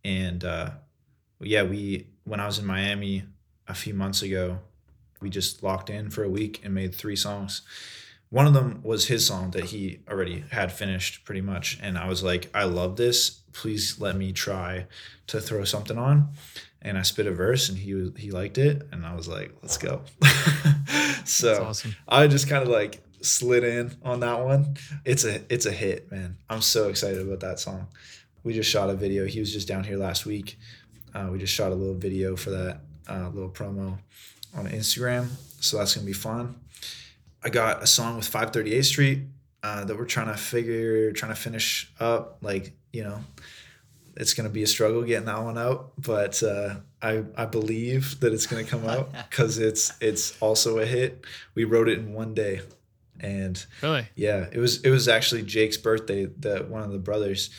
And 0.03 0.43
uh, 0.43 0.71
yeah, 1.39 1.63
we 1.63 2.07
when 2.23 2.39
I 2.39 2.45
was 2.45 2.59
in 2.59 2.65
Miami 2.65 3.23
a 3.67 3.73
few 3.73 3.93
months 3.93 4.21
ago, 4.21 4.59
we 5.21 5.29
just 5.29 5.63
locked 5.63 5.89
in 5.89 6.09
for 6.11 6.23
a 6.23 6.29
week 6.29 6.61
and 6.63 6.73
made 6.73 6.93
three 6.93 7.15
songs. 7.15 7.61
One 8.29 8.45
of 8.47 8.53
them 8.53 8.81
was 8.83 9.07
his 9.07 9.25
song 9.25 9.51
that 9.51 9.65
he 9.65 9.99
already 10.09 10.43
had 10.51 10.71
finished 10.71 11.25
pretty 11.25 11.41
much. 11.41 11.79
And 11.81 11.97
I 11.97 12.07
was 12.07 12.21
like, 12.23 12.49
I 12.53 12.63
love 12.65 12.95
this. 12.97 13.41
Please 13.53 13.99
let 13.99 14.15
me 14.15 14.31
try 14.31 14.85
to 15.27 15.39
throw 15.41 15.63
something 15.63 15.97
on. 15.97 16.29
And 16.85 16.99
I 16.99 17.01
spit 17.01 17.25
a 17.25 17.31
verse 17.31 17.67
and 17.67 17.77
he 17.77 17.95
was, 17.95 18.11
he 18.15 18.29
liked 18.29 18.59
it. 18.59 18.87
And 18.91 19.05
I 19.05 19.15
was 19.15 19.27
like, 19.27 19.53
let's 19.63 19.77
go. 19.77 20.03
so 21.25 21.63
awesome. 21.65 21.95
I 22.07 22.27
just 22.27 22.47
kind 22.47 22.61
of 22.61 22.69
like 22.69 23.01
slid 23.21 23.63
in 23.63 23.95
on 24.03 24.19
that 24.19 24.45
one. 24.45 24.77
It's 25.03 25.25
a 25.25 25.41
it's 25.51 25.65
a 25.65 25.71
hit, 25.71 26.11
man. 26.11 26.37
I'm 26.47 26.61
so 26.61 26.87
excited 26.89 27.19
about 27.19 27.39
that 27.39 27.59
song. 27.59 27.87
We 28.43 28.53
just 28.53 28.69
shot 28.69 28.91
a 28.91 28.93
video. 28.93 29.25
He 29.25 29.39
was 29.39 29.51
just 29.51 29.67
down 29.67 29.83
here 29.83 29.97
last 29.97 30.27
week. 30.27 30.59
Uh, 31.13 31.29
we 31.31 31.39
just 31.39 31.53
shot 31.53 31.71
a 31.71 31.75
little 31.75 31.95
video 31.95 32.35
for 32.35 32.51
that 32.51 32.81
uh, 33.09 33.29
little 33.33 33.49
promo 33.49 33.97
on 34.55 34.67
Instagram. 34.67 35.29
So 35.59 35.77
that's 35.77 35.95
gonna 35.95 36.05
be 36.05 36.13
fun. 36.13 36.55
I 37.43 37.49
got 37.49 37.81
a 37.81 37.87
song 37.87 38.17
with 38.17 38.27
538 38.27 38.81
Street 38.83 39.23
uh, 39.63 39.85
that 39.85 39.97
we're 39.97 40.05
trying 40.05 40.27
to 40.27 40.37
figure, 40.37 41.11
trying 41.13 41.33
to 41.33 41.39
finish 41.39 41.91
up. 41.99 42.37
Like 42.41 42.73
you 42.93 43.03
know, 43.03 43.21
it's 44.15 44.33
gonna 44.33 44.49
be 44.49 44.63
a 44.63 44.67
struggle 44.67 45.03
getting 45.03 45.25
that 45.25 45.41
one 45.43 45.57
out, 45.57 45.91
but 45.97 46.41
uh, 46.43 46.75
I 47.01 47.23
I 47.35 47.45
believe 47.45 48.19
that 48.21 48.33
it's 48.33 48.47
gonna 48.47 48.63
come 48.63 48.85
out 48.87 49.11
because 49.29 49.57
it's 49.57 49.93
it's 50.01 50.35
also 50.41 50.79
a 50.79 50.85
hit. 50.85 51.23
We 51.53 51.63
wrote 51.65 51.89
it 51.89 51.99
in 51.99 52.13
one 52.13 52.33
day, 52.33 52.61
and 53.19 53.63
Really? 53.81 54.07
yeah, 54.15 54.47
it 54.51 54.59
was 54.59 54.81
it 54.81 54.89
was 54.89 55.07
actually 55.07 55.43
Jake's 55.43 55.77
birthday, 55.77 56.25
the 56.25 56.59
one 56.67 56.83
of 56.83 56.91
the 56.91 56.99
brothers, 56.99 57.49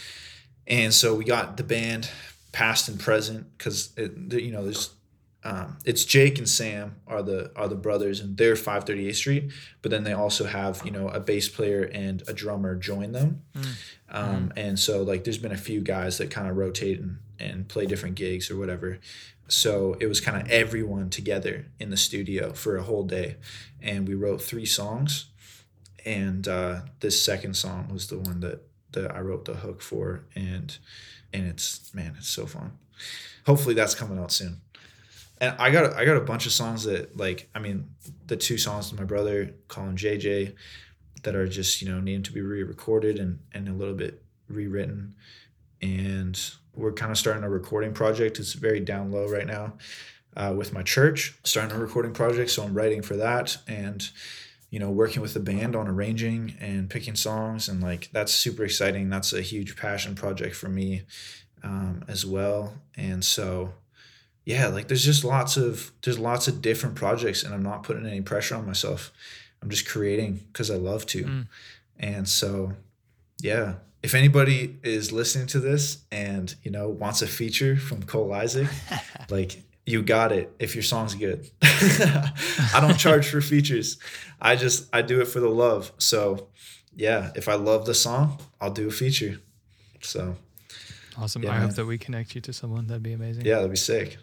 and 0.66 0.92
so 0.94 1.14
we 1.14 1.24
got 1.24 1.56
the 1.56 1.64
band 1.64 2.08
past 2.52 2.88
and 2.88 2.98
present 2.98 3.46
because 3.58 3.92
you 3.96 4.50
know 4.50 4.64
there's 4.64 4.90
um, 5.46 5.78
it's 5.84 6.04
Jake 6.04 6.38
and 6.38 6.48
Sam 6.48 6.96
are 7.06 7.22
the 7.22 7.52
are 7.54 7.68
the 7.68 7.76
brothers 7.76 8.20
and 8.20 8.36
they're 8.36 8.54
538th 8.54 9.14
Street, 9.14 9.52
but 9.80 9.90
then 9.90 10.04
they 10.04 10.12
also 10.12 10.44
have 10.44 10.82
you 10.84 10.90
know 10.90 11.08
a 11.08 11.20
bass 11.20 11.48
player 11.48 11.82
and 11.82 12.22
a 12.28 12.32
drummer 12.32 12.74
join 12.74 13.12
them, 13.12 13.42
um, 14.08 14.52
and 14.56 14.78
so 14.78 15.02
like 15.02 15.24
there's 15.24 15.38
been 15.38 15.52
a 15.52 15.56
few 15.56 15.80
guys 15.80 16.18
that 16.18 16.30
kind 16.30 16.48
of 16.48 16.56
rotate 16.56 16.98
and, 16.98 17.18
and 17.38 17.68
play 17.68 17.86
different 17.86 18.16
gigs 18.16 18.50
or 18.50 18.56
whatever. 18.56 18.98
So 19.48 19.96
it 20.00 20.06
was 20.06 20.20
kind 20.20 20.42
of 20.42 20.50
everyone 20.50 21.10
together 21.10 21.66
in 21.78 21.90
the 21.90 21.96
studio 21.96 22.52
for 22.52 22.76
a 22.76 22.82
whole 22.82 23.04
day, 23.04 23.36
and 23.80 24.08
we 24.08 24.14
wrote 24.14 24.42
three 24.42 24.66
songs 24.66 25.26
and 26.06 26.46
uh, 26.46 26.82
this 27.00 27.20
second 27.20 27.54
song 27.54 27.88
was 27.92 28.06
the 28.06 28.18
one 28.18 28.40
that 28.40 28.62
that 28.92 29.14
I 29.14 29.20
wrote 29.20 29.44
the 29.44 29.54
hook 29.54 29.82
for, 29.82 30.24
and 30.34 30.78
and 31.32 31.46
it's 31.46 31.92
man, 31.92 32.14
it's 32.16 32.28
so 32.28 32.46
fun. 32.46 32.78
Hopefully, 33.44 33.74
that's 33.74 33.94
coming 33.94 34.18
out 34.18 34.32
soon. 34.32 34.60
And 35.38 35.54
I 35.58 35.70
got 35.70 35.94
I 35.94 36.04
got 36.04 36.16
a 36.16 36.22
bunch 36.22 36.46
of 36.46 36.52
songs 36.52 36.84
that 36.84 37.16
like 37.16 37.48
I 37.54 37.58
mean 37.58 37.90
the 38.26 38.36
two 38.36 38.58
songs 38.58 38.90
with 38.90 38.98
my 38.98 39.06
brother 39.06 39.54
Colin 39.68 39.96
JJ 39.96 40.54
that 41.22 41.34
are 41.34 41.46
just 41.46 41.82
you 41.82 41.88
know 41.88 42.00
needing 42.00 42.22
to 42.22 42.32
be 42.32 42.40
re-recorded 42.40 43.18
and 43.18 43.40
and 43.52 43.68
a 43.68 43.72
little 43.72 43.94
bit 43.94 44.22
rewritten, 44.48 45.14
and 45.82 46.38
we're 46.74 46.92
kind 46.92 47.10
of 47.10 47.18
starting 47.18 47.44
a 47.44 47.50
recording 47.50 47.92
project. 47.92 48.38
It's 48.38 48.54
very 48.54 48.80
down 48.80 49.10
low 49.10 49.28
right 49.28 49.46
now. 49.46 49.74
Uh, 50.36 50.52
with 50.54 50.70
my 50.70 50.82
church, 50.82 51.38
starting 51.44 51.74
a 51.74 51.80
recording 51.80 52.12
project, 52.12 52.50
so 52.50 52.62
I'm 52.62 52.74
writing 52.74 53.00
for 53.00 53.16
that, 53.16 53.56
and 53.66 54.06
you 54.70 54.78
know 54.78 54.90
working 54.90 55.22
with 55.22 55.34
the 55.34 55.40
band 55.40 55.74
on 55.76 55.88
arranging 55.88 56.54
and 56.60 56.90
picking 56.90 57.14
songs 57.14 57.68
and 57.68 57.82
like 57.82 58.10
that's 58.12 58.34
super 58.34 58.64
exciting 58.64 59.08
that's 59.08 59.32
a 59.32 59.40
huge 59.40 59.76
passion 59.76 60.14
project 60.14 60.54
for 60.54 60.68
me 60.68 61.02
um, 61.62 62.04
as 62.08 62.26
well 62.26 62.74
and 62.96 63.24
so 63.24 63.72
yeah 64.46 64.68
like 64.68 64.88
there's 64.88 65.04
just 65.04 65.24
lots 65.24 65.56
of 65.58 65.92
there's 66.02 66.18
lots 66.18 66.48
of 66.48 66.62
different 66.62 66.94
projects 66.94 67.42
and 67.42 67.52
i'm 67.52 67.62
not 67.62 67.82
putting 67.82 68.06
any 68.06 68.20
pressure 68.22 68.54
on 68.56 68.64
myself 68.64 69.12
i'm 69.60 69.68
just 69.68 69.86
creating 69.86 70.40
because 70.52 70.70
i 70.70 70.76
love 70.76 71.04
to 71.06 71.24
Mm. 71.24 71.46
and 71.98 72.28
so 72.28 72.72
yeah 73.42 73.74
if 74.02 74.14
anybody 74.14 74.76
is 74.82 75.10
listening 75.12 75.46
to 75.48 75.58
this 75.60 75.98
and 76.10 76.54
you 76.62 76.70
know 76.70 76.88
wants 76.88 77.20
a 77.22 77.26
feature 77.26 77.76
from 77.76 78.02
cole 78.04 78.32
isaac 78.32 78.68
like 79.30 79.62
you 79.84 80.02
got 80.02 80.32
it 80.32 80.50
if 80.58 80.74
your 80.76 80.82
song's 80.82 81.14
good 81.14 81.50
i 81.62 82.78
don't 82.80 82.98
charge 82.98 83.28
for 83.28 83.40
features 83.40 83.98
i 84.40 84.54
just 84.56 84.88
i 84.94 85.02
do 85.02 85.20
it 85.20 85.26
for 85.26 85.40
the 85.40 85.48
love 85.50 85.92
so 85.98 86.48
yeah, 86.98 87.30
if 87.36 87.46
I 87.46 87.56
love 87.56 87.84
the 87.84 87.92
song, 87.92 88.38
I'll 88.58 88.70
do 88.70 88.88
a 88.88 88.90
feature. 88.90 89.38
So 90.00 90.34
Awesome. 91.18 91.42
Yeah, 91.42 91.52
I 91.52 91.58
hope 91.58 91.72
that 91.72 91.84
we 91.84 91.98
connect 91.98 92.34
you 92.34 92.40
to 92.40 92.54
someone. 92.54 92.86
That'd 92.86 93.02
be 93.02 93.12
amazing. 93.12 93.44
yeah, 93.44 93.56
that'd 93.56 93.70
be 93.70 93.76
sick. 93.76 94.16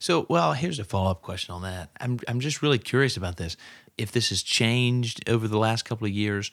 So, 0.00 0.24
well, 0.30 0.54
here's 0.54 0.78
a 0.78 0.84
follow 0.84 1.10
up 1.10 1.20
question 1.20 1.54
on 1.54 1.62
that. 1.62 1.90
I'm, 2.00 2.18
I'm 2.26 2.40
just 2.40 2.62
really 2.62 2.78
curious 2.78 3.18
about 3.18 3.36
this. 3.36 3.56
If 3.98 4.10
this 4.10 4.30
has 4.30 4.42
changed 4.42 5.28
over 5.28 5.46
the 5.46 5.58
last 5.58 5.84
couple 5.84 6.06
of 6.06 6.12
years, 6.12 6.50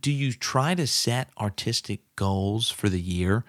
do 0.00 0.10
you 0.10 0.32
try 0.32 0.74
to 0.74 0.86
set 0.86 1.30
artistic 1.38 2.00
goals 2.16 2.68
for 2.68 2.88
the 2.88 3.00
year? 3.00 3.44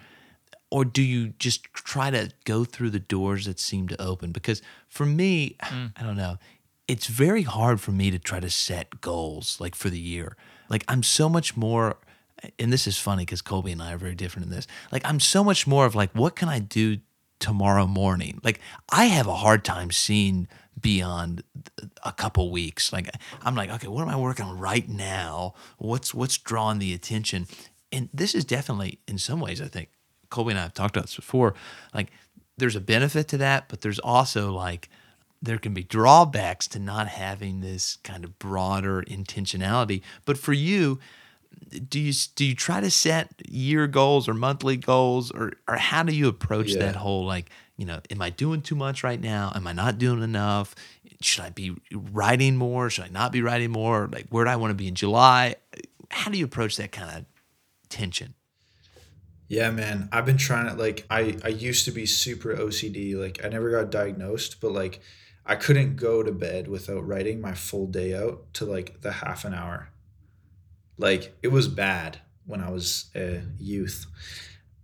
Or 0.69 0.85
do 0.85 1.01
you 1.01 1.29
just 1.39 1.63
try 1.73 2.11
to 2.11 2.29
go 2.45 2.63
through 2.63 2.91
the 2.91 2.99
doors 2.99 3.45
that 3.45 3.59
seem 3.59 3.87
to 3.87 3.99
open? 3.99 4.31
Because 4.31 4.61
for 4.87 5.05
me, 5.05 5.55
mm. 5.63 5.91
I 5.97 6.03
don't 6.03 6.17
know, 6.17 6.37
it's 6.87 7.07
very 7.07 7.41
hard 7.41 7.81
for 7.81 7.91
me 7.91 8.11
to 8.11 8.19
try 8.19 8.39
to 8.39 8.51
set 8.51 9.01
goals 9.01 9.59
like 9.59 9.73
for 9.73 9.89
the 9.89 9.99
year. 9.99 10.37
Like, 10.69 10.83
I'm 10.87 11.01
so 11.01 11.27
much 11.27 11.57
more 11.57 11.97
and 12.59 12.71
this 12.71 12.85
is 12.85 12.99
funny 12.99 13.23
because 13.23 13.41
Colby 13.41 13.71
and 13.71 13.81
I 13.81 13.93
are 13.93 13.97
very 13.97 14.13
different 14.13 14.45
in 14.45 14.51
this. 14.51 14.67
Like, 14.91 15.01
I'm 15.05 15.19
so 15.19 15.43
much 15.43 15.65
more 15.65 15.87
of 15.87 15.95
like, 15.95 16.11
what 16.13 16.35
can 16.35 16.49
I 16.49 16.59
do 16.59 16.97
tomorrow 17.39 17.87
morning? 17.87 18.39
Like, 18.43 18.59
I 18.89 19.05
have 19.05 19.27
a 19.27 19.35
hard 19.35 19.63
time 19.63 19.91
seeing 19.91 20.47
beyond 20.79 21.43
a 22.03 22.11
couple 22.11 22.51
weeks. 22.51 22.93
Like, 22.93 23.09
I'm 23.41 23.55
like, 23.55 23.69
okay, 23.69 23.87
what 23.87 24.01
am 24.01 24.09
I 24.09 24.17
working 24.17 24.45
on 24.45 24.59
right 24.59 24.87
now? 24.87 25.53
What's 25.77 26.13
what's 26.13 26.37
drawing 26.37 26.79
the 26.79 26.93
attention? 26.93 27.47
And 27.91 28.09
this 28.13 28.35
is 28.35 28.45
definitely, 28.45 28.99
in 29.07 29.17
some 29.17 29.39
ways, 29.39 29.61
I 29.61 29.67
think 29.67 29.89
Colby 30.29 30.51
and 30.51 30.59
I 30.59 30.63
have 30.63 30.73
talked 30.73 30.95
about 30.95 31.05
this 31.05 31.15
before. 31.15 31.53
Like, 31.93 32.11
there's 32.57 32.75
a 32.75 32.81
benefit 32.81 33.27
to 33.29 33.37
that, 33.37 33.69
but 33.69 33.81
there's 33.81 33.99
also 33.99 34.51
like 34.51 34.89
there 35.41 35.57
can 35.59 35.73
be 35.73 35.83
drawbacks 35.83 36.67
to 36.67 36.79
not 36.79 37.07
having 37.07 37.61
this 37.61 37.97
kind 37.97 38.23
of 38.23 38.39
broader 38.39 39.03
intentionality. 39.03 40.01
But 40.25 40.37
for 40.37 40.53
you, 40.53 40.99
do 41.89 41.99
you 41.99 42.13
do 42.35 42.45
you 42.45 42.55
try 42.55 42.79
to 42.81 42.89
set 42.91 43.31
year 43.47 43.87
goals 43.87 44.27
or 44.29 44.33
monthly 44.33 44.77
goals 44.77 45.31
or 45.31 45.53
or 45.67 45.75
how 45.77 46.03
do 46.03 46.15
you 46.15 46.27
approach 46.27 46.71
Yeah. 46.73 46.79
that 46.85 46.95
whole 46.95 47.25
like 47.25 47.49
you 47.77 47.85
know 47.85 47.99
am 48.09 48.21
i 48.21 48.29
doing 48.29 48.61
too 48.61 48.75
much 48.75 49.03
right 49.03 49.19
now 49.19 49.51
am 49.55 49.67
i 49.67 49.73
not 49.73 49.97
doing 49.97 50.21
enough 50.23 50.73
should 51.21 51.43
i 51.43 51.49
be 51.49 51.75
writing 51.91 52.55
more 52.57 52.89
should 52.89 53.05
i 53.05 53.09
not 53.09 53.31
be 53.31 53.41
writing 53.41 53.71
more 53.71 54.07
like 54.11 54.27
where 54.29 54.45
do 54.45 54.49
i 54.51 54.55
want 54.55 54.71
to 54.71 54.75
be 54.75 54.87
in 54.87 54.95
july 54.95 55.55
how 56.09 56.31
do 56.31 56.37
you 56.37 56.45
approach 56.45 56.77
that 56.77 56.91
kind 56.91 57.17
of 57.17 57.25
tension 57.89 58.33
Yeah, 59.49 59.71
man. 59.71 60.09
I've 60.11 60.25
been 60.25 60.37
trying 60.37 60.67
to 60.69 60.75
like 60.75 61.05
I 61.09 61.37
I 61.43 61.49
used 61.49 61.85
to 61.85 61.91
be 61.91 62.05
super 62.05 62.53
OCD. 62.55 63.15
Like 63.15 63.43
I 63.45 63.47
never 63.49 63.71
got 63.71 63.89
diagnosed, 63.91 64.59
but 64.59 64.73
like 64.73 64.99
I 65.45 65.55
couldn't 65.55 65.95
go 65.95 66.21
to 66.21 66.33
bed 66.33 66.67
without 66.67 67.07
writing 67.07 67.39
my 67.39 67.53
full 67.53 67.87
day 67.87 68.13
out 68.13 68.53
to 68.55 68.65
like 68.65 68.99
the 69.01 69.11
half 69.23 69.45
an 69.45 69.53
hour. 69.53 69.89
Like 70.97 71.37
it 71.43 71.49
was 71.49 71.67
bad 71.67 72.19
when 72.45 72.61
I 72.61 72.71
was 72.71 73.09
a 73.15 73.41
youth. 73.59 74.05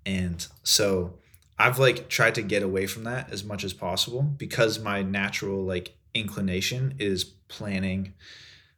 And 0.06 0.46
so 0.64 1.20
I've 1.58 1.80
like 1.80 2.10
tried 2.10 2.36
to 2.36 2.42
get 2.42 2.62
away 2.62 2.88
from 2.88 3.06
that 3.06 3.32
as 3.32 3.44
much 3.44 3.64
as 3.64 3.74
possible 3.74 4.22
because 4.22 4.80
my 4.80 5.02
natural 5.02 5.64
like 5.64 5.96
inclination 6.14 6.96
is 7.00 7.24
planning 7.24 8.14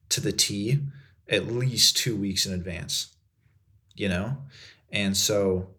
to 0.10 0.22
the 0.22 0.32
T 0.32 0.80
at 1.28 1.48
least 1.48 1.98
2 1.98 2.16
weeks 2.16 2.46
in 2.46 2.54
advance. 2.54 3.16
You 3.96 4.10
know? 4.10 4.38
And 4.92 5.18
so 5.18 5.72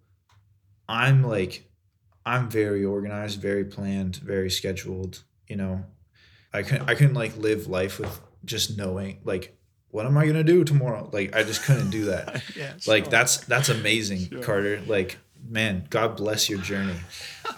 I'm 0.89 1.23
like, 1.23 1.71
I'm 2.25 2.49
very 2.51 2.85
organized, 2.85 3.41
very 3.41 3.65
planned, 3.65 4.17
very 4.17 4.51
scheduled. 4.51 5.23
You 5.47 5.57
know, 5.57 5.85
I 6.53 6.63
couldn't, 6.63 6.91
I 6.91 6.95
couldn't 6.95 7.15
like 7.15 7.37
live 7.37 7.69
life 7.69 8.01
with 8.01 8.21
just 8.45 8.77
knowing 8.77 9.21
like, 9.25 9.57
what 9.91 10.07
am 10.07 10.17
I 10.19 10.27
gonna 10.27 10.45
do 10.45 10.65
tomorrow? 10.65 11.09
Like, 11.13 11.35
I 11.35 11.43
just 11.43 11.63
couldn't 11.65 11.91
do 11.91 12.07
that. 12.07 12.43
yeah 12.57 12.73
like 12.87 13.11
that's 13.11 13.39
that's 13.39 13.69
amazing, 13.69 14.43
Carter. 14.43 14.81
Like, 14.87 15.19
man, 15.49 15.87
God 15.91 16.17
bless 16.17 16.49
your 16.49 16.59
journey. 16.61 16.97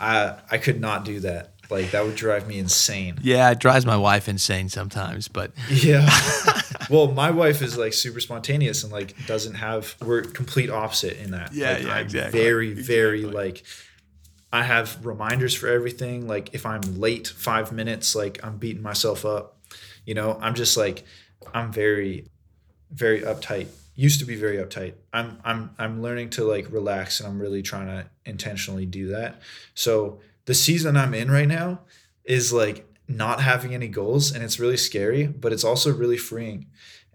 I 0.00 0.38
I 0.50 0.58
could 0.58 0.80
not 0.80 1.04
do 1.04 1.20
that. 1.20 1.54
Like, 1.70 1.90
that 1.90 2.02
would 2.02 2.14
drive 2.16 2.48
me 2.48 2.58
insane. 2.58 3.18
yeah 3.22 3.50
it 3.50 3.58
drives 3.58 3.84
my 3.84 3.96
wife 3.96 4.26
insane 4.26 4.70
sometimes 4.70 5.28
but 5.28 5.52
Yeah. 5.70 6.08
well, 6.90 7.08
my 7.08 7.30
wife 7.30 7.60
is 7.60 7.76
like 7.76 7.92
super 7.92 8.20
spontaneous 8.20 8.84
and 8.84 8.92
like 8.92 9.14
doesn't 9.26 9.54
have. 9.54 9.94
We're 10.04 10.22
complete 10.22 10.70
opposite 10.70 11.18
in 11.22 11.32
that. 11.32 11.52
Yeah, 11.52 11.72
Like, 11.72 11.82
yeah, 11.82 11.92
I'm 11.92 12.04
exactly. 12.04 12.40
Very, 12.40 12.72
very 12.72 13.22
like. 13.24 13.64
I 14.50 14.62
have 14.62 15.04
reminders 15.04 15.54
for 15.54 15.68
everything. 15.68 16.26
Like 16.26 16.54
if 16.54 16.64
I'm 16.64 16.80
late 16.98 17.28
five 17.28 17.70
minutes, 17.70 18.14
like 18.14 18.38
I'm 18.42 18.56
beating 18.56 18.82
myself 18.82 19.26
up. 19.26 19.58
You 20.06 20.14
know, 20.14 20.38
I'm 20.40 20.54
just 20.54 20.74
like, 20.78 21.04
I'm 21.54 21.72
very, 21.72 22.26
very 22.90 23.20
uptight. 23.22 23.68
Used 23.94 24.20
to 24.20 24.26
be 24.26 24.36
very 24.36 24.58
uptight. 24.58 24.94
I'm 25.12 25.40
I'm 25.44 25.70
I'm 25.78 26.02
learning 26.02 26.30
to 26.30 26.44
like 26.44 26.70
relax, 26.70 27.18
and 27.20 27.28
I'm 27.28 27.40
really 27.40 27.62
trying 27.62 27.86
to 27.86 28.06
intentionally 28.24 28.86
do 28.86 29.08
that. 29.08 29.40
So 29.74 30.20
the 30.44 30.54
season 30.54 30.96
I'm 30.96 31.14
in 31.14 31.30
right 31.30 31.48
now 31.48 31.80
is 32.24 32.52
like 32.52 32.86
not 33.08 33.40
having 33.40 33.74
any 33.74 33.88
goals, 33.88 34.30
and 34.30 34.44
it's 34.44 34.60
really 34.60 34.76
scary, 34.76 35.26
but 35.26 35.52
it's 35.52 35.64
also 35.64 35.92
really 35.92 36.16
freeing, 36.16 36.66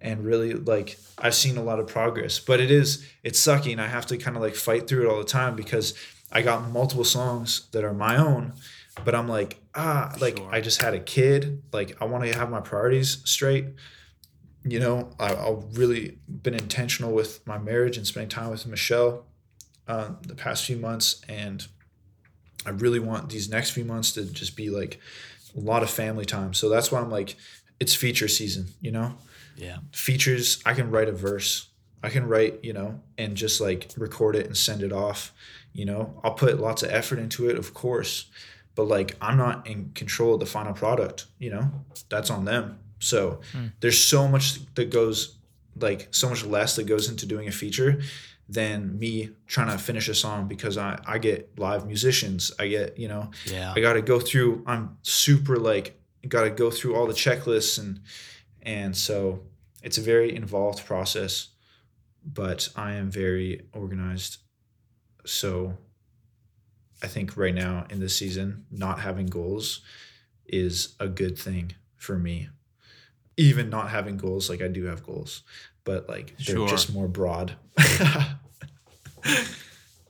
and 0.01 0.25
really 0.25 0.53
like 0.53 0.97
I've 1.17 1.35
seen 1.35 1.55
a 1.55 1.63
lot 1.63 1.79
of 1.79 1.87
progress. 1.87 2.39
But 2.39 2.59
it 2.59 2.69
is 2.69 3.07
it's 3.23 3.39
sucking. 3.39 3.79
I 3.79 3.87
have 3.87 4.05
to 4.07 4.17
kind 4.17 4.35
of 4.35 4.43
like 4.43 4.55
fight 4.55 4.87
through 4.87 5.07
it 5.07 5.11
all 5.11 5.19
the 5.19 5.23
time 5.23 5.55
because 5.55 5.93
I 6.33 6.41
got 6.41 6.69
multiple 6.69 7.05
songs 7.05 7.69
that 7.71 7.85
are 7.85 7.93
my 7.93 8.17
own, 8.17 8.53
but 9.05 9.15
I'm 9.15 9.29
like 9.29 9.61
ah 9.73 10.13
like 10.19 10.37
Sure. 10.37 10.49
I 10.51 10.59
just 10.59 10.81
had 10.81 10.93
a 10.93 10.99
kid. 10.99 11.61
Like 11.71 11.95
I 12.01 12.05
want 12.05 12.25
to 12.25 12.37
have 12.37 12.49
my 12.49 12.59
priorities 12.59 13.19
straight 13.23 13.67
you 14.65 14.79
know, 14.79 15.09
I, 15.19 15.35
I've 15.35 15.77
really 15.77 16.17
been 16.27 16.53
intentional 16.53 17.11
with 17.11 17.45
my 17.45 17.57
marriage 17.57 17.97
and 17.97 18.07
spending 18.07 18.29
time 18.29 18.49
with 18.49 18.65
Michelle 18.65 19.25
uh, 19.87 20.11
the 20.21 20.35
past 20.35 20.65
few 20.65 20.77
months, 20.77 21.21
and 21.27 21.67
I 22.65 22.69
really 22.69 22.99
want 22.99 23.29
these 23.29 23.49
next 23.49 23.71
few 23.71 23.83
months 23.83 24.13
to 24.13 24.25
just 24.25 24.55
be 24.55 24.69
like 24.69 24.99
a 25.55 25.59
lot 25.59 25.83
of 25.83 25.89
family 25.89 26.25
time. 26.25 26.53
So 26.53 26.69
that's 26.69 26.91
why 26.91 26.99
I'm 26.99 27.11
like, 27.11 27.35
it's 27.79 27.93
feature 27.93 28.27
season, 28.27 28.67
you 28.79 28.91
know, 28.91 29.15
yeah 29.57 29.77
features. 29.91 30.61
I 30.65 30.73
can 30.73 30.89
write 30.89 31.09
a 31.09 31.11
verse, 31.11 31.67
I 32.01 32.09
can 32.09 32.27
write, 32.27 32.63
you 32.63 32.73
know, 32.73 33.01
and 33.17 33.35
just 33.35 33.59
like 33.59 33.91
record 33.97 34.35
it 34.35 34.45
and 34.45 34.55
send 34.55 34.81
it 34.83 34.93
off. 34.93 35.33
You 35.73 35.85
know, 35.85 36.21
I'll 36.23 36.33
put 36.33 36.59
lots 36.59 36.83
of 36.83 36.91
effort 36.91 37.19
into 37.19 37.49
it, 37.49 37.57
of 37.57 37.73
course, 37.73 38.25
but 38.75 38.87
like 38.87 39.15
I'm 39.19 39.37
not 39.37 39.67
in 39.67 39.91
control 39.93 40.35
of 40.35 40.39
the 40.39 40.45
final 40.45 40.73
product. 40.73 41.25
You 41.39 41.49
know, 41.49 41.71
that's 42.09 42.29
on 42.29 42.45
them. 42.45 42.79
So 43.03 43.41
hmm. 43.51 43.67
there's 43.79 44.01
so 44.01 44.27
much 44.27 44.59
that 44.75 44.89
goes 44.89 45.37
like 45.79 46.07
so 46.11 46.29
much 46.29 46.45
less 46.45 46.75
that 46.75 46.85
goes 46.85 47.09
into 47.09 47.25
doing 47.25 47.47
a 47.47 47.51
feature 47.51 48.01
than 48.49 48.99
me 48.99 49.29
trying 49.47 49.69
to 49.69 49.77
finish 49.77 50.07
a 50.09 50.15
song 50.15 50.47
because 50.47 50.77
I, 50.77 50.99
I 51.05 51.17
get 51.17 51.57
live 51.57 51.87
musicians. 51.87 52.51
I 52.59 52.67
get, 52.67 52.97
you 52.99 53.07
know, 53.07 53.31
yeah 53.45 53.73
I 53.75 53.79
got 53.79 53.93
to 53.93 54.01
go 54.01 54.19
through, 54.19 54.63
I'm 54.67 54.97
super 55.01 55.57
like, 55.57 55.99
got 56.27 56.43
to 56.43 56.49
go 56.49 56.69
through 56.69 56.95
all 56.95 57.07
the 57.07 57.13
checklists 57.13 57.79
and, 57.79 58.01
and 58.61 58.95
so 58.95 59.43
it's 59.81 59.97
a 59.97 60.01
very 60.01 60.35
involved 60.35 60.85
process, 60.85 61.49
but 62.25 62.69
I 62.75 62.93
am 62.93 63.09
very 63.11 63.63
organized. 63.73 64.37
So 65.25 65.77
I 67.01 67.07
think 67.07 67.35
right 67.35 67.55
now 67.55 67.85
in 67.89 67.99
this 67.99 68.15
season, 68.15 68.65
not 68.71 68.99
having 68.99 69.27
goals 69.27 69.81
is 70.45 70.95
a 70.99 71.07
good 71.07 71.37
thing 71.37 71.73
for 71.95 72.17
me. 72.17 72.49
Even 73.37 73.69
not 73.69 73.89
having 73.89 74.17
goals, 74.17 74.49
like 74.49 74.61
I 74.61 74.67
do 74.67 74.85
have 74.85 75.03
goals, 75.03 75.43
but 75.83 76.07
like 76.07 76.35
they're 76.37 76.55
Sure. 76.55 76.67
just 76.67 76.93
more 76.93 77.07
broad. 77.07 77.55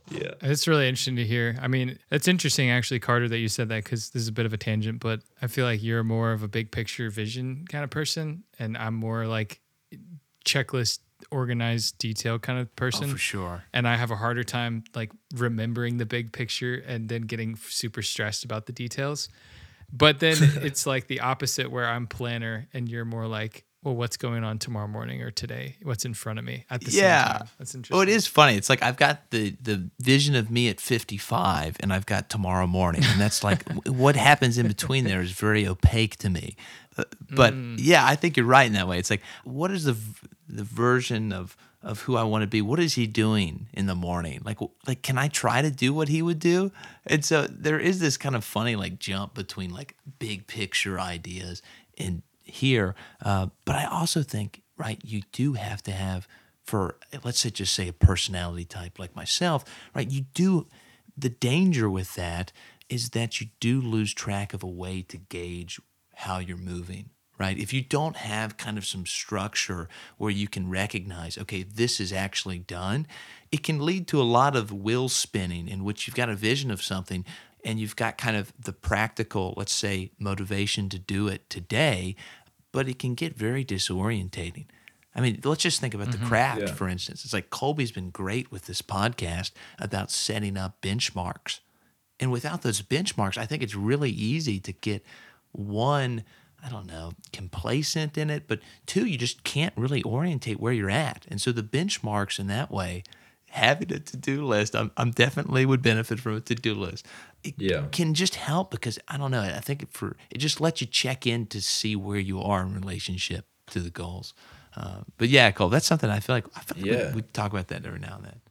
yeah. 0.10 0.32
It's 0.42 0.68
really 0.68 0.88
interesting 0.88 1.16
to 1.16 1.26
hear. 1.26 1.58
I 1.62 1.68
mean, 1.68 1.98
it's 2.12 2.28
interesting 2.28 2.70
actually, 2.70 3.00
Carter, 3.00 3.28
that 3.30 3.38
you 3.38 3.48
said 3.48 3.70
that 3.70 3.84
because 3.84 4.10
this 4.10 4.22
is 4.22 4.28
a 4.28 4.32
bit 4.34 4.46
of 4.46 4.54
a 4.54 4.58
tangent, 4.58 5.00
but 5.00 5.22
I 5.42 5.48
feel 5.48 5.66
like 5.66 5.82
you're 5.82 6.04
more 6.04 6.32
of 6.32 6.44
a 6.44 6.48
big 6.48 6.72
picture 6.72 7.10
vision 7.10 7.66
kind 7.70 7.84
of 7.84 7.90
person, 7.90 8.44
and 8.60 8.78
I'm 8.78 8.94
more 8.94 9.26
like 9.26 9.62
checklist, 10.46 11.00
organized, 11.32 11.98
detail 12.00 12.38
kind 12.40 12.60
of 12.60 12.68
oh, 12.68 12.72
person. 12.76 13.06
oh, 13.06 13.14
for 13.14 13.18
sure 13.18 13.64
and 13.74 13.88
I 13.88 13.96
have 13.96 14.12
a 14.12 14.16
harder 14.18 14.44
time 14.44 14.84
like 14.94 15.12
remembering 15.36 15.98
the 15.98 16.06
big 16.06 16.34
picture 16.34 16.84
and 16.86 17.08
then 17.08 17.22
getting 17.22 17.56
super 17.56 18.02
stressed 18.02 18.44
about 18.44 18.66
the 18.66 18.74
details. 18.74 19.30
But 19.96 20.20
then 20.20 20.36
it's 20.40 20.86
like 20.88 21.08
the 21.08 21.20
opposite 21.22 21.70
where 21.72 21.88
I'm 21.88 22.08
planner 22.08 22.68
and 22.74 22.90
you're 22.90 23.06
more 23.06 23.28
like, 23.28 23.64
well, 23.84 23.96
what's 23.96 24.16
going 24.18 24.44
on 24.46 24.60
tomorrow 24.60 24.88
morning 24.88 25.22
or 25.22 25.30
today? 25.30 25.76
What's 25.84 26.06
in 26.06 26.14
front 26.14 26.40
of 26.40 26.46
me 26.46 26.66
at 26.70 26.82
the 26.82 26.90
Yeah. 26.92 27.28
same 27.28 27.38
time? 27.40 27.48
That's 27.60 27.76
interesting. 27.76 27.98
Oh, 27.98 28.02
it 28.02 28.10
is 28.10 28.26
funny. 28.26 28.56
It's 28.56 28.70
like 28.70 28.82
I've 28.82 28.96
got 28.98 29.30
the 29.32 29.56
the 29.62 29.90
vision 30.00 30.36
of 30.36 30.50
me 30.50 30.70
at 30.70 30.80
55 30.80 31.78
and 31.82 31.94
I've 31.94 32.06
got 32.06 32.30
tomorrow 32.30 32.66
morning. 32.66 33.04
And 33.06 33.20
that's 33.20 33.44
like 33.44 33.68
what 33.86 34.16
happens 34.16 34.58
in 34.58 34.68
between 34.68 35.04
there 35.06 35.22
is 35.22 35.32
very 35.32 35.68
opaque 35.68 36.16
to 36.18 36.30
me. 36.30 36.56
Uh, 36.98 37.04
but 37.30 37.54
yeah, 37.78 38.06
I 38.06 38.16
think 38.16 38.38
you're 38.38 38.46
right 38.46 38.66
in 38.68 38.74
that 38.74 38.88
way. 38.88 39.00
It's 39.00 39.10
like 39.10 39.22
what 39.44 39.70
is 39.72 39.84
the 39.84 39.98
the 40.48 40.64
version 40.64 41.32
of 41.34 41.56
of 41.84 42.02
who 42.02 42.16
I 42.16 42.24
want 42.24 42.44
to 42.44 42.48
be? 42.48 42.62
What 42.62 42.80
is 42.80 42.94
he 42.96 43.06
doing 43.06 43.68
in 43.74 43.86
the 43.86 43.96
morning? 43.96 44.42
Like 44.44 44.60
like 44.88 45.02
can 45.02 45.18
I 45.18 45.28
try 45.28 45.62
to 45.62 45.70
do 45.70 45.94
what 45.94 46.08
he 46.08 46.22
would 46.22 46.40
do? 46.40 46.72
And 47.06 47.24
so 47.24 47.46
there 47.48 47.80
is 47.80 48.00
this 48.00 48.18
kind 48.18 48.36
of 48.36 48.44
funny 48.44 48.76
like 48.76 49.00
jump 49.00 49.34
between 49.34 49.72
like 49.72 49.96
big 50.20 50.48
picture 50.48 51.00
ideas 51.00 51.62
and 51.98 52.24
here. 52.44 52.96
Uh, 53.22 53.48
but 53.66 53.76
I 53.76 53.86
also 53.86 54.24
think 54.24 54.62
right, 54.78 55.00
you 55.04 55.22
do 55.32 55.54
have 55.54 55.84
to 55.84 55.92
have 55.92 56.28
for 56.64 56.96
let's 57.24 57.42
say 57.42 57.50
just 57.50 57.74
say 57.74 57.90
a 57.90 57.94
personality 57.94 58.66
type 58.66 58.98
like 58.98 59.16
myself, 59.16 59.66
right? 59.94 60.10
You 60.10 60.22
do 60.34 60.68
the 61.18 61.30
danger 61.30 61.90
with 61.90 62.16
that 62.16 62.52
is 62.90 63.10
that 63.10 63.42
you 63.42 63.48
do 63.60 63.82
lose 63.82 64.14
track 64.14 64.54
of 64.54 64.64
a 64.64 64.68
way 64.68 65.02
to 65.02 65.18
gauge 65.18 65.80
how 66.16 66.38
you're 66.40 66.58
moving 66.58 67.10
right? 67.38 67.58
If 67.58 67.74
you 67.74 67.82
don't 67.82 68.16
have 68.18 68.58
kind 68.58 68.78
of 68.78 68.86
some 68.86 69.06
structure 69.06 69.90
where 70.18 70.32
you 70.32 70.48
can 70.48 70.70
recognize, 70.70 71.38
okay, 71.38 71.64
this 71.64 72.00
is 72.00 72.14
actually 72.14 72.60
done, 72.60 73.08
it 73.52 73.64
can 73.64 73.86
lead 73.86 74.08
to 74.08 74.22
a 74.22 74.24
lot 74.24 74.56
of 74.56 74.72
wheel 74.72 75.10
spinning 75.10 75.68
in 75.68 75.84
which 75.84 76.08
you've 76.08 76.16
got 76.16 76.30
a 76.30 76.36
vision 76.36 76.72
of 76.72 76.82
something 76.82 77.26
and 77.64 77.80
you've 77.80 77.96
got 77.96 78.18
kind 78.18 78.36
of 78.36 78.54
the 78.60 78.74
practical, 78.74 79.54
let's 79.58 79.74
say, 79.74 80.12
motivation 80.20 80.90
to 80.90 81.00
do 81.00 81.28
it 81.28 81.50
today, 81.50 82.16
but 82.72 82.88
it 82.88 83.00
can 83.00 83.16
get 83.16 83.38
very 83.38 83.64
disorientating. 83.64 84.66
I 85.16 85.22
mean, 85.22 85.40
let's 85.44 85.64
just 85.64 85.80
think 85.80 85.94
about 85.94 86.08
mm-hmm. 86.08 86.24
the 86.24 86.28
craft, 86.28 86.62
yeah. 86.62 86.74
for 86.74 86.88
instance. 86.88 87.24
It's 87.24 87.34
like 87.34 87.50
Colby's 87.50 87.92
been 87.92 88.10
great 88.10 88.52
with 88.52 88.66
this 88.66 88.82
podcast 88.82 89.52
about 89.80 90.12
setting 90.12 90.58
up 90.58 90.82
benchmarks. 90.82 91.60
And 92.20 92.32
without 92.32 92.62
those 92.62 92.82
benchmarks, 92.82 93.38
I 93.38 93.46
think 93.46 93.64
it's 93.64 93.76
really 93.76 94.10
easy 94.10 94.60
to 94.62 94.72
get 94.72 95.06
one, 95.52 96.24
I 96.66 96.70
don't 96.70 96.88
know, 96.88 97.12
complacent 97.32 98.18
in 98.18 98.30
it, 98.30 98.48
but 98.48 98.60
two, 98.86 99.06
you 99.06 99.18
just 99.18 99.44
can't 99.44 99.74
really 99.76 100.02
orientate 100.04 100.60
where 100.60 100.74
you're 100.74 100.90
at. 100.90 101.26
And 101.30 101.42
so 101.42 101.52
the 101.52 101.64
benchmarks 101.64 102.40
in 102.40 102.48
that 102.48 102.72
way, 102.72 103.04
having 103.50 103.92
a 103.92 104.00
to-do 104.00 104.46
list, 104.46 104.76
I'm, 104.76 104.92
I'm 104.98 105.12
definitely 105.12 105.66
would 105.66 105.82
benefit 105.82 106.20
from 106.20 106.36
a 106.36 106.40
to-do 106.40 106.74
list. 106.74 107.06
It 107.44 107.56
yeah. 107.58 107.86
can 107.92 108.14
just 108.14 108.36
help 108.36 108.72
because 108.72 108.98
I 109.08 109.18
don't 109.18 109.32
know. 109.32 109.42
I 109.42 109.60
think 109.60 109.92
for 109.92 110.16
it 110.30 110.38
just 110.38 110.62
lets 110.62 110.80
you 110.80 110.88
check 110.88 111.28
in 111.28 111.46
to 111.48 111.62
see 111.62 111.96
where 111.96 112.20
you 112.20 112.42
are 112.42 112.62
in 112.62 112.74
relationship 112.74 113.46
to 113.68 113.80
the 113.80 113.90
goals. 113.90 114.34
Uh, 114.76 115.02
but 115.18 115.30
yeah, 115.30 115.52
Cole, 115.52 115.70
that's 115.70 115.86
something 115.86 116.10
I 116.10 116.20
feel 116.20 116.36
like 116.36 116.46
I 116.56 116.62
feel 116.62 116.82
like 116.82 116.92
yeah. 116.92 117.10
we, 117.10 117.18
we 117.18 117.22
talk 117.22 117.52
about 117.52 117.68
that 117.68 117.86
every 117.86 118.00
now 118.00 118.16
and 118.16 118.26
then. 118.26 118.42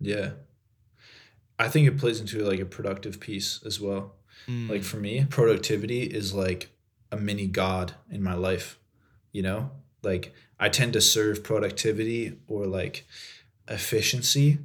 Yeah, 0.00 0.30
I 1.58 1.68
think 1.68 1.88
it 1.88 1.98
plays 1.98 2.20
into 2.20 2.40
like 2.40 2.60
a 2.60 2.66
productive 2.66 3.20
piece 3.20 3.60
as 3.64 3.80
well. 3.80 4.14
Mm. 4.46 4.68
Like 4.68 4.82
for 4.82 4.98
me, 4.98 5.24
productivity 5.28 6.02
is 6.02 6.34
like 6.34 6.68
a 7.10 7.16
mini 7.16 7.46
god 7.46 7.94
in 8.10 8.22
my 8.22 8.34
life. 8.34 8.78
You 9.32 9.42
know, 9.42 9.70
like 10.02 10.32
I 10.58 10.68
tend 10.68 10.92
to 10.94 11.00
serve 11.00 11.44
productivity 11.44 12.38
or 12.46 12.66
like 12.66 13.06
efficiency 13.68 14.58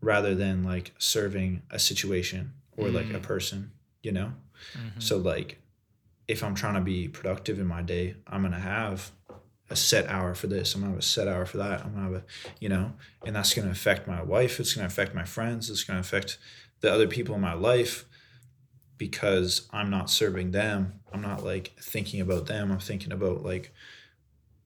rather 0.00 0.34
than 0.34 0.62
like 0.62 0.92
serving 0.98 1.62
a 1.70 1.78
situation 1.78 2.52
or 2.76 2.88
mm. 2.88 2.94
like 2.94 3.10
a 3.10 3.20
mm. 3.20 3.22
person, 3.22 3.70
you 4.02 4.12
know? 4.12 4.32
Mm-hmm. 4.76 5.00
So 5.00 5.18
like 5.18 5.58
if 6.26 6.42
I'm 6.44 6.54
trying 6.54 6.74
to 6.74 6.80
be 6.80 7.08
productive 7.08 7.58
in 7.58 7.66
my 7.66 7.82
day, 7.82 8.14
I'm 8.26 8.42
gonna 8.42 8.58
have 8.58 9.10
a 9.68 9.76
set 9.76 10.08
hour 10.08 10.34
for 10.34 10.46
this. 10.46 10.74
I'm 10.74 10.80
gonna 10.80 10.92
have 10.92 11.00
a 11.00 11.02
set 11.02 11.28
hour 11.28 11.44
for 11.44 11.58
that. 11.58 11.84
I'm 11.84 11.92
gonna 11.92 12.04
have 12.04 12.14
a, 12.14 12.24
you 12.60 12.68
know, 12.68 12.92
and 13.24 13.36
that's 13.36 13.54
gonna 13.54 13.70
affect 13.70 14.06
my 14.06 14.22
wife. 14.22 14.58
It's 14.58 14.74
gonna 14.74 14.86
affect 14.86 15.14
my 15.14 15.24
friends. 15.24 15.70
It's 15.70 15.84
gonna 15.84 16.00
affect 16.00 16.38
the 16.80 16.92
other 16.92 17.06
people 17.06 17.34
in 17.34 17.40
my 17.40 17.52
life 17.52 18.06
because 19.00 19.66
I'm 19.72 19.88
not 19.88 20.10
serving 20.10 20.50
them. 20.50 21.00
I'm 21.10 21.22
not 21.22 21.42
like 21.42 21.72
thinking 21.80 22.20
about 22.20 22.46
them. 22.46 22.70
I'm 22.70 22.80
thinking 22.80 23.12
about 23.12 23.42
like 23.42 23.72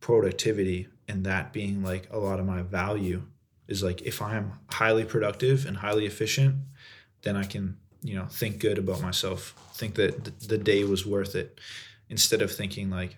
productivity 0.00 0.88
and 1.06 1.24
that 1.24 1.52
being 1.52 1.84
like 1.84 2.08
a 2.10 2.18
lot 2.18 2.40
of 2.40 2.44
my 2.44 2.62
value 2.62 3.22
is 3.68 3.80
like 3.80 4.02
if 4.02 4.20
I'm 4.20 4.54
highly 4.72 5.04
productive 5.04 5.66
and 5.66 5.76
highly 5.76 6.04
efficient, 6.04 6.56
then 7.22 7.36
I 7.36 7.44
can, 7.44 7.76
you 8.02 8.16
know, 8.16 8.26
think 8.26 8.58
good 8.58 8.76
about 8.76 9.00
myself, 9.00 9.54
think 9.72 9.94
that 9.94 10.40
the 10.40 10.58
day 10.58 10.82
was 10.82 11.06
worth 11.06 11.36
it 11.36 11.60
instead 12.08 12.42
of 12.42 12.50
thinking 12.50 12.90
like 12.90 13.16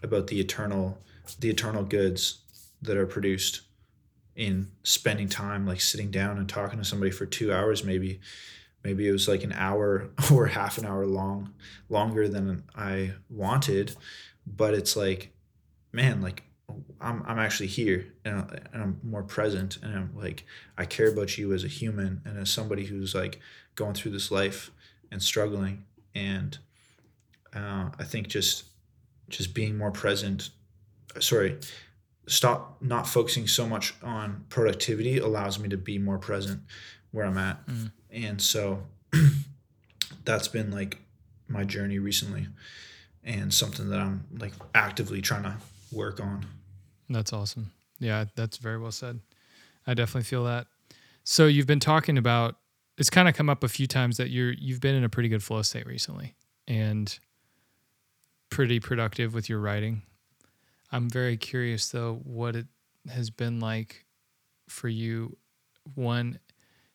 about 0.00 0.28
the 0.28 0.38
eternal 0.38 0.96
the 1.40 1.50
eternal 1.50 1.82
goods 1.82 2.38
that 2.82 2.96
are 2.96 3.06
produced 3.06 3.62
in 4.36 4.68
spending 4.84 5.28
time 5.28 5.66
like 5.66 5.80
sitting 5.80 6.12
down 6.12 6.38
and 6.38 6.48
talking 6.48 6.78
to 6.78 6.84
somebody 6.84 7.10
for 7.10 7.26
2 7.26 7.52
hours 7.52 7.84
maybe 7.84 8.20
maybe 8.84 9.08
it 9.08 9.12
was 9.12 9.28
like 9.28 9.44
an 9.44 9.52
hour 9.52 10.10
or 10.32 10.46
half 10.46 10.78
an 10.78 10.86
hour 10.86 11.06
long 11.06 11.52
longer 11.88 12.28
than 12.28 12.64
I 12.74 13.12
wanted 13.30 13.96
but 14.46 14.74
it's 14.74 14.96
like 14.96 15.32
man 15.92 16.20
like 16.20 16.44
I'm, 17.00 17.22
I'm 17.26 17.38
actually 17.38 17.66
here 17.66 18.06
and, 18.24 18.60
I'm 18.72 19.00
more 19.02 19.22
present 19.22 19.78
and 19.82 19.94
I'm 19.94 20.10
like 20.16 20.44
I 20.78 20.84
care 20.84 21.08
about 21.08 21.36
you 21.36 21.52
as 21.52 21.64
a 21.64 21.68
human 21.68 22.22
and 22.24 22.38
as 22.38 22.50
somebody 22.50 22.86
who's 22.86 23.14
like 23.14 23.40
going 23.74 23.94
through 23.94 24.12
this 24.12 24.30
life 24.30 24.70
and 25.10 25.22
struggling. 25.22 25.84
And 26.14 26.58
uh, 27.54 27.90
I 27.98 28.04
think 28.04 28.28
just 28.28 28.64
just 29.28 29.54
being 29.54 29.78
more 29.78 29.90
present 29.90 30.50
sorry 31.18 31.58
stop 32.26 32.76
not 32.82 33.06
focusing 33.06 33.46
so 33.46 33.66
much 33.66 33.94
on 34.02 34.44
productivity 34.50 35.18
allows 35.18 35.58
me 35.58 35.68
to 35.68 35.76
be 35.76 35.96
more 35.96 36.18
present 36.18 36.60
where 37.12 37.24
I'm 37.24 37.38
at 37.38 37.66
mm. 37.66 37.92
and 38.10 38.40
so 38.40 38.82
that's 40.24 40.48
been 40.48 40.70
like 40.70 40.98
my 41.48 41.64
journey 41.64 41.98
recently 41.98 42.48
and 43.24 43.52
something 43.52 43.88
that 43.90 44.00
I'm 44.00 44.24
like 44.38 44.52
actively 44.74 45.20
trying 45.20 45.44
to 45.44 45.56
work 45.92 46.20
on. 46.20 46.46
That's 47.08 47.32
awesome. 47.32 47.72
Yeah, 47.98 48.24
that's 48.34 48.56
very 48.56 48.78
well 48.78 48.90
said. 48.90 49.20
I 49.86 49.94
definitely 49.94 50.24
feel 50.24 50.44
that. 50.44 50.66
So 51.24 51.46
you've 51.46 51.66
been 51.66 51.80
talking 51.80 52.18
about 52.18 52.56
it's 52.98 53.10
kind 53.10 53.28
of 53.28 53.34
come 53.34 53.48
up 53.48 53.64
a 53.64 53.68
few 53.68 53.86
times 53.86 54.16
that 54.16 54.30
you're 54.30 54.52
you've 54.52 54.80
been 54.80 54.94
in 54.94 55.04
a 55.04 55.08
pretty 55.08 55.28
good 55.28 55.42
flow 55.42 55.62
state 55.62 55.86
recently 55.86 56.34
and 56.66 57.18
pretty 58.50 58.80
productive 58.80 59.34
with 59.34 59.48
your 59.48 59.60
writing. 59.60 60.02
I'm 60.90 61.08
very 61.08 61.36
curious 61.36 61.88
though 61.88 62.20
what 62.24 62.56
it 62.56 62.66
has 63.10 63.30
been 63.30 63.60
like 63.60 64.04
for 64.68 64.88
you. 64.88 65.36
One, 65.94 66.38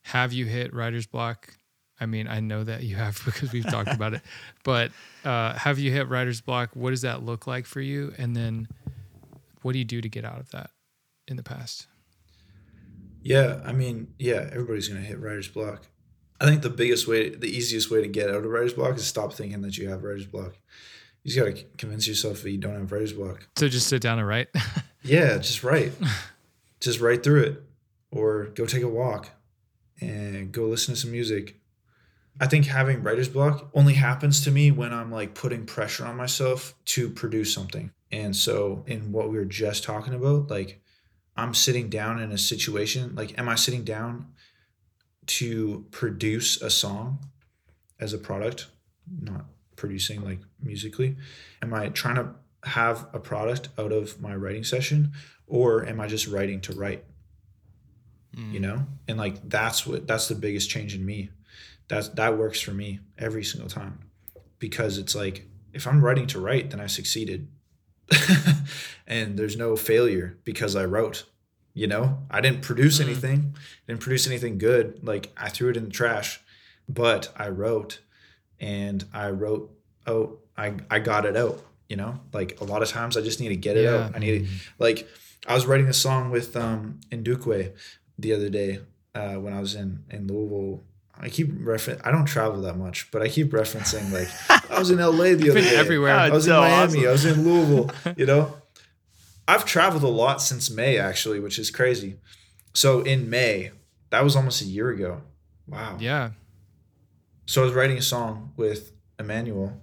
have 0.08 0.32
you 0.32 0.46
hit 0.46 0.74
writer's 0.74 1.06
block? 1.06 1.54
I 2.00 2.06
mean, 2.06 2.28
I 2.28 2.40
know 2.40 2.64
that 2.64 2.84
you 2.84 2.96
have 2.96 3.22
because 3.26 3.52
we've 3.52 3.70
talked 3.70 3.92
about 3.92 4.14
it, 4.14 4.22
but 4.64 4.92
uh, 5.26 5.54
have 5.54 5.80
you 5.80 5.92
hit 5.92 6.08
writer's 6.08 6.42
block? 6.42 6.70
What 6.74 6.92
does 6.92 7.02
that 7.02 7.24
look 7.24 7.46
like 7.46 7.66
for 7.66 7.82
you? 7.82 8.14
And 8.18 8.36
then 8.36 8.70
what 9.64 9.74
do 9.74 9.80
you 9.80 9.86
do 9.86 10.00
to 10.00 10.10
get 10.10 10.24
out 10.24 10.40
of 10.40 10.50
that 10.52 10.70
in 11.28 11.36
the 11.36 11.44
past? 11.44 11.88
Yeah, 13.22 13.60
I 13.66 13.74
mean, 13.74 14.14
yeah, 14.18 14.48
everybody's 14.52 14.88
gonna 14.88 15.02
hit 15.02 15.20
writer's 15.20 15.50
block. 15.50 15.88
I 16.40 16.46
think 16.46 16.62
the 16.62 16.70
biggest 16.70 17.08
way, 17.08 17.30
the 17.30 17.50
easiest 17.50 17.92
way 17.92 18.02
to 18.02 18.08
get 18.08 18.30
out 18.30 18.36
of 18.38 18.46
writer's 18.46 18.74
block 18.74 18.96
is 18.96 19.06
stop 19.06 19.34
thinking 19.34 19.62
that 19.62 19.78
you 19.78 19.90
have 19.90 20.04
writer's 20.04 20.28
block. 20.28 20.56
You 21.24 21.34
just 21.34 21.38
gotta 21.38 21.66
convince 21.78 22.08
yourself 22.08 22.44
that 22.44 22.52
you 22.52 22.60
don't 22.60 22.76
have 22.76 22.92
writer's 22.92 23.12
block. 23.12 23.46
So 23.58 23.68
just 23.68 23.88
sit 23.88 24.02
down 24.02 24.20
and 24.20 24.28
write. 24.28 24.48
yeah, 25.04 25.38
just 25.40 25.64
write. 25.64 25.92
just 26.80 27.02
write 27.02 27.24
through 27.24 27.44
it, 27.44 27.64
or 28.10 28.46
go 28.56 28.66
take 28.66 28.84
a 28.84 28.88
walk, 28.88 29.32
and 30.00 30.52
go 30.52 30.66
listen 30.66 30.94
to 30.94 31.00
some 31.00 31.12
music. 31.12 31.60
I 32.40 32.48
think 32.48 32.66
having 32.66 33.02
writer's 33.02 33.30
block 33.30 33.70
only 33.74 33.96
happens 33.96 34.44
to 34.44 34.52
me 34.52 34.72
when 34.72 34.94
I'm 34.94 35.12
like 35.12 35.34
putting 35.34 35.66
pressure 35.66 36.06
on 36.06 36.16
myself 36.16 36.76
to 36.86 37.10
produce 37.10 37.54
something. 37.54 37.92
And 38.12 38.36
so, 38.36 38.84
in 38.88 39.12
what 39.12 39.30
we 39.30 39.38
were 39.38 39.46
just 39.46 39.84
talking 39.84 40.14
about, 40.14 40.50
like 40.50 40.82
I'm 41.36 41.54
sitting 41.54 41.90
down 41.90 42.20
in 42.20 42.32
a 42.32 42.38
situation, 42.38 43.16
like, 43.16 43.38
am 43.38 43.50
I 43.50 43.56
sitting 43.56 43.84
down 43.84 44.28
to 45.28 45.86
produce 45.92 46.62
a 46.62 46.70
song 46.70 47.20
as 48.00 48.14
a 48.14 48.18
product, 48.18 48.68
not 49.22 49.46
producing 49.76 50.24
like 50.24 50.40
musically? 50.62 51.18
Am 51.62 51.74
I 51.74 51.90
trying 51.90 52.16
to 52.16 52.30
have 52.64 53.08
a 53.14 53.20
product 53.20 53.70
out 53.78 53.92
of 53.92 54.22
my 54.22 54.36
writing 54.36 54.64
session, 54.64 55.12
or 55.48 55.86
am 55.86 56.00
I 56.00 56.08
just 56.08 56.28
writing 56.28 56.62
to 56.62 56.74
write? 56.74 57.06
Mm. 58.38 58.54
You 58.54 58.60
know, 58.60 58.86
and 59.08 59.18
like 59.18 59.50
that's 59.50 59.86
what 59.86 60.08
that's 60.08 60.28
the 60.28 60.36
biggest 60.36 60.70
change 60.70 60.94
in 60.94 61.06
me. 61.06 61.30
That's 61.88 62.10
that 62.10 62.38
works 62.38 62.62
for 62.62 62.72
me 62.72 63.00
every 63.18 63.44
single 63.44 63.70
time 63.70 64.00
because 64.60 64.98
it's 64.98 65.16
like 65.16 65.48
if 65.74 65.88
I'm 65.88 66.04
writing 66.04 66.28
to 66.28 66.40
write, 66.40 66.72
then 66.72 66.80
I 66.80 66.88
succeeded 66.88 67.48
and 69.08 69.38
there's 69.38 69.58
no 69.58 69.76
failure 69.76 70.38
because 70.44 70.76
I 70.76 70.86
wrote. 70.86 71.26
You 71.74 71.86
know, 71.86 72.24
I 72.32 72.42
didn't 72.42 72.64
produce 72.64 72.98
mm. 72.98 73.06
anything, 73.06 73.56
didn't 73.88 74.02
produce 74.02 74.26
anything 74.26 74.58
good. 74.58 75.00
Like 75.04 75.32
I 75.38 75.50
threw 75.50 75.70
it 75.70 75.78
in 75.78 75.86
the 75.86 75.92
trash, 75.92 76.42
but 76.90 77.32
I 77.36 77.50
wrote 77.50 78.00
and 78.60 79.06
I 79.14 79.30
wrote, 79.30 79.72
oh, 80.08 80.40
I, 80.58 80.74
I 80.90 80.98
got 80.98 81.26
it 81.26 81.38
out. 81.38 81.62
You 81.88 81.96
know, 81.96 82.20
like 82.34 82.60
a 82.60 82.64
lot 82.64 82.82
of 82.82 82.90
times 82.90 83.16
I 83.16 83.22
just 83.22 83.40
need 83.40 83.50
to 83.50 83.56
get 83.56 83.78
it 83.78 83.84
yeah. 83.84 84.06
out. 84.06 84.16
I 84.16 84.20
need 84.20 84.46
to, 84.46 84.52
like, 84.80 85.08
I 85.48 85.54
was 85.54 85.66
writing 85.68 85.88
a 85.88 85.94
song 85.94 86.32
with 86.32 86.58
um 86.58 87.00
Ndukwe 87.12 87.74
the 88.18 88.34
other 88.34 88.50
day 88.50 88.80
uh, 89.16 89.36
when 89.36 89.54
I 89.54 89.60
was 89.60 89.76
in 89.76 90.04
in 90.10 90.28
Louisville 90.28 90.84
I 91.20 91.30
keep 91.30 91.50
reference. 91.60 92.02
I 92.04 92.12
don't 92.12 92.26
travel 92.26 92.62
that 92.62 92.78
much, 92.78 93.10
but 93.12 93.22
I 93.22 93.28
keep 93.28 93.52
referencing 93.52 94.12
like 94.12 94.28
I 94.72 94.78
was 94.78 94.92
in 94.92 95.00
LA 95.00 95.36
the 95.36 95.50
other 95.50 95.62
day. 95.62 95.76
Everywhere. 95.76 96.16
I 96.16 96.30
was 96.30 96.48
in 96.48 96.54
Miami. 96.54 97.00
Awesome. 97.00 97.08
I 97.08 97.12
was 97.12 97.26
in 97.26 97.44
Louisville. 97.44 97.92
You 98.16 98.26
know, 98.28 98.56
I've 99.48 99.66
traveled 99.66 100.04
a 100.04 100.08
lot 100.08 100.42
since 100.42 100.70
May 100.70 100.98
actually, 100.98 101.40
which 101.40 101.58
is 101.58 101.72
crazy. 101.72 102.18
So 102.74 103.02
in 103.02 103.30
May, 103.30 103.72
that 104.12 104.24
was 104.24 104.36
almost 104.36 104.62
a 104.62 104.66
year 104.66 104.90
ago. 104.90 105.22
Wow. 105.68 105.98
Yeah. 106.00 106.32
So 107.48 107.64
I 107.64 107.66
was 107.66 107.74
writing 107.74 107.98
a 107.98 108.02
song 108.02 108.54
with 108.56 108.92
Emmanuel, 109.18 109.82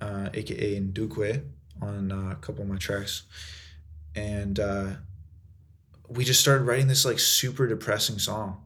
uh, 0.00 0.30
aka 0.32 0.80
Ndukwe, 0.80 1.42
on 1.82 2.10
uh, 2.10 2.30
a 2.30 2.36
couple 2.36 2.62
of 2.62 2.68
my 2.68 2.76
tracks, 2.76 3.24
and 4.14 4.58
uh, 4.58 4.86
we 6.10 6.24
just 6.24 6.40
started 6.40 6.64
writing 6.64 6.88
this 6.88 7.04
like 7.04 7.18
super 7.18 7.66
depressing 7.66 8.18
song 8.18 8.60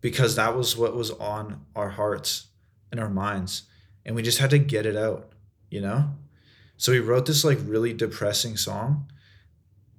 because 0.00 0.36
that 0.36 0.56
was 0.56 0.76
what 0.76 0.96
was 0.96 1.10
on 1.12 1.64
our 1.76 1.90
hearts 1.90 2.46
and 2.90 2.98
our 3.00 3.10
minds 3.10 3.64
and 4.06 4.16
we 4.16 4.22
just 4.22 4.38
had 4.38 4.50
to 4.50 4.58
get 4.58 4.86
it 4.86 4.96
out 4.96 5.32
you 5.70 5.80
know 5.80 6.10
so 6.76 6.92
we 6.92 7.00
wrote 7.00 7.26
this 7.26 7.44
like 7.44 7.58
really 7.64 7.92
depressing 7.92 8.56
song 8.56 9.10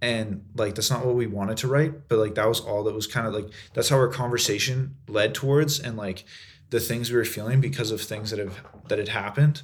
and 0.02 0.44
like 0.56 0.76
that's 0.76 0.90
not 0.90 1.06
what 1.06 1.16
we 1.16 1.28
wanted 1.28 1.58
to 1.58 1.68
write 1.68 2.08
but 2.08 2.18
like 2.18 2.36
that 2.36 2.48
was 2.48 2.60
all 2.62 2.84
that 2.84 2.96
was 2.96 3.06
kind 3.08 3.28
of 3.28 3.34
like 3.34 3.48
that's 3.74 3.90
how 3.90 3.98
our 3.98 4.08
conversation 4.08 4.96
led 5.08 5.36
towards 5.36 5.80
and 5.80 5.98
like 5.98 6.24
the 6.70 6.80
things 6.80 7.10
we 7.12 7.18
were 7.18 7.26
feeling 7.26 7.60
because 7.62 7.92
of 7.92 8.02
things 8.02 8.30
that 8.32 8.40
have 8.40 8.60
that 8.88 8.98
had 8.98 9.10
happened 9.10 9.62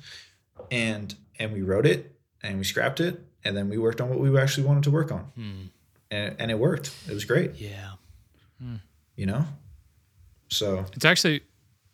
and 0.69 1.15
and 1.39 1.53
we 1.53 1.61
wrote 1.61 1.85
it 1.85 2.15
and 2.43 2.57
we 2.57 2.63
scrapped 2.63 2.99
it 2.99 3.23
and 3.43 3.55
then 3.55 3.69
we 3.69 3.77
worked 3.77 4.01
on 4.01 4.09
what 4.09 4.19
we 4.19 4.37
actually 4.37 4.65
wanted 4.67 4.83
to 4.83 4.91
work 4.91 5.11
on 5.11 5.31
Hmm. 5.35 5.61
And, 6.11 6.35
and 6.39 6.51
it 6.51 6.59
worked 6.59 6.95
it 7.09 7.13
was 7.13 7.25
great 7.25 7.55
Yeah. 7.55 7.91
you 9.15 9.25
know 9.25 9.45
so 10.49 10.85
It's 10.93 11.05
actually 11.05 11.41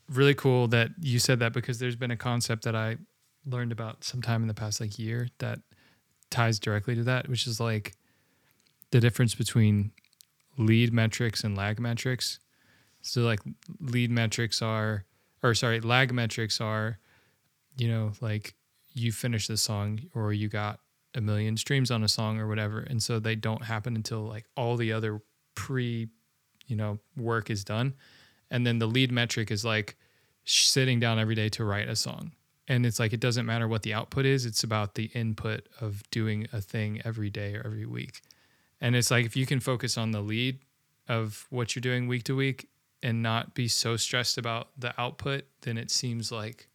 really 0.10 0.36
cool 0.36 0.68
that 0.70 0.90
you 1.00 1.20
said 1.20 1.40
that 1.40 1.54
because 1.54 1.80
there's 1.80 1.96
been 1.96 2.12
a 2.12 2.18
concept 2.18 2.64
that 2.64 2.76
I 2.76 2.98
learned 3.46 3.72
about 3.72 4.04
sometime 4.04 4.42
in 4.42 4.48
the 4.48 4.54
past 4.54 4.82
like 4.82 5.00
year 5.00 5.30
that 5.40 5.60
ties 6.30 6.60
directly 6.60 6.96
to 6.96 7.04
that, 7.04 7.28
which 7.30 7.48
is 7.48 7.60
like 7.60 7.94
the 8.92 9.00
difference 9.00 9.36
between 9.36 9.92
lead 10.58 10.92
metrics 10.94 11.44
and 11.44 11.58
lag 11.58 11.80
metrics. 11.80 12.40
So 13.02 13.22
like 13.22 13.40
lead 13.80 14.12
metrics 14.12 14.62
are 14.62 15.06
or 15.42 15.54
sorry, 15.56 15.80
lag 15.80 16.14
metrics 16.14 16.60
are, 16.62 17.00
you 17.78 17.88
know, 17.88 18.12
like 18.22 18.54
you 18.94 19.12
finish 19.12 19.48
the 19.48 19.58
song 19.58 20.02
or 20.14 20.34
you 20.34 20.50
got 20.50 20.80
a 21.16 21.22
million 21.22 21.58
streams 21.58 21.92
on 21.92 22.04
a 22.04 22.08
song 22.08 22.40
or 22.40 22.48
whatever. 22.48 22.80
And 22.80 23.02
so 23.02 23.20
they 23.20 23.36
don't 23.36 23.64
happen 23.64 23.96
until 23.96 24.22
like 24.22 24.46
all 24.56 24.78
the 24.78 24.94
other 24.94 25.22
pre, 25.56 26.10
you 26.68 26.76
know, 26.76 27.00
work 27.18 27.50
is 27.50 27.64
done. 27.64 27.94
And 28.50 28.66
then 28.66 28.80
the 28.80 28.88
lead 28.88 29.12
metric 29.12 29.52
is 29.52 29.66
like 29.66 29.98
sitting 30.46 31.00
down 31.00 31.20
every 31.20 31.36
day 31.36 31.50
to 31.50 31.64
write 31.64 31.88
a 31.88 31.96
song. 31.96 32.32
And 32.68 32.86
it's 32.86 33.00
like 33.00 33.14
it 33.14 33.20
doesn't 33.20 33.46
matter 33.46 33.68
what 33.68 33.84
the 33.84 33.94
output 33.94 34.26
is 34.26 34.46
it's 34.46 34.64
about 34.64 34.96
the 34.96 35.06
input 35.14 35.68
of 35.82 36.10
doing 36.12 36.48
a 36.54 36.62
thing 36.62 37.02
every 37.04 37.30
day 37.30 37.56
or 37.56 37.64
every 37.66 37.86
week. 37.86 38.22
And 38.80 38.96
it's 38.96 39.12
like 39.12 39.26
if 39.26 39.36
you 39.36 39.46
can 39.46 39.60
focus 39.60 39.98
on 39.98 40.12
the 40.12 40.22
lead 40.22 40.60
of 41.08 41.46
what 41.50 41.76
you're 41.76 41.82
doing 41.82 42.08
week 42.08 42.24
to 42.24 42.36
week 42.36 42.70
and 43.04 43.22
not 43.22 43.54
be 43.54 43.68
so 43.68 43.98
stressed 43.98 44.38
about 44.38 44.70
the 44.78 45.00
output 45.00 45.44
then 45.62 45.78
it 45.78 45.92
seems 45.92 46.32
like 46.32 46.68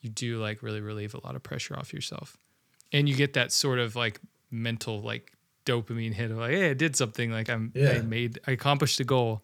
you 0.00 0.10
do 0.10 0.38
like 0.38 0.62
really 0.62 0.80
relieve 0.80 1.14
a 1.14 1.24
lot 1.24 1.36
of 1.36 1.42
pressure 1.42 1.76
off 1.76 1.92
yourself 1.92 2.36
and 2.92 3.08
you 3.08 3.14
get 3.14 3.32
that 3.34 3.52
sort 3.52 3.78
of 3.78 3.96
like 3.96 4.20
mental 4.50 5.00
like 5.00 5.32
dopamine 5.64 6.12
hit 6.12 6.30
of 6.30 6.38
like 6.38 6.50
hey 6.50 6.70
i 6.70 6.74
did 6.74 6.96
something 6.96 7.30
like 7.30 7.48
i'm 7.48 7.72
i 7.76 7.78
Yeah. 7.78 8.02
made 8.02 8.38
i 8.46 8.52
accomplished 8.52 8.98
a 9.00 9.04
goal 9.04 9.42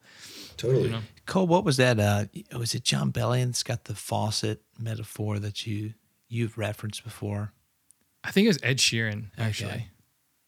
totally 0.56 0.84
You 0.84 0.90
know? 0.90 1.00
Cole, 1.26 1.46
what 1.46 1.62
was 1.64 1.76
that? 1.76 2.00
Uh, 2.00 2.24
was 2.58 2.74
it 2.74 2.84
Jon 2.84 3.12
Bellion 3.12 3.46
that's 3.48 3.62
got 3.62 3.84
the 3.84 3.94
faucet 3.94 4.62
metaphor 4.78 5.38
that 5.38 5.66
you 5.66 5.92
you've 6.28 6.56
referenced 6.56 7.04
before? 7.04 7.52
I 8.24 8.30
think 8.30 8.46
it 8.46 8.48
was 8.48 8.58
Ed 8.62 8.78
Sheeran 8.78 9.26
actually. 9.36 9.70
Okay. 9.72 9.88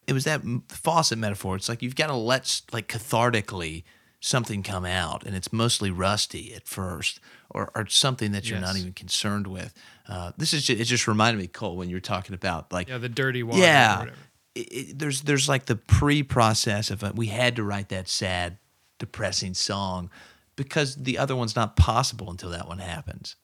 It 0.07 0.13
was 0.13 0.23
that 0.25 0.41
m- 0.41 0.63
faucet 0.69 1.19
metaphor. 1.19 1.55
It's 1.55 1.69
like 1.69 1.81
you've 1.83 1.95
got 1.95 2.07
to 2.07 2.15
let 2.15 2.61
like 2.73 2.87
cathartically 2.87 3.83
something 4.19 4.63
come 4.63 4.83
out, 4.85 5.23
and 5.23 5.35
it's 5.35 5.53
mostly 5.53 5.91
rusty 5.91 6.53
at 6.55 6.67
first, 6.67 7.19
or, 7.53 7.71
or 7.75 7.85
something 7.87 8.31
that 8.31 8.49
you're 8.49 8.59
not 8.59 8.77
even 8.77 8.93
concerned 8.93 9.47
with. 9.47 9.73
Uh, 10.07 10.31
this 10.37 10.53
is 10.53 10.63
just, 10.65 10.81
it. 10.81 10.85
Just 10.85 11.07
reminded 11.07 11.39
me, 11.39 11.47
Cole, 11.47 11.75
when 11.77 11.89
you 11.89 11.95
were 11.95 11.99
talking 12.01 12.33
about 12.35 12.71
like 12.73 12.89
Yeah, 12.89 12.97
the 12.97 13.09
dirty 13.09 13.43
water. 13.43 13.59
or 13.59 13.61
yeah, 13.63 13.99
whatever. 13.99 14.17
it, 14.55 14.59
it, 14.59 14.99
there's 14.99 15.21
there's 15.21 15.47
like 15.49 15.65
the 15.65 15.75
pre-process 15.75 16.89
of 16.91 17.03
uh, 17.03 17.11
we 17.15 17.27
had 17.27 17.55
to 17.57 17.63
write 17.63 17.89
that 17.89 18.07
sad, 18.09 18.57
depressing 18.99 19.53
song 19.53 20.09
because 20.55 20.95
the 20.95 21.17
other 21.17 21.35
one's 21.35 21.55
not 21.55 21.75
possible 21.75 22.29
until 22.29 22.49
that 22.51 22.67
one 22.67 22.79
happens. 22.79 23.35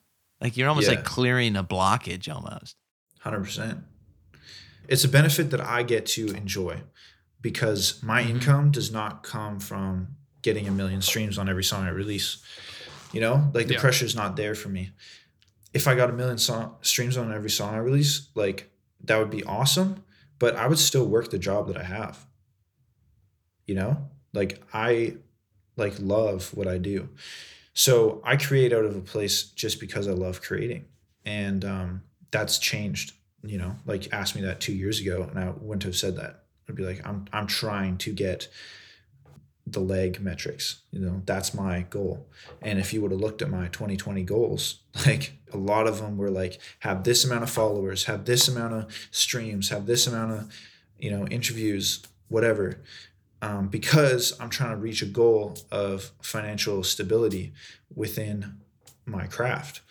Like 0.41 0.57
you're 0.57 0.69
almost 0.69 0.87
Yeah. 0.89 0.95
like 0.95 1.05
clearing 1.05 1.55
a 1.55 1.63
blockage 1.63 2.33
almost. 2.33 2.75
Hundred 3.21 3.43
percent. 3.43 3.79
It's 4.87 5.03
a 5.03 5.09
benefit 5.09 5.49
that 5.51 5.61
I 5.61 5.83
get 5.83 6.05
to 6.07 6.27
enjoy 6.27 6.81
because 7.41 8.01
my 8.03 8.21
income 8.23 8.71
does 8.71 8.91
not 8.91 9.23
come 9.23 9.59
from 9.59 10.15
getting 10.41 10.67
a 10.67 10.71
million 10.71 11.01
streams 11.01 11.37
on 11.37 11.49
every 11.49 11.63
song 11.63 11.85
I 11.85 11.89
release. 11.89 12.37
You 13.13 13.21
know, 13.21 13.51
like 13.53 13.67
the 13.67 13.73
Yeah. 13.75 13.79
pressure's 13.79 14.15
not 14.15 14.35
there 14.35 14.55
for 14.55 14.69
me. 14.69 14.91
If 15.73 15.87
I 15.87 15.95
got 15.95 16.09
a 16.09 16.13
million 16.13 16.37
song 16.37 16.75
streams 16.81 17.17
on 17.17 17.31
every 17.31 17.49
song 17.49 17.73
I 17.73 17.77
release, 17.77 18.29
like 18.35 18.69
that 19.03 19.17
would 19.17 19.29
be 19.29 19.43
awesome. 19.43 20.03
But 20.39 20.55
I 20.55 20.67
would 20.67 20.79
still 20.79 21.05
work 21.07 21.29
the 21.29 21.39
job 21.39 21.67
that 21.67 21.77
I 21.77 21.83
have. 21.83 22.25
You 23.65 23.75
know, 23.75 24.09
like 24.33 24.61
I 24.73 25.17
like 25.75 25.95
love 25.99 26.53
what 26.55 26.67
I 26.67 26.77
do. 26.77 27.09
So 27.73 28.21
I 28.23 28.37
create 28.37 28.73
out 28.73 28.85
of 28.85 28.95
a 28.95 29.01
place 29.01 29.43
just 29.43 29.79
because 29.79 30.07
I 30.07 30.11
love 30.11 30.41
creating. 30.41 30.85
And 31.25 31.63
um, 31.65 32.03
that's 32.31 32.57
changed. 32.59 33.13
You 33.43 33.57
know, 33.57 33.75
like 33.85 34.11
ask 34.13 34.35
me 34.35 34.41
that 34.41 34.59
two 34.59 34.73
years 34.73 34.99
ago 34.99 35.23
and 35.29 35.37
I 35.39 35.51
wouldn't 35.51 35.83
have 35.83 35.95
said 35.95 36.15
that. 36.17 36.43
I'd 36.67 36.75
be 36.75 36.83
like, 36.83 37.05
I'm 37.07 37.25
I'm 37.31 37.47
trying 37.47 37.97
to 37.99 38.11
get 38.11 38.47
the 39.69 39.79
lag 39.79 40.19
metrics. 40.21 40.81
You 40.91 40.99
know, 40.99 41.21
that's 41.25 41.53
my 41.53 41.81
goal. 41.89 42.27
And 42.61 42.79
if 42.79 42.93
you 42.93 43.01
would 43.01 43.11
have 43.11 43.19
looked 43.19 43.41
at 43.41 43.49
my 43.49 43.67
2020 43.67 44.23
goals, 44.23 44.79
like 45.05 45.33
a 45.53 45.57
lot 45.57 45.87
of 45.87 45.99
them 45.99 46.17
were 46.17 46.31
like, 46.31 46.59
have 46.79 47.03
this 47.03 47.25
amount 47.25 47.43
of 47.43 47.49
followers, 47.49 48.05
have 48.05 48.25
this 48.25 48.47
amount 48.47 48.73
of 48.73 49.07
streams, 49.11 49.69
have 49.69 49.85
this 49.85 50.07
amount 50.07 50.31
of, 50.31 50.53
you 50.97 51.11
know, 51.11 51.27
interviews, 51.27 52.01
whatever 52.29 52.81
um, 53.41 53.67
because 53.67 54.33
I'm 54.39 54.49
trying 54.49 54.71
to 54.71 54.77
reach 54.77 55.01
a 55.01 55.05
goal 55.05 55.57
of 55.71 56.11
financial 56.21 56.83
stability 56.83 57.53
within 57.93 58.57
my 59.05 59.27
craft. 59.27 59.81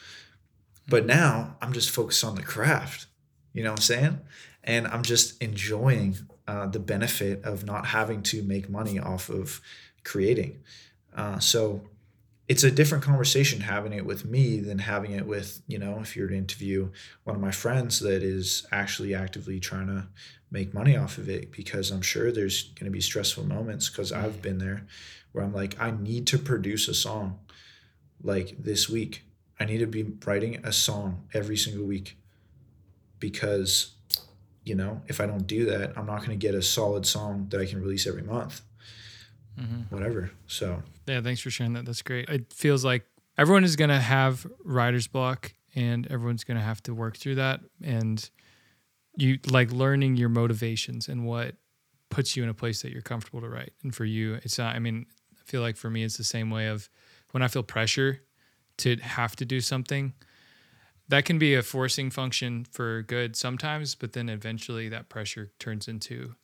But 0.88 1.06
now 1.06 1.56
I'm 1.60 1.72
just 1.72 1.90
focused 1.90 2.24
on 2.24 2.34
the 2.34 2.42
craft. 2.42 3.06
You 3.52 3.62
know 3.62 3.70
what 3.70 3.80
I'm 3.80 3.82
saying? 3.82 4.20
And 4.64 4.86
I'm 4.88 5.02
just 5.02 5.40
enjoying 5.42 6.16
uh, 6.46 6.66
the 6.66 6.78
benefit 6.78 7.44
of 7.44 7.64
not 7.64 7.86
having 7.86 8.22
to 8.22 8.42
make 8.42 8.68
money 8.68 8.98
off 8.98 9.28
of 9.28 9.60
creating. 10.04 10.60
Uh, 11.16 11.38
so 11.38 11.82
it's 12.48 12.62
a 12.62 12.70
different 12.70 13.02
conversation 13.02 13.60
having 13.60 13.92
it 13.92 14.06
with 14.06 14.24
me 14.24 14.60
than 14.60 14.78
having 14.78 15.12
it 15.12 15.26
with, 15.26 15.62
you 15.66 15.78
know, 15.78 15.98
if 16.00 16.14
you're 16.14 16.28
to 16.28 16.36
interview 16.36 16.90
one 17.24 17.34
of 17.34 17.42
my 17.42 17.50
friends 17.50 17.98
that 18.00 18.22
is 18.22 18.66
actually 18.70 19.14
actively 19.14 19.58
trying 19.58 19.88
to 19.88 20.06
make 20.50 20.72
money 20.72 20.96
off 20.96 21.18
of 21.18 21.28
it 21.28 21.50
because 21.50 21.90
I'm 21.90 22.02
sure 22.02 22.30
there's 22.30 22.64
going 22.74 22.84
to 22.84 22.90
be 22.90 23.00
stressful 23.00 23.44
moments 23.44 23.88
because 23.88 24.12
I've 24.12 24.40
been 24.40 24.58
there 24.58 24.86
where 25.32 25.44
I'm 25.44 25.52
like, 25.52 25.76
I 25.80 25.90
need 25.90 26.26
to 26.28 26.38
produce 26.38 26.86
a 26.86 26.94
song 26.94 27.40
like 28.22 28.54
this 28.62 28.88
week. 28.88 29.24
I 29.58 29.64
need 29.64 29.78
to 29.78 29.86
be 29.86 30.04
writing 30.24 30.64
a 30.64 30.72
song 30.72 31.24
every 31.34 31.56
single 31.56 31.84
week 31.84 32.16
because, 33.18 33.95
you 34.66 34.74
know, 34.74 35.00
if 35.06 35.20
I 35.20 35.26
don't 35.26 35.46
do 35.46 35.64
that, 35.66 35.96
I'm 35.96 36.06
not 36.06 36.18
going 36.18 36.38
to 36.38 36.46
get 36.46 36.54
a 36.54 36.60
solid 36.60 37.06
song 37.06 37.46
that 37.50 37.60
I 37.60 37.66
can 37.66 37.80
release 37.80 38.06
every 38.06 38.22
month, 38.22 38.62
mm-hmm. 39.58 39.94
whatever. 39.94 40.32
So, 40.48 40.82
Yeah, 41.06 41.20
thanks 41.20 41.40
for 41.40 41.50
sharing 41.50 41.72
that. 41.74 41.86
That's 41.86 42.02
great. 42.02 42.28
It 42.28 42.52
feels 42.52 42.84
like 42.84 43.06
everyone 43.38 43.62
is 43.62 43.76
going 43.76 43.90
to 43.90 44.00
have 44.00 44.44
writer's 44.64 45.06
block 45.06 45.52
and 45.76 46.06
everyone's 46.08 46.42
going 46.42 46.56
to 46.56 46.64
have 46.64 46.82
to 46.82 46.94
work 46.94 47.16
through 47.16 47.36
that. 47.36 47.60
And 47.80 48.28
you 49.16 49.38
like 49.48 49.70
learning 49.70 50.16
your 50.16 50.28
motivations 50.30 51.08
and 51.08 51.24
what 51.24 51.54
puts 52.10 52.36
you 52.36 52.42
in 52.42 52.48
a 52.48 52.54
place 52.54 52.82
that 52.82 52.90
you're 52.90 53.02
comfortable 53.02 53.40
to 53.42 53.48
write. 53.48 53.72
And 53.84 53.94
for 53.94 54.04
you, 54.04 54.34
it's 54.42 54.58
not, 54.58 54.74
I 54.74 54.80
mean, 54.80 55.06
I 55.32 55.48
feel 55.48 55.60
like 55.60 55.76
for 55.76 55.90
me, 55.90 56.02
it's 56.02 56.16
the 56.16 56.24
same 56.24 56.50
way 56.50 56.66
of 56.66 56.88
when 57.30 57.42
I 57.42 57.48
feel 57.48 57.62
pressure 57.62 58.22
to 58.78 58.96
have 58.96 59.36
to 59.36 59.44
do 59.44 59.60
something. 59.60 60.12
That 61.08 61.24
can 61.24 61.38
be 61.38 61.54
a 61.54 61.62
forcing 61.62 62.10
function 62.10 62.66
for 62.70 63.02
good 63.02 63.36
sometimes, 63.36 63.94
but 63.94 64.12
then 64.12 64.28
eventually 64.28 64.88
that 64.88 65.08
pressure 65.08 65.52
turns 65.58 65.86
into 65.88 66.34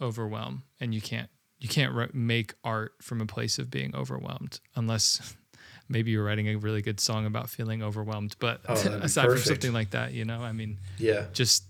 overwhelm 0.00 0.62
and 0.80 0.94
you 0.94 1.00
can't 1.00 1.28
you 1.58 1.68
can't 1.68 1.92
ri- 1.92 2.08
make 2.12 2.54
art 2.62 2.92
from 3.02 3.20
a 3.20 3.26
place 3.26 3.58
of 3.58 3.68
being 3.70 3.94
overwhelmed 3.96 4.60
unless 4.76 5.34
maybe 5.88 6.12
you're 6.12 6.22
writing 6.24 6.48
a 6.48 6.54
really 6.54 6.80
good 6.82 7.00
song 7.00 7.26
about 7.26 7.50
feeling 7.50 7.82
overwhelmed 7.82 8.36
but 8.38 8.60
Oh, 8.68 8.74
that'd 8.76 8.92
be 9.00 9.04
aside 9.06 9.28
from 9.28 9.38
something 9.38 9.72
like 9.72 9.90
that 9.90 10.12
you 10.12 10.24
know 10.24 10.40
i 10.42 10.52
mean 10.52 10.78
yeah. 10.98 11.24
just 11.32 11.64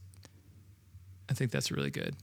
i 1.30 1.32
think 1.32 1.50
that's 1.50 1.70
really 1.72 1.88
good 1.90 2.16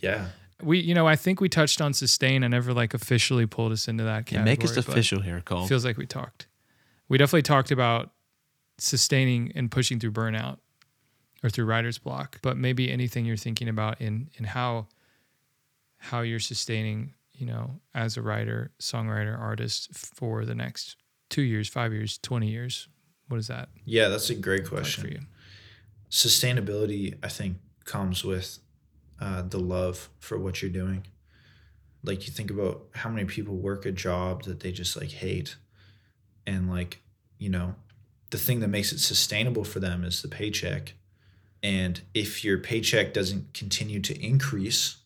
Yeah. 0.00 0.30
we 0.60 0.80
you 0.80 0.94
know 0.94 1.06
i 1.06 1.14
think 1.14 1.40
we 1.40 1.48
touched 1.48 1.80
on 1.80 1.92
sustain 1.92 2.42
i 2.42 2.48
never 2.48 2.72
like 2.74 2.92
officially 2.92 3.46
pulled 3.46 3.70
us 3.70 3.86
into 3.86 4.02
that 4.02 4.30
Yeah, 4.32 4.38
category, 4.38 4.44
make 4.44 4.64
us 4.64 4.76
official 4.76 5.20
here, 5.20 5.42
Cole. 5.42 5.68
feels 5.68 5.84
like 5.84 5.96
we 5.96 6.06
talked 6.06 6.48
we 7.08 7.18
definitely 7.18 7.42
talked 7.42 7.70
about 7.70 8.10
sustaining 8.78 9.52
and 9.54 9.70
pushing 9.70 9.98
through 10.00 10.12
burnout 10.12 10.58
or 11.42 11.50
through 11.50 11.64
writer's 11.64 11.98
block 11.98 12.38
but 12.42 12.56
maybe 12.56 12.90
anything 12.90 13.24
you're 13.24 13.36
thinking 13.36 13.68
about 13.68 14.00
in 14.00 14.28
in 14.36 14.44
how 14.44 14.86
how 15.98 16.20
you're 16.20 16.40
sustaining 16.40 17.14
you 17.32 17.46
know 17.46 17.80
as 17.94 18.16
a 18.16 18.22
writer 18.22 18.70
songwriter 18.80 19.38
artist 19.38 19.88
for 19.94 20.44
the 20.44 20.54
next 20.54 20.96
two 21.30 21.42
years 21.42 21.68
five 21.68 21.92
years 21.92 22.18
20 22.18 22.48
years 22.48 22.88
what 23.28 23.38
is 23.38 23.48
that? 23.48 23.68
Yeah, 23.84 24.08
that's 24.08 24.30
a 24.30 24.34
great 24.34 24.62
like 24.62 24.70
question. 24.70 25.04
for 25.04 25.10
you. 25.10 25.20
Sustainability 26.10 27.16
i 27.22 27.28
think 27.28 27.56
comes 27.84 28.24
with 28.24 28.58
uh, 29.20 29.42
the 29.42 29.58
love 29.58 30.08
for 30.18 30.38
what 30.38 30.62
you're 30.62 30.70
doing. 30.70 31.06
Like 32.02 32.26
you 32.26 32.32
think 32.32 32.50
about 32.50 32.84
how 32.94 33.10
many 33.10 33.24
people 33.24 33.56
work 33.56 33.86
a 33.86 33.92
job 33.92 34.44
that 34.44 34.60
they 34.60 34.72
just 34.72 34.96
like 34.96 35.10
hate 35.10 35.56
and 36.46 36.70
like 36.70 37.00
you 37.38 37.48
know 37.48 37.74
the 38.30 38.38
thing 38.38 38.60
that 38.60 38.68
makes 38.68 38.92
it 38.92 38.98
sustainable 38.98 39.64
for 39.64 39.80
them 39.80 40.04
is 40.04 40.22
the 40.22 40.28
paycheck. 40.28 40.94
And 41.62 42.00
if 42.12 42.44
your 42.44 42.58
paycheck 42.58 43.14
doesn't 43.14 43.54
continue 43.54 44.00
to 44.00 44.20
increase 44.24 44.98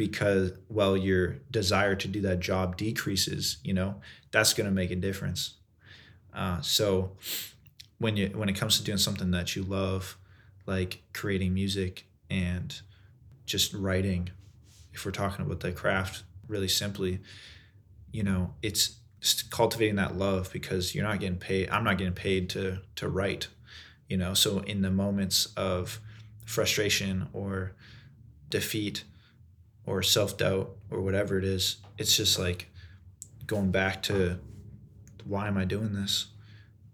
because 0.00 0.52
well 0.70 0.96
your 0.96 1.36
desire 1.50 1.94
to 1.94 2.08
do 2.08 2.22
that 2.22 2.40
job 2.40 2.74
decreases 2.78 3.58
you 3.62 3.74
know 3.74 3.96
that's 4.30 4.54
going 4.54 4.64
to 4.64 4.72
make 4.72 4.90
a 4.90 4.96
difference. 4.96 5.54
Uh, 6.32 6.58
so 6.62 7.12
when 7.98 8.16
you 8.16 8.28
when 8.28 8.48
it 8.48 8.56
comes 8.56 8.78
to 8.78 8.84
doing 8.84 8.96
something 8.96 9.30
that 9.30 9.54
you 9.54 9.62
love 9.62 10.16
like 10.66 11.02
creating 11.12 11.52
music 11.52 12.06
and 12.30 12.80
just 13.44 13.74
writing 13.74 14.30
if 14.94 15.04
we're 15.04 15.10
talking 15.10 15.44
about 15.44 15.60
the 15.60 15.70
craft 15.70 16.22
really 16.48 16.68
simply 16.68 17.18
you 18.10 18.22
know 18.22 18.54
it's 18.62 18.99
cultivating 19.50 19.96
that 19.96 20.16
love 20.16 20.50
because 20.52 20.94
you're 20.94 21.04
not 21.04 21.20
getting 21.20 21.38
paid 21.38 21.68
i'm 21.70 21.84
not 21.84 21.98
getting 21.98 22.12
paid 22.12 22.48
to 22.48 22.78
to 22.96 23.08
write 23.08 23.48
you 24.08 24.16
know 24.16 24.34
so 24.34 24.60
in 24.60 24.82
the 24.82 24.90
moments 24.90 25.46
of 25.56 26.00
frustration 26.44 27.28
or 27.32 27.72
defeat 28.48 29.04
or 29.86 30.02
self-doubt 30.02 30.70
or 30.90 31.00
whatever 31.00 31.38
it 31.38 31.44
is 31.44 31.76
it's 31.98 32.16
just 32.16 32.38
like 32.38 32.68
going 33.46 33.70
back 33.70 34.02
to 34.02 34.38
why 35.24 35.46
am 35.46 35.56
i 35.56 35.64
doing 35.64 35.92
this 35.92 36.26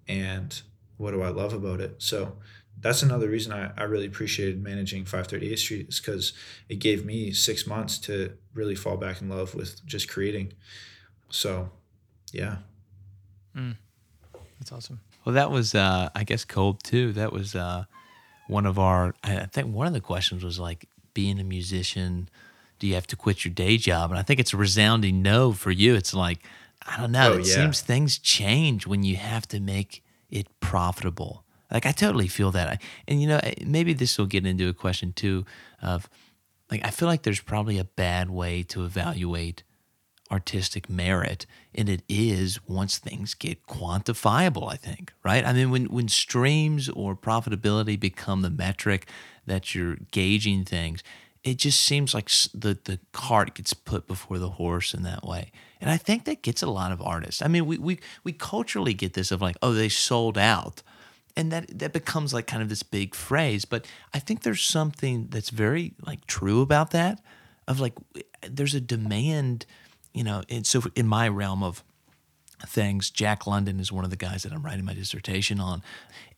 and 0.09 0.63
what 0.97 1.13
do 1.13 1.23
i 1.23 1.29
love 1.29 1.53
about 1.53 1.81
it 1.81 1.95
so 1.99 2.37
that's 2.79 3.03
another 3.03 3.29
reason 3.29 3.53
I, 3.53 3.71
I 3.77 3.85
really 3.85 4.07
appreciated 4.07 4.63
managing 4.63 5.05
538th 5.05 5.59
Street 5.59 5.89
is 5.89 6.01
because 6.01 6.33
it 6.69 6.79
gave 6.79 7.05
me 7.05 7.33
six 7.33 7.67
months 7.67 7.99
to 8.01 8.35
really 8.55 8.75
fall 8.75 8.97
back 8.97 9.21
in 9.21 9.29
love 9.29 9.55
with 9.55 9.85
just 9.87 10.09
creating. 10.09 10.53
So, 11.31 11.71
yeah. 12.33 12.57
Mm. 13.57 13.77
That's 14.59 14.73
awesome. 14.73 15.01
Well, 15.25 15.35
that 15.35 15.51
was, 15.51 15.75
uh, 15.75 16.11
I 16.15 16.25
guess, 16.25 16.45
cold 16.45 16.83
too. 16.83 17.13
That 17.13 17.33
was 17.33 17.55
uh, 17.55 17.85
one 18.49 18.67
of 18.67 18.79
our, 18.79 19.15
I 19.25 19.47
think 19.47 19.75
one 19.75 19.87
of 19.87 19.93
the 19.93 20.01
questions 20.01 20.45
was 20.45 20.59
like, 20.59 20.89
being 21.15 21.41
a 21.41 21.45
musician, 21.45 22.29
do 22.79 22.87
you 22.87 22.95
have 22.95 23.07
to 23.07 23.17
quit 23.17 23.43
your 23.43 23.55
day 23.55 23.79
job? 23.79 24.11
And 24.11 24.19
I 24.19 24.23
think 24.23 24.39
it's 24.39 24.53
a 24.53 24.57
resounding 24.59 25.23
no 25.23 25.53
for 25.53 25.71
you. 25.71 25.95
It's 25.95 26.13
like, 26.13 26.41
I 26.87 26.99
don't 26.99 27.11
know. 27.11 27.33
Oh, 27.33 27.39
it 27.39 27.47
yeah. 27.47 27.55
seems 27.55 27.81
things 27.81 28.19
change 28.19 28.87
when 28.87 29.03
you 29.03 29.17
have 29.17 29.49
to 29.49 29.59
make 29.59 30.05
it 30.31 30.47
profitable. 30.61 31.43
Like 31.73 31.87
I 31.87 31.93
totally 31.93 32.29
feel 32.29 32.51
that. 32.53 32.83
And 33.09 33.21
you 33.21 33.29
know, 33.29 33.41
maybe 33.65 33.95
this 33.95 34.19
will 34.19 34.27
get 34.27 34.47
into 34.47 34.69
a 34.69 34.75
question 34.75 35.15
too 35.15 35.47
of 35.83 36.09
like 36.71 36.85
I 36.85 36.91
feel 36.91 37.09
like 37.09 37.23
there's 37.23 37.41
probably 37.41 37.79
a 37.79 37.85
bad 37.85 38.29
way 38.29 38.63
to 38.65 38.85
evaluate 38.85 39.63
artistic 40.31 40.91
merit 40.91 41.47
and 41.75 41.89
it 41.89 42.03
is 42.09 42.59
once 42.67 42.99
things 42.99 43.35
get 43.35 43.67
quantifiable 43.67 44.71
i 44.73 44.77
think 44.77 45.13
right? 45.23 45.45
I 45.45 45.53
mean 45.53 45.71
when 45.71 45.85
when 45.87 46.09
streams 46.09 46.89
or 46.89 47.15
profitability 47.15 47.99
become 47.99 48.43
the 48.43 48.51
metric 48.51 49.09
that 49.47 49.75
you're 49.75 49.97
gauging 50.11 50.65
things 50.65 51.03
it 51.47 51.59
just 51.59 51.81
seems 51.81 52.13
like 52.13 52.29
the 52.53 52.77
the 52.85 52.99
cart 53.13 53.55
gets 53.55 53.73
put 53.73 54.09
before 54.09 54.39
the 54.39 54.51
horse 54.51 54.93
in 54.93 55.05
that 55.05 55.25
way. 55.25 55.53
And 55.81 55.89
i 55.89 55.97
think 55.97 56.25
that 56.25 56.43
gets 56.43 56.61
a 56.63 56.67
lot 56.67 56.91
of 56.91 57.01
artists. 57.01 57.41
I 57.41 57.47
mean 57.49 57.67
we 57.67 57.79
we 57.79 58.01
we 58.25 58.33
culturally 58.33 58.95
get 58.95 59.13
this 59.15 59.31
of 59.31 59.41
like 59.41 59.57
oh 59.63 59.73
they 59.73 59.89
sold 59.89 60.37
out. 60.37 60.83
And 61.37 61.53
that 61.53 61.79
that 61.79 61.93
becomes 61.93 62.35
like 62.35 62.49
kind 62.49 62.63
of 62.63 62.69
this 62.69 62.83
big 62.83 63.15
phrase 63.15 63.67
but 63.67 63.87
i 64.15 64.19
think 64.19 64.43
there's 64.43 64.63
something 64.63 65.27
that's 65.29 65.51
very 65.51 65.93
like 66.07 66.27
true 66.27 66.63
about 66.63 66.93
that 66.93 67.21
of 67.69 67.79
like 67.79 67.93
there's 68.49 68.75
a 68.75 68.81
demand 68.81 69.67
you 70.17 70.25
know 70.25 70.43
and 70.49 70.67
so 70.67 70.83
in 70.97 71.07
my 71.07 71.29
realm 71.29 71.63
of 71.63 71.85
things 72.67 73.11
jack 73.11 73.47
london 73.47 73.79
is 73.79 73.93
one 73.93 74.05
of 74.05 74.11
the 74.11 74.17
guys 74.17 74.43
that 74.43 74.53
i'm 74.53 74.65
writing 74.65 74.85
my 74.85 74.95
dissertation 74.95 75.61
on. 75.61 75.83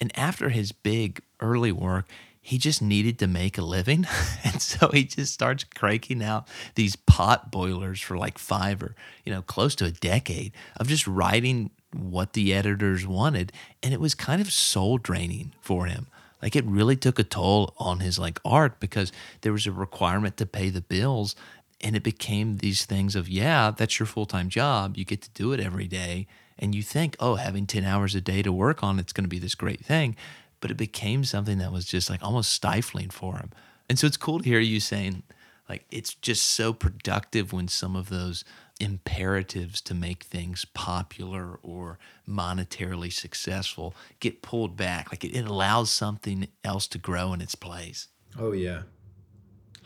And 0.01 0.17
after 0.19 0.49
his 0.51 0.73
big 0.73 1.23
early 1.41 1.73
work 1.73 2.07
he 2.49 2.57
just 2.57 2.81
needed 2.81 3.19
to 3.19 3.27
make 3.27 3.59
a 3.59 3.63
living. 3.63 4.07
and 4.45 4.63
so 4.63 4.89
he 4.89 5.05
just 5.05 5.35
starts 5.35 5.65
cranking 5.65 6.23
out 6.23 6.49
these 6.77 6.97
pot 6.97 7.51
boilers 7.51 8.01
for 8.01 8.17
like 8.17 8.39
five 8.39 8.83
or, 8.83 8.95
you 9.23 9.31
know, 9.31 9.43
close 9.43 9.75
to 9.75 9.85
a 9.85 9.91
decade 9.91 10.53
of 10.79 10.89
just 10.89 11.07
writing 11.07 11.71
what 11.95 12.33
the 12.33 12.55
editors 12.55 13.07
wanted. 13.07 13.53
And 13.83 13.93
it 13.93 14.01
was 14.01 14.15
kind 14.15 14.41
of 14.41 14.51
soul 14.51 14.97
draining 14.97 15.53
for 15.61 15.85
him. 15.85 16.07
Like 16.41 16.57
it 16.57 16.65
really 16.65 16.97
took 16.97 17.19
a 17.19 17.25
toll 17.25 17.75
on 17.77 18.01
his 18.01 18.19
like 18.19 18.41
art 18.47 18.81
because 18.81 19.13
there 19.43 19.53
was 19.53 19.67
a 19.67 19.73
requirement 19.73 20.39
to 20.39 20.47
pay 20.47 20.71
the 20.71 20.81
bills 20.81 21.37
and 21.81 21.95
it 21.95 22.03
became 22.03 22.59
these 22.59 22.85
things 22.85 23.15
of 23.15 23.29
yeah 23.29 23.71
that's 23.71 23.99
your 23.99 24.07
full-time 24.07 24.49
job 24.49 24.97
you 24.97 25.05
get 25.05 25.23
to 25.23 25.31
do 25.31 25.53
it 25.53 25.61
every 25.61 25.87
day 25.87 26.27
and 26.59 26.75
you 26.75 26.83
think 26.83 27.17
oh 27.21 27.37
having 27.37 27.67
10 27.67 27.85
hours 27.85 28.15
a 28.15 28.21
day 28.21 28.43
to 28.43 28.53
work 28.53 28.83
on 28.83 28.99
it's 28.99 29.13
going 29.13 29.25
to 29.25 29.29
be 29.29 29.39
this 29.39 29.55
great 29.55 29.85
thing 29.85 30.17
but 30.61 30.71
it 30.71 30.77
became 30.77 31.23
something 31.25 31.59
that 31.59 31.73
was 31.73 31.85
just 31.85 32.11
like 32.11 32.23
almost 32.23 32.53
stifling 32.53 33.11
for 33.11 33.37
him 33.37 33.51
and 33.89 33.99
so 33.99 34.07
it's 34.07 34.17
cool 34.17 34.39
to 34.39 34.45
hear 34.49 34.61
you 34.61 34.81
saying 34.81 35.23
like 35.69 35.85
it's 35.91 36.15
just 36.15 36.45
so 36.45 36.73
productive 36.73 37.53
when 37.53 37.69
some 37.69 37.95
of 37.95 38.09
those 38.09 38.45
imperatives 38.81 39.81
to 39.83 39.95
make 39.95 40.25
things 40.25 40.65
popular 40.65 41.59
or 41.63 41.99
monetarily 42.29 43.13
successful 43.13 43.95
get 44.21 44.43
pulled 44.43 44.77
back. 44.77 45.11
Like 45.11 45.25
it 45.25 45.47
allows 45.47 45.91
something 45.91 46.49
else 46.65 46.87
to 46.89 46.99
grow 46.99 47.33
in 47.33 47.41
its 47.41 47.55
place. 47.55 48.09
Oh, 48.39 48.53
yeah. 48.53 48.83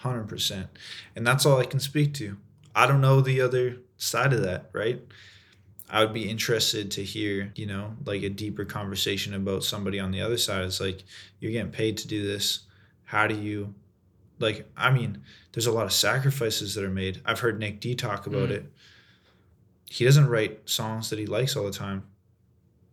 100%. 0.03 0.69
And 1.17 1.27
that's 1.27 1.47
all 1.47 1.59
I 1.59 1.65
can 1.65 1.81
speak 1.81 2.15
to. 2.15 2.37
I 2.75 2.87
don't 2.87 3.01
know 3.01 3.21
the 3.21 3.41
other 3.41 3.79
side 3.97 4.33
of 4.33 4.43
that, 4.43 4.71
right? 4.73 5.03
I 5.91 6.03
would 6.03 6.15
be 6.15 6.31
interested 6.31 6.91
to 6.93 7.05
hear, 7.05 7.53
you 7.55 7.67
know, 7.67 7.97
like 8.07 8.23
a 8.23 8.31
deeper 8.31 8.65
conversation 8.65 9.35
about 9.35 9.65
somebody 9.65 10.01
on 10.01 10.11
the 10.11 10.23
other 10.23 10.39
side. 10.39 10.65
It's 10.65 10.81
like, 10.81 11.05
you're 11.39 11.53
getting 11.53 11.71
paid 11.71 11.99
to 11.99 12.09
do 12.09 12.27
this. 12.27 12.61
How 13.05 13.27
do 13.27 13.35
you 13.35 13.75
like 14.43 14.69
i 14.77 14.91
mean 14.91 15.23
there's 15.53 15.67
a 15.67 15.73
lot 15.73 15.87
of 15.87 15.93
sacrifices 15.93 16.75
that 16.75 16.85
are 16.85 16.91
made 16.91 17.21
i've 17.25 17.41
heard 17.41 17.59
nic 17.59 17.81
d 17.81 17.95
talk 17.95 18.27
about 18.27 18.49
mm. 18.49 18.53
it 18.53 18.73
he 19.89 20.05
doesn't 20.05 20.29
write 20.29 20.69
songs 20.69 21.09
that 21.09 21.19
he 21.19 21.27
likes 21.27 21.57
all 21.57 21.65
the 21.65 21.71
time 21.71 22.03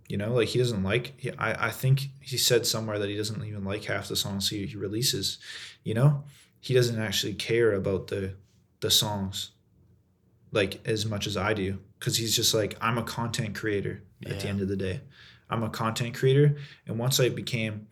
you 0.08 0.16
know 0.16 0.32
like 0.34 0.50
he 0.50 0.60
doesn't 0.60 0.84
like 0.84 1.14
he, 1.18 1.32
I, 1.32 1.68
I 1.68 1.72
think 1.72 2.10
he 2.22 2.38
said 2.38 2.66
somewhere 2.66 3.00
that 3.00 3.10
he 3.10 3.18
doesn't 3.18 3.44
even 3.44 3.66
like 3.66 3.84
half 3.86 4.08
the 4.08 4.16
songs 4.16 4.50
he, 4.50 4.66
he 4.66 4.78
releases 4.78 5.40
you 5.84 5.94
know 5.94 6.24
he 6.60 6.74
doesn't 6.74 7.00
actually 7.00 7.34
care 7.34 7.74
about 7.74 8.08
the 8.08 8.34
the 8.82 8.92
songs 8.92 9.52
like 10.52 10.86
as 10.88 11.06
much 11.06 11.28
as 11.28 11.38
i 11.38 11.54
do. 11.54 11.80
Because 12.00 12.18
he's 12.18 12.36
just 12.36 12.54
like 12.54 12.76
i'm 12.82 12.98
a 12.98 13.04
content 13.04 13.56
creator 13.56 14.02
at 14.26 14.40
the 14.40 14.48
end 14.48 14.62
of 14.62 14.68
the 14.68 14.78
day. 14.78 15.02
I'm 15.50 15.64
a 15.64 15.70
content 15.70 16.16
creator. 16.16 16.58
And 16.88 16.98
once 16.98 17.20
i 17.20 17.30
became 17.30 17.88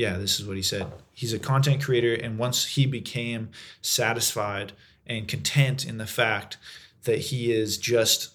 yeah, 0.00 0.16
this 0.16 0.40
is 0.40 0.46
what 0.46 0.56
he 0.56 0.62
said. 0.62 0.90
He's 1.12 1.34
a 1.34 1.38
content 1.38 1.84
creator, 1.84 2.14
and 2.14 2.38
once 2.38 2.64
he 2.64 2.86
became 2.86 3.50
satisfied 3.82 4.72
and 5.06 5.28
content 5.28 5.84
in 5.84 5.98
the 5.98 6.06
fact 6.06 6.56
that 7.04 7.18
he 7.18 7.52
is 7.52 7.76
just 7.76 8.30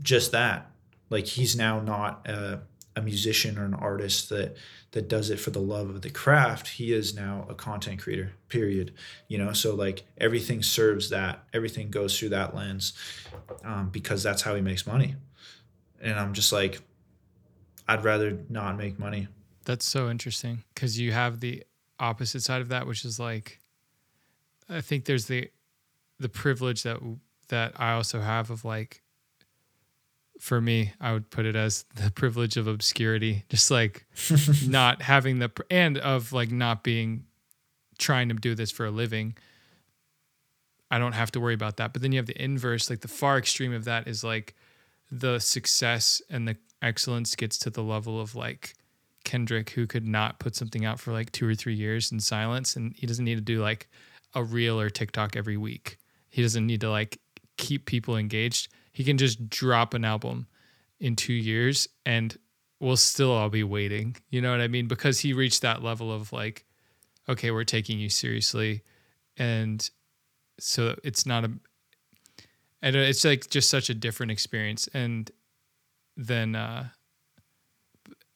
just 0.00 0.32
that, 0.32 0.70
like 1.10 1.26
he's 1.26 1.54
now 1.54 1.80
not 1.80 2.26
a, 2.26 2.60
a 2.94 3.02
musician 3.02 3.58
or 3.58 3.64
an 3.64 3.74
artist 3.74 4.28
that 4.28 4.56
that 4.92 5.08
does 5.08 5.30
it 5.30 5.40
for 5.40 5.50
the 5.50 5.60
love 5.60 5.88
of 5.88 6.02
the 6.02 6.10
craft. 6.10 6.68
He 6.68 6.92
is 6.92 7.14
now 7.14 7.46
a 7.48 7.54
content 7.54 8.00
creator. 8.00 8.32
Period. 8.48 8.92
You 9.28 9.38
know, 9.38 9.52
so 9.52 9.74
like 9.74 10.04
everything 10.18 10.62
serves 10.62 11.10
that. 11.10 11.44
Everything 11.52 11.90
goes 11.90 12.18
through 12.18 12.30
that 12.30 12.54
lens 12.54 12.92
um, 13.64 13.88
because 13.88 14.22
that's 14.22 14.42
how 14.42 14.54
he 14.54 14.60
makes 14.60 14.86
money. 14.86 15.16
And 16.00 16.18
I'm 16.18 16.34
just 16.34 16.52
like, 16.52 16.80
I'd 17.88 18.04
rather 18.04 18.38
not 18.48 18.76
make 18.76 18.98
money 18.98 19.28
that's 19.64 19.86
so 19.86 20.10
interesting 20.10 20.64
because 20.74 20.98
you 20.98 21.12
have 21.12 21.40
the 21.40 21.64
opposite 21.98 22.42
side 22.42 22.60
of 22.60 22.68
that, 22.68 22.86
which 22.86 23.04
is 23.04 23.18
like, 23.18 23.60
I 24.68 24.80
think 24.80 25.04
there's 25.04 25.26
the 25.26 25.50
the 26.18 26.28
privilege 26.28 26.82
that 26.82 26.98
that 27.48 27.72
I 27.76 27.92
also 27.92 28.20
have 28.20 28.50
of 28.50 28.64
like, 28.64 29.02
for 30.42 30.60
me, 30.60 30.92
I 31.00 31.12
would 31.12 31.30
put 31.30 31.46
it 31.46 31.54
as 31.54 31.84
the 31.94 32.10
privilege 32.16 32.56
of 32.56 32.66
obscurity, 32.66 33.44
just 33.48 33.70
like 33.70 34.04
not 34.66 35.00
having 35.00 35.38
the 35.38 35.52
and 35.70 35.96
of 35.98 36.32
like 36.32 36.50
not 36.50 36.82
being 36.82 37.26
trying 37.96 38.28
to 38.28 38.34
do 38.34 38.56
this 38.56 38.72
for 38.72 38.84
a 38.84 38.90
living. 38.90 39.36
I 40.90 40.98
don't 40.98 41.12
have 41.12 41.30
to 41.32 41.40
worry 41.40 41.54
about 41.54 41.76
that. 41.76 41.92
But 41.92 42.02
then 42.02 42.10
you 42.10 42.18
have 42.18 42.26
the 42.26 42.42
inverse, 42.42 42.90
like 42.90 43.02
the 43.02 43.08
far 43.08 43.38
extreme 43.38 43.72
of 43.72 43.84
that 43.84 44.08
is 44.08 44.24
like 44.24 44.56
the 45.12 45.38
success 45.38 46.20
and 46.28 46.48
the 46.48 46.56
excellence 46.82 47.36
gets 47.36 47.56
to 47.58 47.70
the 47.70 47.84
level 47.84 48.20
of 48.20 48.34
like 48.34 48.74
Kendrick 49.22 49.70
who 49.70 49.86
could 49.86 50.08
not 50.08 50.40
put 50.40 50.56
something 50.56 50.84
out 50.84 50.98
for 50.98 51.12
like 51.12 51.30
two 51.30 51.46
or 51.46 51.54
three 51.54 51.76
years 51.76 52.10
in 52.10 52.18
silence, 52.18 52.74
and 52.74 52.96
he 52.96 53.06
doesn't 53.06 53.24
need 53.24 53.36
to 53.36 53.40
do 53.40 53.62
like 53.62 53.88
a 54.34 54.42
reel 54.42 54.80
or 54.80 54.90
TikTok 54.90 55.36
every 55.36 55.56
week. 55.56 55.98
He 56.30 56.42
doesn't 56.42 56.66
need 56.66 56.80
to 56.80 56.90
like 56.90 57.20
keep 57.56 57.86
people 57.86 58.16
engaged. 58.16 58.66
He 58.92 59.04
can 59.04 59.18
just 59.18 59.48
drop 59.48 59.94
an 59.94 60.04
album 60.04 60.46
in 61.00 61.16
two 61.16 61.32
years, 61.32 61.88
and 62.06 62.36
we'll 62.78 62.96
still 62.96 63.32
all 63.32 63.48
be 63.48 63.64
waiting. 63.64 64.16
You 64.30 64.40
know 64.40 64.50
what 64.50 64.60
I 64.60 64.68
mean? 64.68 64.86
Because 64.86 65.20
he 65.20 65.32
reached 65.32 65.62
that 65.62 65.82
level 65.82 66.12
of 66.12 66.32
like, 66.32 66.64
okay, 67.28 67.50
we're 67.50 67.64
taking 67.64 67.98
you 67.98 68.08
seriously, 68.08 68.82
and 69.36 69.88
so 70.58 70.96
it's 71.02 71.26
not 71.26 71.44
a 71.44 71.52
and 72.82 72.96
it's 72.96 73.24
like 73.24 73.48
just 73.48 73.70
such 73.70 73.88
a 73.88 73.94
different 73.94 74.32
experience 74.32 74.88
and 74.92 75.30
then 76.16 76.54
uh 76.54 76.88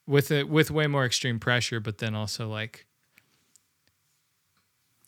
with 0.06 0.30
it 0.30 0.48
with 0.48 0.70
way 0.70 0.86
more 0.86 1.04
extreme 1.04 1.38
pressure 1.38 1.80
but 1.80 1.98
then 1.98 2.14
also 2.14 2.48
like 2.48 2.85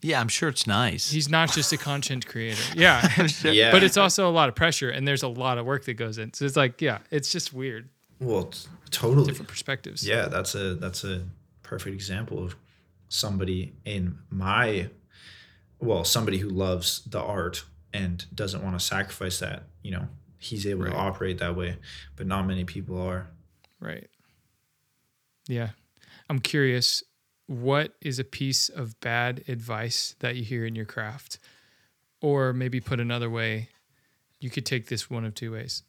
Yeah, 0.00 0.20
I'm 0.20 0.28
sure 0.28 0.48
it's 0.48 0.66
nice. 0.66 1.10
he's 1.10 1.28
not 1.28 1.50
just 1.52 1.72
a 1.72 1.76
content 1.76 2.26
creator 2.26 2.62
yeah 2.76 3.26
Yeah. 3.44 3.72
but 3.72 3.82
it's 3.82 3.96
also 3.96 4.28
a 4.28 4.32
lot 4.32 4.48
of 4.48 4.54
pressure 4.54 4.90
and 4.90 5.06
there's 5.08 5.22
a 5.24 5.28
lot 5.28 5.58
of 5.58 5.66
work 5.66 5.84
that 5.86 5.94
goes 5.94 6.18
in 6.18 6.32
so 6.34 6.44
it's 6.44 6.56
like 6.56 6.80
yeah 6.80 6.98
it's 7.10 7.30
just 7.32 7.52
weird 7.52 7.88
well, 8.20 8.44
t- 8.46 8.68
totally. 8.90 9.26
different 9.26 9.48
perspectives 9.48 10.06
Yeah, 10.06 10.26
that's 10.26 10.54
a 10.56 10.74
that's 10.74 11.04
a 11.04 11.22
perfect 11.62 11.94
example 11.94 12.42
of 12.44 12.56
somebody 13.08 13.72
in 13.84 14.18
my 14.30 14.90
well, 15.80 16.02
somebody 16.04 16.38
who 16.38 16.48
loves 16.48 17.02
the 17.06 17.20
art 17.20 17.64
and 17.92 18.26
doesn't 18.34 18.64
want 18.64 18.76
to 18.76 18.84
sacrifice 18.84 19.38
that, 19.38 19.62
you 19.82 19.92
know, 19.92 20.08
he's 20.38 20.66
able 20.66 20.82
Right. 20.84 20.90
to 20.92 20.96
operate 20.98 21.38
that 21.38 21.54
way, 21.54 21.76
but 22.16 22.26
not 22.26 22.46
many 22.48 22.64
people 22.64 23.00
are. 23.00 23.28
Right. 23.80 24.08
Yeah. 25.46 25.70
I'm 26.28 26.40
curious, 26.40 27.04
what 27.48 27.94
is 28.00 28.18
a 28.20 28.24
piece 28.24 28.68
of 28.68 28.98
bad 29.00 29.42
advice 29.48 30.14
that 30.20 30.36
you 30.36 30.44
hear 30.44 30.64
in 30.64 30.76
your 30.76 30.84
craft? 30.84 31.38
Or 32.20 32.52
maybe 32.52 32.80
put 32.80 33.00
another 33.00 33.28
way, 33.30 33.68
you 34.40 34.50
could 34.50 34.64
take 34.66 34.86
this 34.88 35.08
one 35.10 35.24
of 35.24 35.34
two 35.34 35.52
ways. 35.52 35.82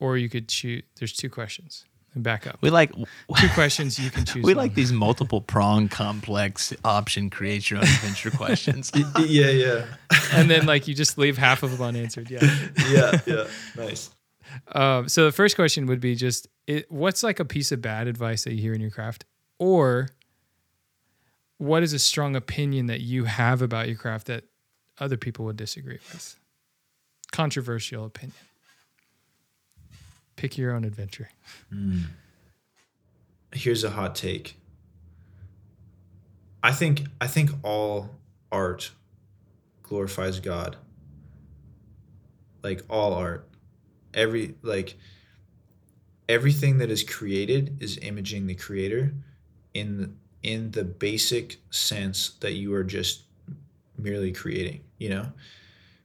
Or 0.00 0.16
you 0.16 0.28
could 0.28 0.48
choose 0.48 0.82
there's 0.98 1.12
two 1.12 1.30
questions. 1.30 1.84
And 2.14 2.22
back 2.24 2.46
up. 2.46 2.56
we 2.62 2.70
like 2.70 2.92
Two 2.94 3.48
questions 3.52 3.98
you 3.98 4.10
can 4.10 4.24
choose. 4.26 4.42
we 4.42 4.54
one. 4.54 4.64
like 4.64 4.74
these 4.74 4.90
multiple 4.90 5.42
prong 5.42 5.88
complex 5.88 6.72
option 6.82 7.28
create 7.28 7.70
your 7.70 7.78
own 7.78 7.84
adventure 7.84 8.30
questions. 8.36 8.90
yeah, 9.18 9.50
yeah. 9.50 9.84
and 10.32 10.48
then 10.50 10.64
like 10.64 10.88
you 10.88 10.94
just 10.94 11.18
leave 11.18 11.36
half 11.36 11.62
of 11.62 11.72
them 11.72 11.82
unanswered. 11.86 12.30
Yeah. 12.30 12.40
yeah, 12.90 13.20
yeah. 13.26 13.44
Nice. 13.76 14.10
Um, 14.72 15.08
so 15.10 15.26
the 15.26 15.32
first 15.32 15.56
question 15.56 15.84
would 15.86 16.00
be 16.00 16.14
just 16.14 16.48
it, 16.66 16.90
what's 16.90 17.22
like 17.22 17.38
a 17.38 17.44
piece 17.44 17.70
of 17.72 17.82
bad 17.82 18.06
advice 18.06 18.44
that 18.44 18.54
you 18.54 18.62
hear 18.62 18.72
in 18.72 18.80
your 18.80 18.90
craft, 18.90 19.24
or 19.58 20.08
what 21.58 21.82
is 21.82 21.92
a 21.92 21.98
strong 21.98 22.36
opinion 22.36 22.86
that 22.86 23.00
you 23.00 23.24
have 23.24 23.62
about 23.62 23.88
your 23.88 23.96
craft 23.96 24.26
that 24.26 24.44
other 24.98 25.16
people 25.16 25.44
would 25.46 25.56
disagree 25.56 25.98
with? 26.12 26.38
Controversial 27.32 28.04
opinion. 28.04 28.36
Pick 30.36 30.58
your 30.58 30.72
own 30.72 30.84
adventure. 30.84 31.30
Hmm. 31.70 32.02
Here's 33.52 33.84
a 33.84 33.90
hot 33.90 34.14
take. 34.14 34.58
I 36.62 36.72
think 36.72 37.04
I 37.20 37.26
think 37.26 37.50
all 37.62 38.10
art 38.52 38.90
glorifies 39.82 40.40
God. 40.40 40.76
Like 42.62 42.82
all 42.90 43.14
art. 43.14 43.48
Every 44.12 44.56
like 44.62 44.96
everything 46.28 46.78
that 46.78 46.90
is 46.90 47.02
created 47.02 47.78
is 47.80 47.98
imaging 48.02 48.46
the 48.46 48.54
creator 48.54 49.14
in 49.74 50.16
in 50.46 50.70
the 50.70 50.84
basic 50.84 51.56
sense 51.70 52.30
that 52.40 52.52
you 52.52 52.72
are 52.72 52.84
just 52.84 53.24
merely 53.98 54.30
creating, 54.30 54.80
you 54.96 55.08
know? 55.08 55.26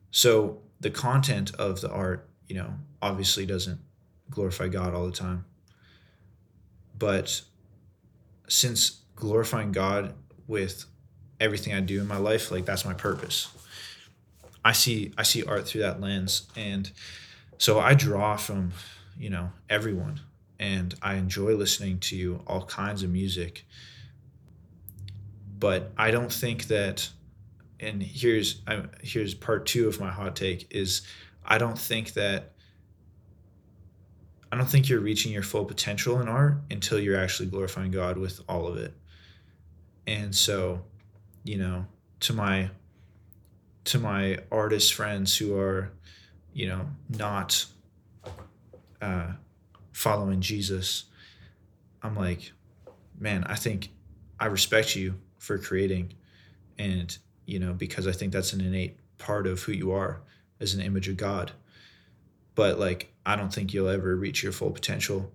So 0.09 0.61
the 0.79 0.89
content 0.89 1.53
of 1.55 1.79
the 1.81 1.91
art, 1.91 2.27
you 2.47 2.55
know, 2.55 2.73
obviously 3.03 3.45
doesn't 3.45 3.79
glorify 4.31 4.67
God 4.67 4.95
all 4.95 5.05
the 5.05 5.11
time. 5.11 5.45
But 6.97 7.41
since 8.47 9.01
glorifying 9.15 9.71
God 9.71 10.15
with 10.47 10.85
everything 11.39 11.73
I 11.73 11.79
do 11.79 12.01
in 12.01 12.07
my 12.07 12.17
life, 12.17 12.49
like 12.49 12.65
that's 12.65 12.83
my 12.83 12.95
purpose. 12.95 13.47
I 14.65 14.71
see 14.71 15.13
I 15.17 15.23
see 15.23 15.43
art 15.43 15.67
through 15.67 15.81
that 15.81 16.01
lens 16.01 16.47
and 16.55 16.91
so 17.57 17.79
I 17.79 17.93
draw 17.93 18.37
from, 18.37 18.71
you 19.19 19.29
know, 19.29 19.51
everyone 19.69 20.21
and 20.59 20.95
I 21.01 21.15
enjoy 21.15 21.55
listening 21.55 21.99
to 21.99 22.41
all 22.47 22.65
kinds 22.65 23.03
of 23.03 23.11
music. 23.11 23.65
But 25.61 25.93
I 25.95 26.09
don't 26.09 26.33
think 26.33 26.67
that 26.67 27.07
and 27.79 28.01
here's 28.01 28.61
I, 28.67 28.83
here's 29.03 29.35
part 29.35 29.67
2 29.67 29.87
of 29.87 29.99
my 29.99 30.09
hot 30.09 30.35
take 30.35 30.67
is 30.71 31.03
I 31.45 31.59
don't 31.59 31.77
think 31.77 32.13
that 32.13 32.53
I 34.51 34.57
don't 34.57 34.67
think 34.67 34.89
you're 34.89 34.99
reaching 34.99 35.31
your 35.31 35.43
full 35.43 35.63
potential 35.63 36.19
in 36.19 36.27
art 36.27 36.57
until 36.71 36.99
you're 36.99 37.17
actually 37.17 37.47
glorifying 37.47 37.91
God 37.91 38.17
with 38.17 38.41
all 38.49 38.67
of 38.67 38.77
it. 38.77 38.93
And 40.07 40.35
so, 40.35 40.81
you 41.43 41.57
know, 41.57 41.85
to 42.21 42.33
my 42.33 42.71
to 43.85 43.99
my 43.99 44.39
artist 44.51 44.95
friends 44.95 45.37
who 45.37 45.57
are, 45.57 45.91
you 46.53 46.67
know, 46.67 46.87
not 47.07 47.65
uh, 48.99 49.33
following 49.93 50.41
Jesus, 50.41 51.03
I'm 52.01 52.15
like, 52.15 52.51
man, 53.19 53.43
I 53.43 53.55
think 53.55 53.89
I 54.39 54.47
respect 54.47 54.95
you 54.95 55.19
for 55.41 55.57
creating, 55.57 56.13
and 56.77 57.17
you 57.45 57.59
know, 57.59 57.73
because 57.73 58.07
I 58.07 58.11
think 58.11 58.31
that's 58.31 58.53
an 58.53 58.61
innate 58.61 58.97
part 59.17 59.45
of 59.47 59.61
who 59.63 59.71
you 59.71 59.91
are 59.91 60.21
as 60.59 60.73
an 60.73 60.81
image 60.81 61.09
of 61.09 61.17
God 61.17 61.51
but 62.55 62.79
like 62.79 63.11
I 63.25 63.35
don't 63.35 63.53
think 63.53 63.73
you'll 63.73 63.87
ever 63.87 64.15
reach 64.15 64.43
your 64.43 64.51
full 64.51 64.71
potential 64.71 65.31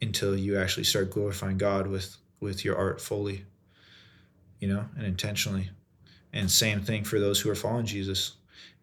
until 0.00 0.36
you 0.36 0.58
actually 0.58 0.84
start 0.84 1.10
glorifying 1.10 1.58
God 1.58 1.86
with 1.86 2.16
with 2.40 2.64
your 2.64 2.76
art 2.76 3.00
fully, 3.00 3.44
you 4.60 4.68
know, 4.68 4.84
and 4.96 5.06
intentionally. 5.06 5.70
And 6.32 6.50
same 6.50 6.80
thing 6.80 7.04
for 7.04 7.18
those 7.18 7.40
who 7.40 7.50
are 7.50 7.54
following 7.54 7.86
Jesus. 7.86 8.34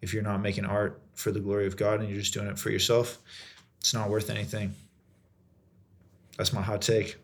If 0.02 0.12
you're 0.12 0.22
not 0.22 0.42
making 0.42 0.66
art 0.66 1.00
for 1.14 1.32
the 1.32 1.40
glory 1.40 1.66
of 1.66 1.76
God 1.76 2.00
and 2.00 2.08
you're 2.08 2.18
just 2.18 2.34
doing 2.34 2.48
it 2.48 2.58
for 2.58 2.70
yourself, 2.70 3.18
it's 3.80 3.94
not 3.94 4.10
worth 4.10 4.28
anything. 4.28 4.74
That's 6.36 6.52
my 6.52 6.60
hot 6.60 6.82
take. 6.82 7.16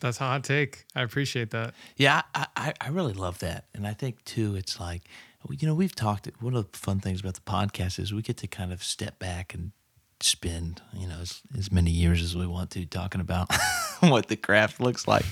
That's 0.00 0.20
a 0.20 0.24
hot 0.24 0.44
take. 0.44 0.84
I 0.94 1.02
appreciate 1.02 1.50
that. 1.50 1.74
Yeah, 1.96 2.22
I, 2.34 2.46
I, 2.56 2.74
I 2.80 2.88
really 2.88 3.12
love 3.14 3.38
that. 3.40 3.66
And 3.74 3.86
I 3.86 3.94
think, 3.94 4.24
too, 4.24 4.54
it's 4.54 4.78
like, 4.78 5.02
you 5.50 5.66
know, 5.66 5.74
we've 5.74 5.94
talked, 5.94 6.28
one 6.40 6.54
of 6.54 6.70
the 6.70 6.78
fun 6.78 7.00
things 7.00 7.20
about 7.20 7.34
the 7.34 7.40
podcast 7.40 7.98
is 7.98 8.12
we 8.12 8.22
get 8.22 8.36
to 8.38 8.46
kind 8.46 8.72
of 8.72 8.82
step 8.82 9.18
back 9.18 9.54
and 9.54 9.72
spend, 10.20 10.82
you 10.92 11.06
know, 11.08 11.18
as, 11.20 11.42
as 11.56 11.70
many 11.72 11.90
years 11.90 12.22
as 12.22 12.36
we 12.36 12.46
want 12.46 12.70
to 12.70 12.84
talking 12.86 13.20
about 13.20 13.48
what 14.00 14.28
the 14.28 14.36
craft 14.36 14.80
looks 14.80 15.06
like. 15.08 15.24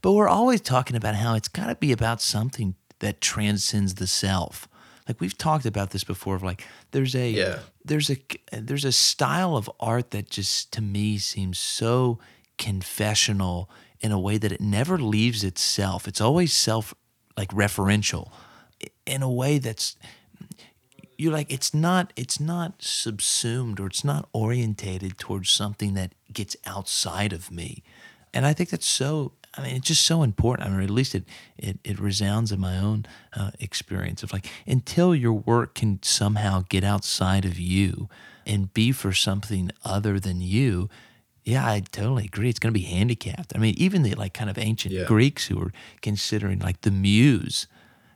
But 0.00 0.12
we're 0.12 0.28
always 0.28 0.60
talking 0.60 0.96
about 0.96 1.14
how 1.14 1.34
it's 1.34 1.48
got 1.48 1.66
to 1.66 1.74
be 1.74 1.92
about 1.92 2.20
something 2.22 2.74
that 3.00 3.20
transcends 3.20 3.94
the 3.94 4.06
self. 4.06 4.68
Like 5.08 5.20
we've 5.20 5.36
talked 5.36 5.66
about 5.66 5.90
this 5.90 6.04
before 6.04 6.36
of 6.36 6.42
like 6.42 6.64
there's 6.92 7.14
a 7.16 7.30
Yeah. 7.30 7.58
there's 7.84 8.08
a 8.08 8.16
there's 8.52 8.84
a 8.84 8.92
style 8.92 9.56
of 9.56 9.68
art 9.80 10.12
that 10.12 10.30
just 10.30 10.72
to 10.74 10.80
me 10.80 11.18
seems 11.18 11.58
so 11.58 12.20
confessional 12.56 13.68
in 14.02 14.12
a 14.12 14.18
way 14.18 14.36
that 14.36 14.52
it 14.52 14.60
never 14.60 14.98
leaves 14.98 15.44
itself. 15.44 16.08
It's 16.08 16.20
always 16.20 16.52
self 16.52 16.94
like 17.36 17.50
referential. 17.50 18.30
In 19.06 19.22
a 19.22 19.30
way 19.30 19.58
that's 19.58 19.96
you're 21.16 21.32
like 21.32 21.50
it's 21.52 21.72
not 21.72 22.12
it's 22.16 22.40
not 22.40 22.82
subsumed 22.82 23.78
or 23.78 23.86
it's 23.86 24.04
not 24.04 24.28
orientated 24.32 25.18
towards 25.18 25.50
something 25.50 25.94
that 25.94 26.12
gets 26.32 26.56
outside 26.66 27.32
of 27.32 27.50
me. 27.50 27.82
And 28.34 28.44
i 28.44 28.52
think 28.52 28.70
that's 28.70 28.86
so 28.86 29.32
i 29.54 29.62
mean 29.62 29.76
it's 29.76 29.86
just 29.86 30.04
so 30.04 30.22
important. 30.22 30.68
I 30.68 30.72
mean 30.72 30.82
at 30.82 30.90
least 30.90 31.14
it 31.14 31.24
it, 31.56 31.78
it 31.84 32.00
resounds 32.00 32.50
in 32.50 32.60
my 32.60 32.76
own 32.76 33.06
uh, 33.34 33.52
experience 33.60 34.22
of 34.22 34.32
like 34.32 34.46
until 34.66 35.14
your 35.14 35.34
work 35.34 35.74
can 35.74 36.00
somehow 36.02 36.64
get 36.68 36.82
outside 36.82 37.44
of 37.44 37.58
you 37.58 38.08
and 38.44 38.74
be 38.74 38.90
for 38.90 39.12
something 39.12 39.70
other 39.84 40.18
than 40.18 40.40
you 40.40 40.90
yeah, 41.44 41.66
I 41.68 41.80
totally 41.80 42.24
agree. 42.26 42.48
It's 42.48 42.58
going 42.58 42.72
to 42.72 42.78
be 42.78 42.86
handicapped. 42.86 43.52
I 43.54 43.58
mean, 43.58 43.74
even 43.76 44.02
the 44.02 44.14
like 44.14 44.34
kind 44.34 44.48
of 44.50 44.58
ancient 44.58 44.94
Yeah. 44.94 45.04
Greeks 45.04 45.46
who 45.46 45.58
were 45.58 45.72
considering 46.00 46.58
like 46.60 46.82
the 46.82 46.90
muse, 46.90 47.66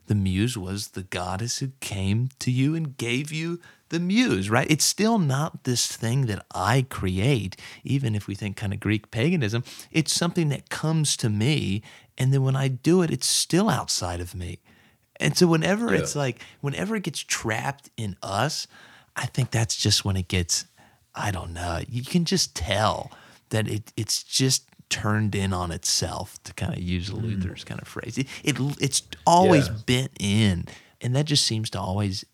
the 0.07 0.15
muse 0.15 0.57
was 0.57 0.89
the 0.89 1.03
goddess 1.03 1.59
who 1.59 1.73
came 1.81 2.29
to 2.39 2.51
you 2.51 2.75
and 2.77 2.97
gave 2.97 3.33
you 3.33 3.61
the 3.89 3.99
muse, 4.01 4.49
right? 4.51 4.69
It's 4.71 4.85
still 4.85 5.19
not 5.19 5.65
this 5.65 5.87
thing 5.89 6.27
that 6.27 6.45
I 6.55 6.87
create, 6.89 7.57
even 7.85 8.15
if 8.15 8.27
we 8.27 8.35
think 8.35 8.57
kind 8.57 8.73
of 8.73 8.81
Greek 8.81 9.11
paganism. 9.11 9.63
It's 9.93 10.13
something 10.15 10.49
that 10.51 10.71
comes 10.71 11.17
to 11.19 11.29
me. 11.29 11.83
And 12.19 12.33
then 12.33 12.43
when 12.43 12.57
I 12.57 12.69
do 12.69 13.03
it, 13.03 13.11
it's 13.11 13.27
still 13.27 13.69
outside 13.69 14.21
of 14.21 14.35
me. 14.35 14.59
And 15.19 15.37
so 15.37 15.47
whenever 15.47 15.93
Yeah. 15.95 16.01
it's 16.01 16.15
like, 16.17 16.41
whenever 16.61 16.95
it 16.97 17.03
gets 17.05 17.21
trapped 17.21 17.91
in 17.97 18.17
us, 18.23 18.67
I 19.17 19.27
think 19.27 19.51
that's 19.51 19.77
just 19.77 20.05
when 20.05 20.17
it 20.17 20.29
gets, 20.29 20.67
I 21.17 21.31
don't 21.31 21.53
know, 21.53 21.81
you 21.89 22.03
can 22.05 22.25
just 22.25 22.55
tell 22.55 23.11
that 23.51 23.67
it, 23.67 23.93
it's 23.97 24.23
just 24.23 24.65
turned 24.89 25.35
in 25.35 25.53
on 25.53 25.73
itself, 25.73 26.41
to 26.45 26.55
kind 26.55 26.73
of 26.73 26.81
use 26.81 27.11
mm. 27.11 27.21
Luther's 27.21 27.65
kind 27.65 27.81
of 27.81 27.89
phrase. 27.89 28.19
It, 28.19 28.29
it 28.45 28.57
It's 28.81 29.03
always 29.27 29.69
Yeah. 29.69 29.75
bent 29.87 30.11
in. 30.21 30.67
And 31.01 31.15
that 31.17 31.25
just 31.27 31.45
seems 31.45 31.71
to 31.71 31.81
always 31.81 32.25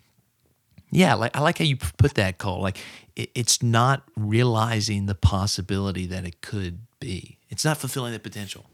yeah, 0.94 1.14
like 1.14 1.34
I 1.34 1.40
like 1.40 1.56
how 1.58 1.64
you 1.64 1.76
put 1.76 2.14
that, 2.14 2.36
Cole. 2.36 2.60
Like 2.60 2.78
it, 3.16 3.30
it's 3.34 3.62
not 3.62 4.02
realizing 4.14 5.06
the 5.06 5.14
possibility 5.14 6.06
that 6.06 6.26
it 6.26 6.42
could 6.42 6.80
be. 7.00 7.38
It's 7.48 7.64
not 7.64 7.78
fulfilling 7.78 8.12
the 8.12 8.18
potential. 8.18 8.66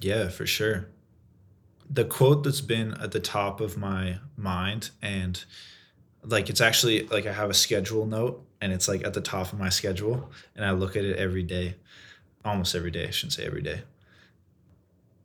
Yeah, 0.00 0.28
for 0.28 0.46
sure. 0.46 0.88
The 1.88 2.04
quote 2.04 2.44
that's 2.44 2.60
been 2.60 2.92
at 3.00 3.12
the 3.12 3.20
top 3.20 3.60
of 3.62 3.78
my 3.78 4.18
mind 4.36 4.90
and 5.00 5.42
like 6.22 6.50
it's 6.50 6.60
actually 6.60 7.06
like 7.08 7.26
I 7.26 7.32
have 7.32 7.48
a 7.50 7.54
schedule 7.54 8.04
note 8.06 8.44
and 8.64 8.72
it's 8.72 8.88
like 8.88 9.04
at 9.04 9.12
the 9.12 9.20
top 9.20 9.52
of 9.52 9.58
my 9.58 9.68
schedule 9.68 10.30
and 10.56 10.64
I 10.64 10.70
look 10.70 10.96
at 10.96 11.04
it 11.04 11.18
every 11.18 11.42
day, 11.42 11.74
almost 12.46 12.74
every 12.74 12.90
day. 12.90 13.06
I 13.06 13.10
shouldn't 13.10 13.34
say 13.34 13.44
every 13.44 13.60
day. 13.60 13.82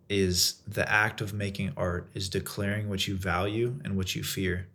Is 0.09 0.55
the 0.67 0.87
act 0.91 1.21
of 1.21 1.33
making 1.33 1.71
art 1.77 2.09
is 2.13 2.27
declaring 2.27 2.89
what 2.89 3.07
you 3.07 3.15
value 3.15 3.79
and 3.85 3.95
what 3.95 4.13
you 4.13 4.23
fear, 4.23 4.67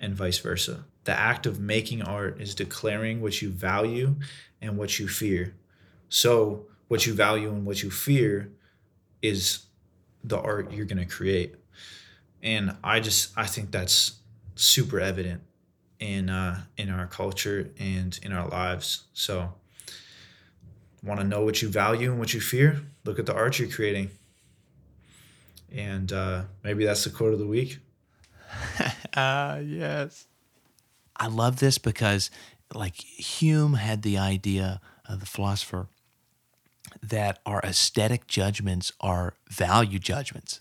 and 0.00 0.14
vice 0.14 0.38
versa. 0.38 0.86
The 1.04 1.12
act 1.12 1.44
of 1.44 1.60
making 1.60 2.00
art 2.00 2.40
is 2.40 2.54
declaring 2.54 3.20
what 3.20 3.42
you 3.42 3.50
value 3.50 4.14
and 4.62 4.78
what 4.78 4.98
you 4.98 5.06
fear. 5.06 5.54
So, 6.08 6.64
what 6.88 7.04
you 7.04 7.12
value 7.12 7.50
and 7.50 7.66
what 7.66 7.82
you 7.82 7.90
fear 7.90 8.50
is 9.20 9.66
the 10.22 10.40
art 10.40 10.72
you're 10.72 10.86
going 10.86 11.06
to 11.06 11.14
create. 11.14 11.54
And 12.42 12.76
I 12.82 13.00
just 13.00 13.36
I 13.36 13.44
think 13.44 13.72
that's 13.72 14.20
super 14.54 15.00
evident 15.00 15.42
in 16.04 16.28
uh, 16.28 16.60
in 16.76 16.90
our 16.90 17.06
culture 17.06 17.70
and 17.78 18.18
in 18.22 18.32
our 18.32 18.46
lives. 18.48 19.04
So, 19.14 19.54
want 21.02 21.18
to 21.20 21.26
know 21.26 21.42
what 21.42 21.62
you 21.62 21.68
value 21.68 22.10
and 22.10 22.18
what 22.20 22.34
you 22.34 22.40
fear? 22.40 22.82
Look 23.04 23.18
at 23.18 23.24
the 23.24 23.34
art 23.34 23.58
you're 23.58 23.70
creating. 23.70 24.10
And 25.72 26.12
uh, 26.12 26.42
maybe 26.62 26.84
that's 26.84 27.04
the 27.04 27.10
quote 27.10 27.32
of 27.32 27.38
the 27.38 27.46
week. 27.46 27.78
uh, 29.14 29.60
yes. 29.64 30.26
I 31.16 31.28
love 31.28 31.58
this 31.58 31.78
because, 31.78 32.30
like, 32.74 32.96
Hume 32.96 33.74
had 33.74 34.02
the 34.02 34.18
idea, 34.18 34.80
uh, 35.08 35.16
the 35.16 35.26
philosopher, 35.26 35.88
that 37.02 37.40
our 37.46 37.60
aesthetic 37.60 38.26
judgments 38.26 38.92
are 39.00 39.34
value 39.50 39.98
judgments. 39.98 40.60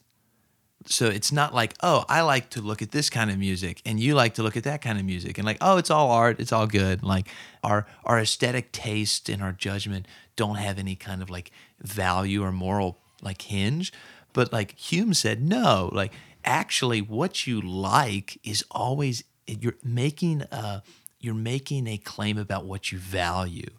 So 0.85 1.07
it's 1.07 1.31
not 1.31 1.53
like, 1.53 1.73
oh, 1.81 2.05
I 2.09 2.21
like 2.21 2.49
to 2.51 2.61
look 2.61 2.81
at 2.81 2.91
this 2.91 3.09
kind 3.09 3.31
of 3.31 3.37
music 3.37 3.81
and 3.85 3.99
you 3.99 4.15
like 4.15 4.33
to 4.35 4.43
look 4.43 4.57
at 4.57 4.63
that 4.63 4.81
kind 4.81 4.99
of 4.99 5.05
music. 5.05 5.37
And 5.37 5.45
like, 5.45 5.57
oh, 5.61 5.77
it's 5.77 5.89
all 5.89 6.11
art, 6.11 6.39
it's 6.39 6.51
all 6.51 6.67
good. 6.67 7.03
Like 7.03 7.27
our 7.63 7.85
our 8.05 8.19
aesthetic 8.19 8.71
taste 8.71 9.29
and 9.29 9.41
our 9.41 9.51
judgment 9.51 10.07
don't 10.35 10.55
have 10.55 10.77
any 10.79 10.95
kind 10.95 11.21
of 11.21 11.29
like 11.29 11.51
value 11.81 12.43
or 12.43 12.51
moral 12.51 12.99
like 13.21 13.41
hinge. 13.43 13.93
But 14.33 14.51
like 14.51 14.77
Hume 14.77 15.13
said, 15.13 15.41
no, 15.41 15.89
like 15.93 16.11
actually 16.43 17.01
what 17.01 17.47
you 17.47 17.61
like 17.61 18.39
is 18.43 18.63
always 18.71 19.23
you're 19.47 19.77
making 19.83 20.41
a 20.51 20.81
you're 21.19 21.33
making 21.33 21.87
a 21.87 21.97
claim 21.97 22.37
about 22.37 22.65
what 22.65 22.91
you 22.91 22.97
value. 22.97 23.69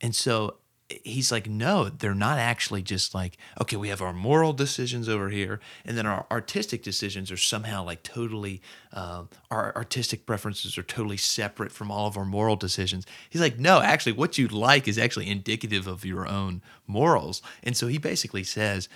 And 0.00 0.14
so 0.14 0.56
he's 0.88 1.32
like, 1.32 1.48
no, 1.48 1.88
they're 1.88 2.14
not 2.14 2.38
actually 2.38 2.82
just 2.82 3.14
like, 3.14 3.38
okay, 3.60 3.76
we 3.76 3.88
have 3.88 4.02
our 4.02 4.12
moral 4.12 4.52
decisions 4.52 5.08
over 5.08 5.30
here, 5.30 5.60
and 5.84 5.96
then 5.96 6.06
our 6.06 6.26
artistic 6.30 6.82
decisions 6.82 7.30
are 7.30 7.38
somehow 7.38 7.82
like 7.82 8.02
totally, 8.02 8.60
uh, 8.92 9.24
our 9.50 9.74
artistic 9.76 10.26
preferences 10.26 10.76
are 10.76 10.82
totally 10.82 11.16
separate 11.16 11.72
from 11.72 11.90
all 11.90 12.06
of 12.06 12.18
our 12.18 12.24
moral 12.24 12.56
decisions. 12.56 13.06
He's 13.30 13.40
like, 13.40 13.58
no, 13.58 13.80
actually, 13.80 14.12
what 14.12 14.36
you 14.36 14.46
like 14.46 14.86
is 14.86 14.98
actually 14.98 15.30
indicative 15.30 15.86
of 15.86 16.04
your 16.04 16.28
own 16.28 16.60
morals. 16.86 17.40
And 17.62 17.76
so 17.76 17.86
he 17.86 17.98
basically 17.98 18.44
says, 18.44 18.88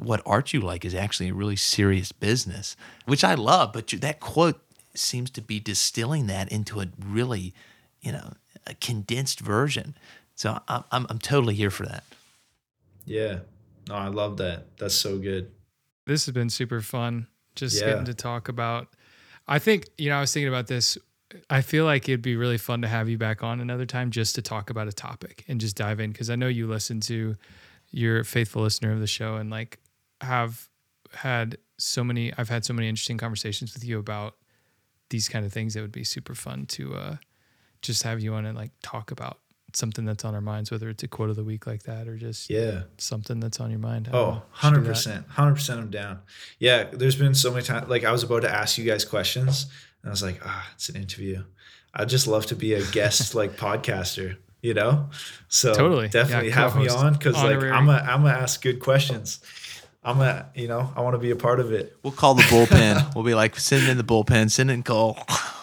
what 0.00 0.22
art 0.26 0.52
you 0.52 0.60
like 0.60 0.84
is 0.84 0.94
actually 0.94 1.28
a 1.28 1.34
really 1.34 1.56
serious 1.56 2.10
business, 2.10 2.76
which 3.04 3.22
I 3.22 3.34
love. 3.34 3.72
But 3.72 3.86
that 3.88 4.18
quote 4.18 4.60
seems 4.94 5.30
to 5.30 5.42
be 5.42 5.60
distilling 5.60 6.26
that 6.26 6.50
into 6.50 6.80
a 6.80 6.88
really, 7.00 7.54
you 8.00 8.10
know, 8.10 8.32
a 8.66 8.74
condensed 8.74 9.38
version. 9.38 9.96
So 10.36 10.60
I'm, 10.68 10.84
I'm, 10.92 11.06
I'm 11.08 11.18
totally 11.18 11.54
here 11.54 11.70
for 11.70 11.86
that. 11.86 12.04
Yeah. 13.04 13.40
No, 13.88 13.94
I 13.94 14.08
love 14.08 14.36
that. 14.36 14.76
That's 14.78 14.94
so 14.94 15.18
good. 15.18 15.50
This 16.06 16.26
has 16.26 16.34
been 16.34 16.50
super 16.50 16.80
fun. 16.80 17.26
Just 17.54 17.80
yeah. 17.80 17.88
getting 17.88 18.04
to 18.04 18.14
talk 18.14 18.48
about. 18.48 18.88
I 19.48 19.58
think, 19.58 19.88
you 19.96 20.10
know, 20.10 20.18
I 20.18 20.20
was 20.20 20.32
thinking 20.32 20.48
about 20.48 20.66
this. 20.66 20.98
I 21.48 21.62
feel 21.62 21.84
like 21.84 22.08
it'd 22.08 22.22
be 22.22 22.36
really 22.36 22.58
fun 22.58 22.82
to 22.82 22.88
have 22.88 23.08
you 23.08 23.16
back 23.18 23.42
on 23.42 23.60
another 23.60 23.86
time 23.86 24.10
just 24.10 24.34
to 24.36 24.42
talk 24.42 24.70
about 24.70 24.88
a 24.88 24.92
topic 24.92 25.44
and 25.48 25.60
just 25.60 25.76
dive 25.76 26.00
in. 26.00 26.12
Cause 26.12 26.30
I 26.30 26.36
know 26.36 26.48
you 26.48 26.66
listen 26.66 27.00
to, 27.02 27.34
you're 27.90 28.20
a 28.20 28.24
faithful 28.24 28.62
listener 28.62 28.92
of 28.92 29.00
the 29.00 29.06
show 29.06 29.36
and 29.36 29.50
like 29.50 29.78
have 30.20 30.68
had 31.14 31.56
so 31.78 32.04
many, 32.04 32.32
I've 32.36 32.48
had 32.48 32.64
so 32.64 32.74
many 32.74 32.88
interesting 32.88 33.18
conversations 33.18 33.72
with 33.72 33.84
you 33.84 33.98
about 33.98 34.34
these 35.10 35.28
kind 35.28 35.46
of 35.46 35.52
things. 35.52 35.76
It 35.76 35.80
would 35.80 35.92
be 35.92 36.04
super 36.04 36.34
fun 36.34 36.66
to 36.66 36.94
uh, 36.94 37.16
just 37.82 38.02
have 38.02 38.20
you 38.20 38.34
on 38.34 38.44
and 38.44 38.56
like 38.56 38.72
talk 38.82 39.10
about 39.10 39.38
something 39.76 40.06
that's 40.06 40.24
on 40.24 40.34
our 40.34 40.40
minds, 40.40 40.70
whether 40.70 40.88
it's 40.88 41.02
a 41.02 41.08
quote 41.08 41.28
of 41.28 41.36
the 41.36 41.44
week 41.44 41.66
like 41.66 41.82
that 41.82 42.08
or 42.08 42.16
just 42.16 42.48
yeah 42.48 42.82
something 42.96 43.38
that's 43.40 43.60
on 43.60 43.70
your 43.70 43.78
mind. 43.78 44.08
Oh, 44.12 44.42
100%. 44.56 45.24
100% 45.26 45.78
I'm 45.78 45.90
down. 45.90 46.20
Yeah, 46.58 46.84
there's 46.84 47.16
been 47.16 47.34
so 47.34 47.50
many 47.50 47.62
times, 47.62 47.88
like 47.88 48.04
I 48.04 48.10
was 48.10 48.22
about 48.22 48.42
to 48.42 48.50
ask 48.50 48.78
you 48.78 48.84
guys 48.84 49.04
questions 49.04 49.66
and 50.02 50.10
I 50.10 50.12
was 50.12 50.22
like, 50.22 50.40
ah, 50.44 50.70
it's 50.74 50.88
an 50.88 50.96
interview. 50.96 51.44
I'd 51.94 52.08
just 52.08 52.26
love 52.26 52.46
to 52.46 52.56
be 52.56 52.72
a 52.74 52.84
guest 52.86 53.34
like 53.34 53.56
podcaster, 53.56 54.36
you 54.62 54.74
know? 54.74 55.10
So 55.48 55.74
totally 55.74 56.08
definitely 56.08 56.48
yeah, 56.48 56.54
have 56.54 56.76
me 56.76 56.88
on 56.88 57.12
because 57.12 57.34
like 57.34 57.62
I'm 57.62 57.88
a 57.88 57.92
I'm 57.92 58.22
gonna 58.22 58.30
ask 58.30 58.62
good 58.62 58.80
questions. 58.80 59.40
I'm 60.02 60.20
a, 60.20 60.46
you 60.54 60.68
know, 60.68 60.92
I 60.94 61.00
want 61.00 61.14
to 61.14 61.18
be 61.18 61.32
a 61.32 61.36
part 61.36 61.58
of 61.58 61.72
it. 61.72 61.96
We'll 62.04 62.12
call 62.12 62.34
the 62.34 62.44
bullpen. 62.44 63.12
we'll 63.16 63.24
be 63.24 63.34
like, 63.34 63.58
send 63.58 63.88
in 63.88 63.96
the 63.96 64.04
bullpen, 64.04 64.52
send 64.52 64.70
in 64.70 64.84
Cole. 64.84 65.18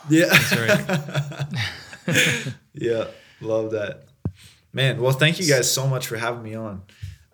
Yeah. 0.10 0.26
That's 0.26 0.58
right. 2.06 2.54
yeah. 2.74 3.06
Love 3.44 3.72
that. 3.72 4.06
Man, 4.72 5.02
well, 5.02 5.12
thank 5.12 5.40
you 5.40 5.48
guys 5.48 5.72
so 5.72 5.88
much 5.88 6.08
for 6.08 6.18
having 6.18 6.42
me 6.42 6.56
on. 6.56 6.82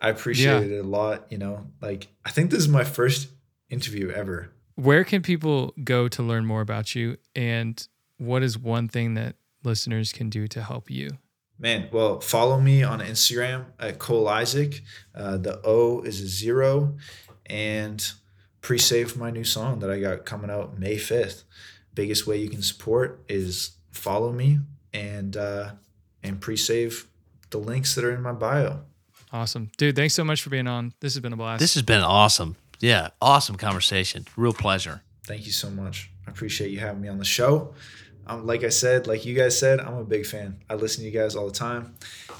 I 0.00 0.10
appreciate 0.10 0.68
yeah. 0.68 0.78
it 0.78 0.84
a 0.84 0.88
lot. 0.88 1.26
You 1.30 1.38
know, 1.38 1.66
like 1.80 2.08
I 2.24 2.30
think 2.30 2.50
this 2.50 2.60
is 2.60 2.68
my 2.68 2.84
first 2.84 3.28
interview 3.68 4.10
ever. 4.10 4.52
Where 4.74 5.04
can 5.04 5.22
people 5.22 5.74
go 5.82 6.08
to 6.08 6.22
learn 6.22 6.46
more 6.46 6.60
about 6.60 6.94
you? 6.94 7.16
And 7.34 7.86
what 8.18 8.42
is 8.42 8.58
one 8.58 8.88
thing 8.88 9.14
that 9.14 9.36
listeners 9.62 10.12
can 10.12 10.30
do 10.30 10.46
to 10.48 10.62
help 10.62 10.90
you? 10.90 11.10
Man, 11.58 11.88
well, 11.92 12.20
follow 12.20 12.58
me 12.58 12.82
on 12.82 13.00
Instagram 13.00 13.66
at 13.78 13.98
Cole 13.98 14.28
Isaac. 14.28 14.80
Uh, 15.14 15.36
the 15.36 15.60
O 15.64 16.00
is 16.02 16.20
a 16.20 16.26
zero. 16.26 16.96
And 17.46 18.02
pre 18.62 18.78
save 18.78 19.16
my 19.16 19.30
new 19.30 19.44
song 19.44 19.80
that 19.80 19.90
I 19.90 20.00
got 20.00 20.24
coming 20.24 20.50
out 20.50 20.78
May 20.78 20.96
5th. 20.96 21.44
Biggest 21.94 22.26
way 22.26 22.38
you 22.38 22.48
can 22.48 22.62
support 22.62 23.22
is 23.28 23.72
follow 23.90 24.32
me 24.32 24.60
and 24.92 25.36
uh, 25.36 25.72
and 26.22 26.40
pre-save 26.40 27.06
the 27.50 27.58
links 27.58 27.94
that 27.94 28.04
are 28.04 28.12
in 28.12 28.22
my 28.22 28.32
bio. 28.32 28.80
Awesome. 29.32 29.70
Dude, 29.76 29.96
thanks 29.96 30.14
so 30.14 30.24
much 30.24 30.42
for 30.42 30.50
being 30.50 30.66
on. 30.66 30.92
This 31.00 31.14
has 31.14 31.20
been 31.20 31.32
a 31.32 31.36
blast. 31.36 31.60
This 31.60 31.74
has 31.74 31.82
been 31.82 32.02
awesome. 32.02 32.56
Yeah, 32.80 33.08
awesome 33.20 33.56
conversation. 33.56 34.26
Real 34.36 34.52
pleasure. 34.52 35.02
Thank 35.26 35.46
you 35.46 35.52
so 35.52 35.70
much. 35.70 36.10
I 36.26 36.30
appreciate 36.30 36.70
you 36.70 36.80
having 36.80 37.00
me 37.00 37.08
on 37.08 37.18
the 37.18 37.24
show. 37.24 37.74
Um, 38.26 38.46
like 38.46 38.64
I 38.64 38.68
said, 38.68 39.06
like 39.06 39.24
you 39.24 39.34
guys 39.34 39.58
said, 39.58 39.80
I'm 39.80 39.94
a 39.94 40.04
big 40.04 40.26
fan. 40.26 40.58
I 40.68 40.74
listen 40.74 41.02
to 41.02 41.10
you 41.10 41.18
guys 41.18 41.36
all 41.36 41.46
the 41.46 41.52
time, 41.52 41.94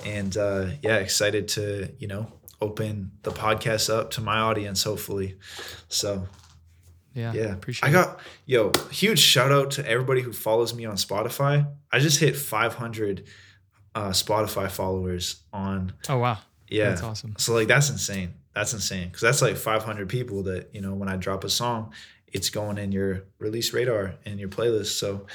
and 0.05 0.37
uh, 0.37 0.67
yeah, 0.83 0.97
excited 0.97 1.49
to 1.49 1.93
you 1.99 2.07
know 2.07 2.33
open 2.61 3.13
the 3.23 3.31
podcast 3.31 3.93
up 3.93 4.11
to 4.13 4.21
my 4.21 4.39
audience. 4.39 4.85
Hopefully, 4.85 5.37
so 5.89 6.27
yeah, 7.15 7.33
yeah. 7.33 7.53
Appreciate. 7.53 7.89
I 7.89 7.93
got 7.93 8.21
yo 8.47 8.73
huge 8.91 9.19
shout 9.19 9.51
out 9.51 9.73
to 9.73 9.89
everybody 9.89 10.21
who 10.21 10.33
follows 10.33 10.75
me 10.75 10.85
on 10.85 10.95
Spotify. 10.95 11.69
I 11.91 11.99
just 11.99 12.21
hit 12.21 12.37
500 12.37 13.25
uh, 13.95 14.11
Spotify 14.11 14.71
followers 14.71 15.43
on. 15.53 15.93
Oh 16.09 16.19
wow! 16.19 16.39
Yeah, 16.69 16.91
that's 16.91 17.03
awesome. 17.03 17.35
So 17.39 17.55
like 17.55 17.69
that's 17.69 17.91
insane. 17.91 18.35
That's 18.55 18.73
insane 18.73 19.09
because 19.09 19.23
that's 19.23 19.43
like 19.43 19.57
500 19.57 20.09
people 20.09 20.43
that 20.45 20.71
you 20.73 20.81
know 20.81 20.95
when 20.95 21.09
I 21.09 21.17
drop 21.17 21.45
a 21.45 21.49
song, 21.51 21.93
it's 22.33 22.51
going 22.51 22.79
in 22.79 22.93
your 22.93 23.25
release 23.39 23.73
radar 23.73 24.15
and 24.25 24.39
your 24.41 24.49
playlist. 24.49 24.99
So, 24.99 25.27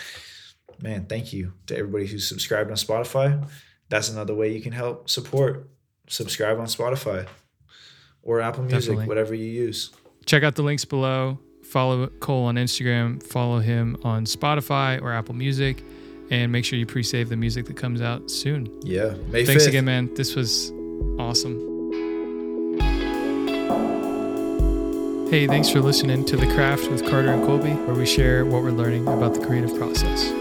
man, 0.81 1.05
thank 1.05 1.33
you 1.33 1.53
to 1.67 1.77
everybody 1.77 2.07
who's 2.07 2.27
subscribed 2.27 2.69
on 2.69 2.77
Spotify. 2.77 3.47
That's 3.89 4.09
another 4.09 4.33
way 4.33 4.51
you 4.53 4.61
can 4.61 4.71
help 4.73 5.09
support. 5.09 5.69
Subscribe 6.07 6.59
on 6.59 6.65
Spotify 6.67 7.27
or 8.21 8.41
Apple 8.41 8.63
Music, 8.63 8.81
Definitely. 8.81 9.07
whatever 9.07 9.33
you 9.33 9.45
use. 9.45 9.91
Check 10.25 10.43
out 10.43 10.55
the 10.55 10.61
links 10.63 10.85
below. 10.85 11.39
Follow 11.63 12.07
Cole 12.07 12.45
on 12.45 12.55
Instagram. 12.55 13.21
Follow 13.23 13.59
him 13.59 13.97
on 14.03 14.25
Spotify 14.25 15.01
or 15.01 15.11
Apple 15.11 15.33
Music 15.35 15.83
and 16.29 16.51
make 16.51 16.65
sure 16.65 16.77
you 16.79 16.85
pre-save 16.85 17.29
the 17.29 17.35
music 17.35 17.65
that 17.65 17.75
comes 17.75 18.01
out 18.01 18.29
soon. 18.29 18.69
Yeah. 18.81 19.15
May 19.29 19.43
Thanks 19.45 19.65
5th. 19.65 19.69
again, 19.69 19.85
man. 19.85 20.13
This 20.15 20.35
was 20.35 20.71
awesome. 21.19 21.73
Hey, 25.29 25.47
thanks 25.47 25.69
for 25.69 25.81
listening 25.81 26.23
to 26.25 26.37
The 26.37 26.45
Craft 26.53 26.89
with 26.91 27.01
Carter 27.09 27.33
and 27.33 27.43
Colby, 27.45 27.71
where 27.71 27.95
we 27.95 28.05
share 28.05 28.45
what 28.45 28.61
we're 28.61 28.69
learning 28.71 29.07
about 29.07 29.33
the 29.33 29.43
creative 29.45 29.75
process. 29.77 30.31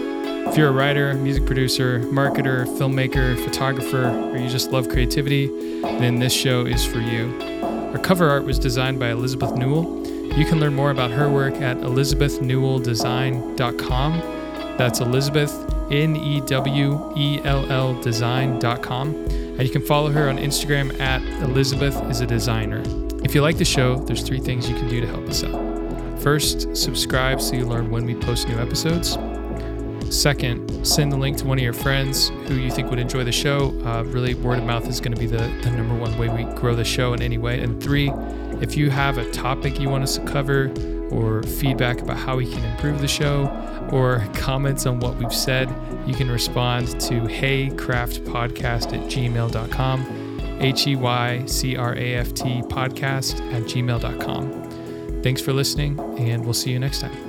If 0.47 0.55
you're 0.57 0.69
a 0.69 0.71
writer, 0.71 1.13
music 1.15 1.45
producer, 1.45 1.99
marketer, 2.01 2.65
filmmaker, 2.77 3.35
photographer, 3.43 4.07
or 4.07 4.37
you 4.37 4.47
just 4.47 4.71
love 4.71 4.87
creativity, 4.87 5.47
then 5.81 6.19
this 6.19 6.31
show 6.31 6.65
is 6.67 6.85
for 6.85 6.99
you. 6.99 7.33
Our 7.63 7.97
cover 7.97 8.29
art 8.29 8.45
was 8.45 8.59
designed 8.59 8.99
by 8.99 9.09
Elizabeth 9.09 9.55
Newell. 9.55 10.05
You 10.37 10.45
can 10.45 10.59
learn 10.59 10.75
more 10.75 10.91
about 10.91 11.09
her 11.11 11.29
work 11.31 11.55
at 11.55 11.77
elizabethnewelldesign.com. 11.77 14.19
That's 14.77 14.99
Elizabeth 14.99 15.51
N 15.91 16.15
E 16.15 16.41
W 16.41 17.13
E 17.15 17.41
L 17.43 17.71
L 17.71 17.99
design.com. 18.01 19.15
And 19.15 19.63
you 19.63 19.69
can 19.69 19.81
follow 19.81 20.11
her 20.11 20.29
on 20.29 20.37
Instagram 20.37 20.99
at 20.99 21.21
Elizabeth 21.43 21.95
is 22.09 22.21
a 22.21 22.25
designer. 22.25 22.83
If 23.23 23.33
you 23.33 23.41
like 23.41 23.57
the 23.57 23.65
show, 23.65 23.95
there's 23.95 24.21
three 24.21 24.39
things 24.39 24.69
you 24.69 24.75
can 24.75 24.89
do 24.89 25.01
to 25.01 25.07
help 25.07 25.27
us 25.27 25.43
out. 25.43 26.21
First, 26.21 26.75
subscribe 26.75 27.41
so 27.41 27.55
you 27.55 27.65
learn 27.65 27.89
when 27.89 28.05
we 28.05 28.15
post 28.15 28.47
new 28.47 28.57
episodes. 28.57 29.17
Second, 30.09 30.85
send 30.85 31.11
the 31.11 31.17
link 31.17 31.37
to 31.37 31.45
one 31.45 31.57
of 31.57 31.63
your 31.63 31.73
friends 31.73 32.29
who 32.47 32.55
you 32.55 32.69
think 32.69 32.89
would 32.89 32.99
enjoy 32.99 33.23
the 33.23 33.31
show. 33.31 33.73
Uh, 33.83 34.03
really, 34.03 34.35
word 34.35 34.59
of 34.59 34.65
mouth 34.65 34.87
is 34.87 34.99
going 34.99 35.13
to 35.13 35.19
be 35.19 35.25
the, 35.25 35.47
the 35.63 35.71
number 35.71 35.95
one 35.95 36.15
way 36.17 36.29
we 36.29 36.43
grow 36.55 36.75
the 36.75 36.83
show 36.83 37.13
in 37.13 37.21
any 37.21 37.37
way. 37.37 37.59
And 37.59 37.81
three, 37.81 38.11
if 38.61 38.77
you 38.77 38.89
have 38.89 39.17
a 39.17 39.29
topic 39.31 39.79
you 39.79 39.89
want 39.89 40.03
us 40.03 40.15
to 40.17 40.25
cover, 40.25 40.71
or 41.11 41.43
feedback 41.43 42.01
about 42.01 42.17
how 42.17 42.37
we 42.37 42.51
can 42.51 42.63
improve 42.63 43.01
the 43.01 43.07
show, 43.07 43.49
or 43.91 44.25
comments 44.33 44.85
on 44.85 44.99
what 44.99 45.15
we've 45.17 45.33
said, 45.33 45.69
you 46.05 46.13
can 46.13 46.29
respond 46.29 46.87
to 47.01 47.21
heycraftpodcast 47.21 48.93
at 48.93 49.09
gmail.com, 49.09 50.57
H 50.61 50.87
E 50.87 50.95
Y 50.95 51.45
C 51.45 51.75
R 51.75 51.95
A 51.95 52.15
F 52.15 52.33
T 52.33 52.61
podcast 52.63 53.39
at 53.53 53.63
gmail.com. 53.63 55.21
Thanks 55.21 55.41
for 55.41 55.53
listening, 55.53 55.99
and 56.19 56.43
we'll 56.43 56.53
see 56.53 56.71
you 56.71 56.79
next 56.79 57.01
time. 57.01 57.24